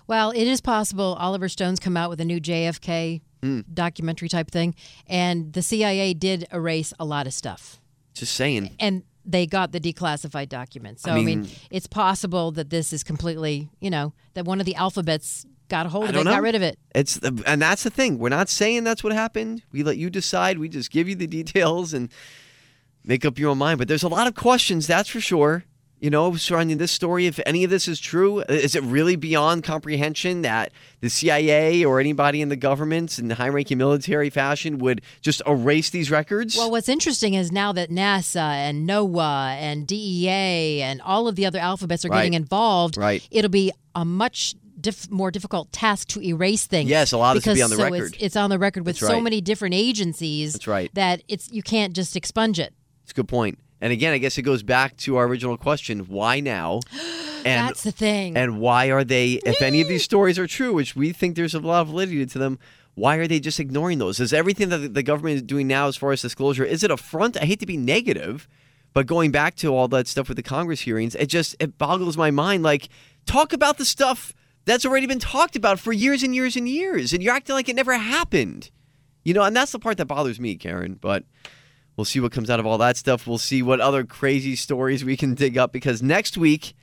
Well, 0.06 0.30
it 0.30 0.44
is 0.46 0.60
possible 0.62 1.16
Oliver 1.20 1.48
Stone's 1.48 1.78
come 1.78 1.96
out 1.96 2.08
with 2.10 2.20
a 2.20 2.24
new 2.24 2.40
JFK 2.40 3.20
Hmm. 3.42 3.62
documentary 3.74 4.28
type 4.28 4.52
thing. 4.52 4.72
And 5.08 5.52
the 5.52 5.62
CIA 5.62 6.14
did 6.14 6.46
erase 6.52 6.94
a 7.00 7.04
lot 7.04 7.26
of 7.26 7.34
stuff. 7.34 7.80
Just 8.14 8.34
saying. 8.34 8.70
And 8.78 9.02
they 9.24 9.46
got 9.46 9.72
the 9.72 9.80
declassified 9.80 10.48
documents. 10.48 11.02
So, 11.02 11.10
I 11.10 11.14
I 11.14 11.22
mean, 11.24 11.40
mean- 11.42 11.50
it's 11.68 11.88
possible 11.88 12.52
that 12.52 12.70
this 12.70 12.92
is 12.92 13.02
completely, 13.02 13.68
you 13.80 13.90
know, 13.90 14.12
that 14.34 14.44
one 14.44 14.60
of 14.60 14.66
the 14.66 14.76
alphabets 14.76 15.44
got 15.72 15.86
a 15.86 15.88
hold 15.88 16.04
of 16.10 16.14
it, 16.14 16.24
know. 16.24 16.30
got 16.30 16.42
rid 16.42 16.54
of 16.54 16.62
it. 16.62 16.78
It's 16.94 17.18
and 17.18 17.60
that's 17.60 17.82
the 17.82 17.90
thing. 17.90 18.18
We're 18.18 18.28
not 18.28 18.48
saying 18.48 18.84
that's 18.84 19.02
what 19.02 19.12
happened. 19.12 19.62
We 19.72 19.82
let 19.82 19.96
you 19.96 20.08
decide. 20.10 20.58
We 20.58 20.68
just 20.68 20.90
give 20.92 21.08
you 21.08 21.16
the 21.16 21.26
details 21.40 21.92
and 21.94 22.10
make 23.04 23.24
up 23.24 23.38
your 23.38 23.50
own 23.50 23.58
mind. 23.58 23.78
But 23.78 23.88
there's 23.88 24.02
a 24.04 24.08
lot 24.08 24.26
of 24.26 24.34
questions, 24.34 24.86
that's 24.86 25.08
for 25.08 25.20
sure. 25.20 25.64
you 25.98 26.10
know, 26.10 26.34
surrounding 26.34 26.78
this 26.78 26.90
story. 26.90 27.26
If 27.26 27.38
any 27.46 27.62
of 27.62 27.70
this 27.70 27.86
is 27.86 28.00
true, 28.00 28.40
is 28.48 28.74
it 28.74 28.82
really 28.82 29.14
beyond 29.14 29.62
comprehension 29.62 30.42
that 30.42 30.72
the 31.00 31.08
CIA 31.08 31.84
or 31.84 32.00
anybody 32.00 32.40
in 32.42 32.48
the 32.48 32.56
government 32.56 33.20
in 33.20 33.30
high-ranking 33.30 33.78
military 33.78 34.28
fashion 34.28 34.78
would 34.78 35.00
just 35.20 35.40
erase 35.46 35.90
these 35.90 36.10
records? 36.10 36.56
Well, 36.56 36.72
what's 36.72 36.88
interesting 36.88 37.34
is 37.34 37.52
now 37.52 37.70
that 37.74 37.88
NASA 37.88 38.40
and 38.66 38.84
NOAA 38.88 39.54
and 39.60 39.86
DEA 39.86 40.82
and 40.82 41.00
all 41.02 41.28
of 41.28 41.36
the 41.36 41.46
other 41.46 41.60
alphabets 41.60 42.04
are 42.04 42.08
Right. 42.08 42.18
getting 42.18 42.34
involved, 42.34 42.96
Right. 42.96 43.26
it'll 43.30 43.48
be 43.48 43.70
a 43.94 44.04
much 44.04 44.56
diff- 44.82 45.10
more 45.10 45.30
difficult 45.30 45.72
task 45.72 46.08
to 46.08 46.22
erase 46.22 46.66
things. 46.66 46.90
Yes, 46.90 47.12
a 47.12 47.18
lot 47.18 47.36
of 47.36 47.42
this 47.42 47.48
will 47.48 47.54
be 47.54 47.62
on 47.62 47.70
the 47.70 47.76
so 47.76 47.84
record. 47.84 48.14
It's, 48.14 48.22
it's 48.22 48.36
on 48.36 48.50
the 48.50 48.58
record 48.58 48.84
with 48.84 48.96
so 48.96 49.20
many 49.20 49.40
different 49.40 49.74
agencies. 49.74 50.52
That's 50.52 50.66
right. 50.66 50.92
That 50.94 51.22
it's 51.28 51.50
you 51.50 51.62
can't 51.62 51.94
just 51.94 52.16
expunge 52.16 52.58
it. 52.58 52.74
It's 53.04 53.12
a 53.12 53.14
good 53.14 53.28
point. 53.28 53.58
And 53.80 53.92
again, 53.92 54.12
I 54.12 54.18
guess 54.18 54.38
it 54.38 54.42
goes 54.42 54.62
back 54.62 54.96
to 54.98 55.16
our 55.16 55.26
original 55.26 55.56
question: 55.56 56.00
Why 56.00 56.40
now? 56.40 56.80
And 57.44 57.70
That's 57.70 57.82
the 57.82 57.90
thing. 57.90 58.36
And 58.36 58.60
why 58.60 58.92
are 58.92 59.02
they? 59.02 59.40
If 59.44 59.60
any 59.62 59.80
of 59.80 59.88
these 59.88 60.04
stories 60.04 60.38
are 60.38 60.46
true, 60.46 60.74
which 60.74 60.94
we 60.94 61.10
think 61.10 61.34
there's 61.34 61.56
a 61.56 61.58
lot 61.58 61.80
of 61.80 61.88
validity 61.88 62.24
to 62.24 62.38
them, 62.38 62.56
why 62.94 63.16
are 63.16 63.26
they 63.26 63.40
just 63.40 63.58
ignoring 63.58 63.98
those? 63.98 64.20
Is 64.20 64.32
everything 64.32 64.68
that 64.68 64.94
the 64.94 65.02
government 65.02 65.36
is 65.36 65.42
doing 65.42 65.66
now, 65.66 65.88
as 65.88 65.96
far 65.96 66.12
as 66.12 66.22
disclosure, 66.22 66.64
is 66.64 66.84
it 66.84 66.92
a 66.92 66.96
front? 66.96 67.36
I 67.36 67.44
hate 67.44 67.58
to 67.58 67.66
be 67.66 67.76
negative, 67.76 68.48
but 68.92 69.06
going 69.06 69.32
back 69.32 69.56
to 69.56 69.74
all 69.74 69.88
that 69.88 70.06
stuff 70.06 70.28
with 70.28 70.36
the 70.36 70.42
Congress 70.42 70.82
hearings, 70.82 71.14
it 71.14 71.26
just 71.26 71.56
it 71.58 71.78
boggles 71.78 72.16
my 72.16 72.30
mind. 72.30 72.62
Like, 72.62 72.88
talk 73.26 73.52
about 73.52 73.78
the 73.78 73.84
stuff 73.84 74.32
that's 74.64 74.84
already 74.84 75.06
been 75.06 75.18
talked 75.18 75.56
about 75.56 75.78
for 75.78 75.92
years 75.92 76.22
and 76.22 76.34
years 76.34 76.56
and 76.56 76.68
years, 76.68 77.12
and 77.12 77.22
you're 77.22 77.34
acting 77.34 77.54
like 77.54 77.68
it 77.68 77.76
never 77.76 77.94
happened. 77.94 78.70
You 79.24 79.34
know, 79.34 79.42
and 79.42 79.54
that's 79.54 79.72
the 79.72 79.78
part 79.78 79.98
that 79.98 80.06
bothers 80.06 80.40
me, 80.40 80.56
Karen. 80.56 80.98
But 81.00 81.24
we'll 81.96 82.04
see 82.04 82.20
what 82.20 82.32
comes 82.32 82.50
out 82.50 82.60
of 82.60 82.66
all 82.66 82.78
that 82.78 82.96
stuff. 82.96 83.26
We'll 83.26 83.38
see 83.38 83.62
what 83.62 83.80
other 83.80 84.04
crazy 84.04 84.56
stories 84.56 85.04
we 85.04 85.16
can 85.16 85.34
dig 85.34 85.56
up 85.56 85.72
because 85.72 86.02
next 86.02 86.36
week, 86.36 86.74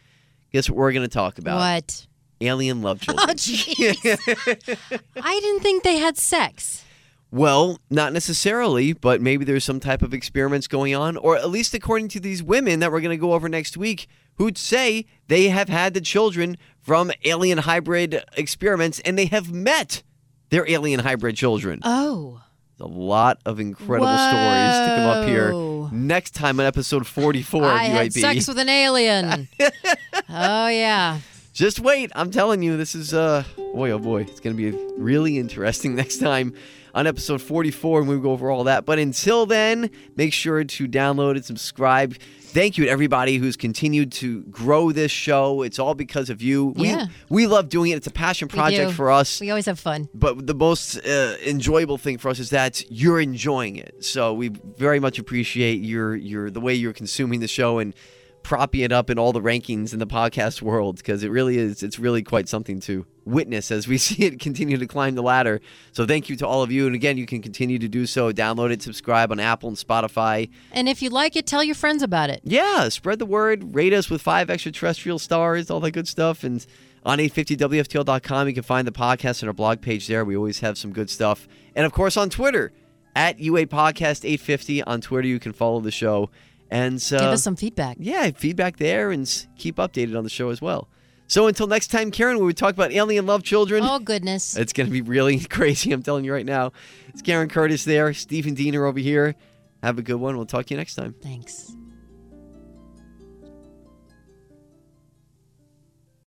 guess 0.51 0.69
what 0.69 0.77
we're 0.77 0.93
going 0.93 1.07
to 1.07 1.13
talk 1.13 1.37
about? 1.37 1.57
What? 1.57 2.07
Alien 2.41 2.81
love 2.81 3.01
oh, 3.01 3.05
children. 3.05 3.29
Oh, 3.29 3.33
jeez. 3.33 4.99
I 5.21 5.39
didn't 5.39 5.61
think 5.61 5.83
they 5.83 5.97
had 5.97 6.17
sex. 6.17 6.85
Well, 7.31 7.79
not 7.91 8.11
necessarily, 8.11 8.93
but 8.93 9.21
maybe 9.21 9.45
there's 9.45 9.63
some 9.63 9.79
type 9.79 10.01
of 10.01 10.15
experiments 10.15 10.67
going 10.67 10.95
on, 10.95 11.15
or 11.15 11.35
at 11.35 11.49
least 11.49 11.75
according 11.75 12.07
to 12.09 12.19
these 12.19 12.41
women 12.41 12.79
that 12.79 12.91
we're 12.91 13.01
going 13.01 13.15
to 13.15 13.21
go 13.21 13.33
over 13.33 13.47
next 13.47 13.77
week, 13.77 14.07
who'd 14.35 14.57
say 14.57 15.05
they 15.27 15.49
have 15.49 15.69
had 15.69 15.93
the 15.93 16.01
children 16.01 16.57
from 16.89 17.11
alien 17.23 17.59
hybrid 17.59 18.23
experiments 18.35 18.99
and 19.01 19.15
they 19.15 19.27
have 19.27 19.51
met 19.51 20.01
their 20.49 20.67
alien 20.67 20.99
hybrid 20.99 21.35
children. 21.35 21.79
Oh. 21.83 22.41
A 22.79 22.87
lot 22.87 23.37
of 23.45 23.59
incredible 23.59 24.07
stories 24.07 24.73
to 24.79 24.93
come 24.97 25.07
up 25.07 25.27
here 25.27 25.53
next 25.95 26.31
time 26.31 26.59
on 26.59 26.65
episode 26.65 27.05
44 27.05 27.63
I 27.63 27.83
of 27.83 27.91
had 27.91 28.13
sex 28.13 28.47
with 28.47 28.57
an 28.57 28.69
alien. 28.69 29.47
oh 30.29 30.67
yeah. 30.67 31.19
Just 31.53 31.79
wait. 31.79 32.11
I'm 32.15 32.31
telling 32.31 32.63
you, 32.63 32.75
this 32.75 32.95
is, 32.95 33.13
uh, 33.13 33.43
boy, 33.55 33.91
oh 33.91 33.99
boy, 33.99 34.21
it's 34.21 34.39
going 34.39 34.57
to 34.57 34.71
be 34.71 34.75
really 34.97 35.37
interesting 35.37 35.93
next 36.03 36.17
time 36.17 36.55
on 36.99 37.07
episode 37.07 37.41
44 37.41 38.01
and 38.01 38.09
we 38.09 38.19
go 38.19 38.31
over 38.31 38.51
all 38.51 38.65
that. 38.65 38.83
But 38.85 38.99
until 38.99 39.45
then, 39.45 39.89
make 40.17 40.33
sure 40.33 40.65
to 40.65 40.87
download 40.87 41.35
and 41.35 41.45
subscribe. 41.45 42.17
Thank 42.41 42.77
you 42.77 42.85
to 42.85 42.91
everybody 42.91 43.37
who's 43.37 43.55
continued 43.55 44.11
to 44.13 44.41
grow 44.43 44.91
this 44.91 45.09
show. 45.09 45.61
It's 45.61 45.79
all 45.79 45.93
because 45.93 46.29
of 46.29 46.41
you. 46.41 46.73
Yeah. 46.75 47.07
We, 47.29 47.45
we 47.45 47.47
love 47.47 47.69
doing 47.69 47.91
it. 47.91 47.95
It's 47.95 48.07
a 48.07 48.11
passion 48.11 48.49
project 48.49 48.91
for 48.91 49.11
us. 49.11 49.39
We 49.39 49.49
always 49.49 49.65
have 49.67 49.79
fun. 49.79 50.09
But 50.13 50.45
the 50.45 50.53
most 50.53 50.97
uh, 50.97 51.37
enjoyable 51.45 51.97
thing 51.97 52.17
for 52.17 52.27
us 52.27 52.39
is 52.39 52.49
that 52.49 52.83
you're 52.91 53.21
enjoying 53.21 53.77
it. 53.77 54.03
So 54.03 54.33
we 54.33 54.49
very 54.49 54.99
much 54.99 55.19
appreciate 55.19 55.79
your 55.79 56.17
your 56.17 56.49
the 56.49 56.59
way 56.59 56.73
you're 56.73 56.91
consuming 56.91 57.39
the 57.39 57.47
show 57.47 57.79
and 57.79 57.93
propping 58.49 58.81
it 58.81 58.91
up 58.91 59.11
in 59.11 59.19
all 59.19 59.31
the 59.31 59.39
rankings 59.39 59.93
in 59.93 59.99
the 59.99 60.07
podcast 60.07 60.59
world 60.59 60.97
because 60.97 61.23
it 61.23 61.29
really 61.29 61.59
is 61.59 61.83
it's 61.83 61.99
really 61.99 62.23
quite 62.23 62.49
something 62.49 62.79
to 62.79 63.05
witness 63.23 63.69
as 63.69 63.87
we 63.87 63.95
see 64.07 64.25
it 64.25 64.39
continue 64.39 64.75
to 64.75 64.87
climb 64.87 65.13
the 65.13 65.21
ladder. 65.21 65.61
So 65.91 66.07
thank 66.07 66.29
you 66.29 66.35
to 66.37 66.47
all 66.47 66.63
of 66.63 66.71
you 66.71 66.87
and 66.87 66.95
again 66.95 67.15
you 67.15 67.27
can 67.27 67.43
continue 67.43 67.77
to 67.77 67.87
do 67.87 68.07
so. 68.07 68.33
Download 68.33 68.71
it, 68.71 68.81
subscribe 68.81 69.31
on 69.31 69.39
Apple 69.39 69.69
and 69.69 69.77
Spotify. 69.77 70.49
And 70.71 70.89
if 70.89 71.03
you 71.03 71.11
like 71.11 71.35
it, 71.35 71.45
tell 71.45 71.63
your 71.63 71.75
friends 71.75 72.01
about 72.01 72.31
it. 72.31 72.41
Yeah, 72.43 72.89
spread 72.89 73.19
the 73.19 73.27
word. 73.27 73.75
Rate 73.75 73.93
us 73.93 74.09
with 74.09 74.19
five 74.19 74.49
extraterrestrial 74.49 75.19
stars, 75.19 75.69
all 75.69 75.79
that 75.81 75.91
good 75.91 76.07
stuff. 76.07 76.43
And 76.43 76.65
on 77.05 77.19
850WFTL.com, 77.19 78.47
you 78.47 78.55
can 78.55 78.63
find 78.63 78.87
the 78.87 78.91
podcast 78.91 79.43
and 79.43 79.49
our 79.49 79.53
blog 79.53 79.79
page 79.79 80.07
there. 80.07 80.25
We 80.25 80.35
always 80.35 80.61
have 80.61 80.75
some 80.75 80.91
good 80.91 81.11
stuff. 81.11 81.47
And 81.75 81.85
of 81.85 81.91
course, 81.91 82.17
on 82.17 82.31
Twitter, 82.31 82.73
at 83.15 83.39
UA 83.39 83.65
Podcast 83.67 84.23
850. 84.23 84.83
On 84.83 85.01
Twitter, 85.01 85.27
you 85.27 85.39
can 85.39 85.51
follow 85.51 85.79
the 85.79 85.91
show. 85.91 86.29
And 86.71 86.95
uh, 87.11 87.19
Give 87.19 87.29
us 87.29 87.43
some 87.43 87.55
feedback. 87.55 87.97
Yeah, 87.99 88.29
feedback 88.31 88.77
there 88.77 89.11
and 89.11 89.47
keep 89.57 89.77
updated 89.77 90.17
on 90.17 90.23
the 90.23 90.29
show 90.29 90.49
as 90.49 90.61
well. 90.61 90.87
So 91.27 91.47
until 91.47 91.67
next 91.67 91.87
time, 91.87 92.09
Karen, 92.09 92.37
when 92.37 92.47
we 92.47 92.53
talk 92.53 92.73
about 92.73 92.91
alien 92.91 93.25
love 93.27 93.43
children. 93.43 93.83
Oh 93.83 93.99
goodness. 93.99 94.55
It's 94.55 94.73
going 94.73 94.87
to 94.87 94.91
be 94.91 95.01
really 95.01 95.39
crazy, 95.49 95.91
I'm 95.91 96.01
telling 96.03 96.25
you 96.25 96.33
right 96.33 96.45
now. 96.45 96.71
It's 97.09 97.21
Karen 97.21 97.49
Curtis 97.49 97.83
there, 97.85 98.13
Stephen 98.13 98.55
Diener 98.55 98.85
over 98.85 98.99
here. 98.99 99.35
Have 99.83 99.97
a 99.99 100.01
good 100.01 100.15
one. 100.15 100.37
We'll 100.37 100.45
talk 100.45 100.65
to 100.67 100.73
you 100.73 100.77
next 100.77 100.95
time. 100.95 101.15
Thanks. 101.21 101.75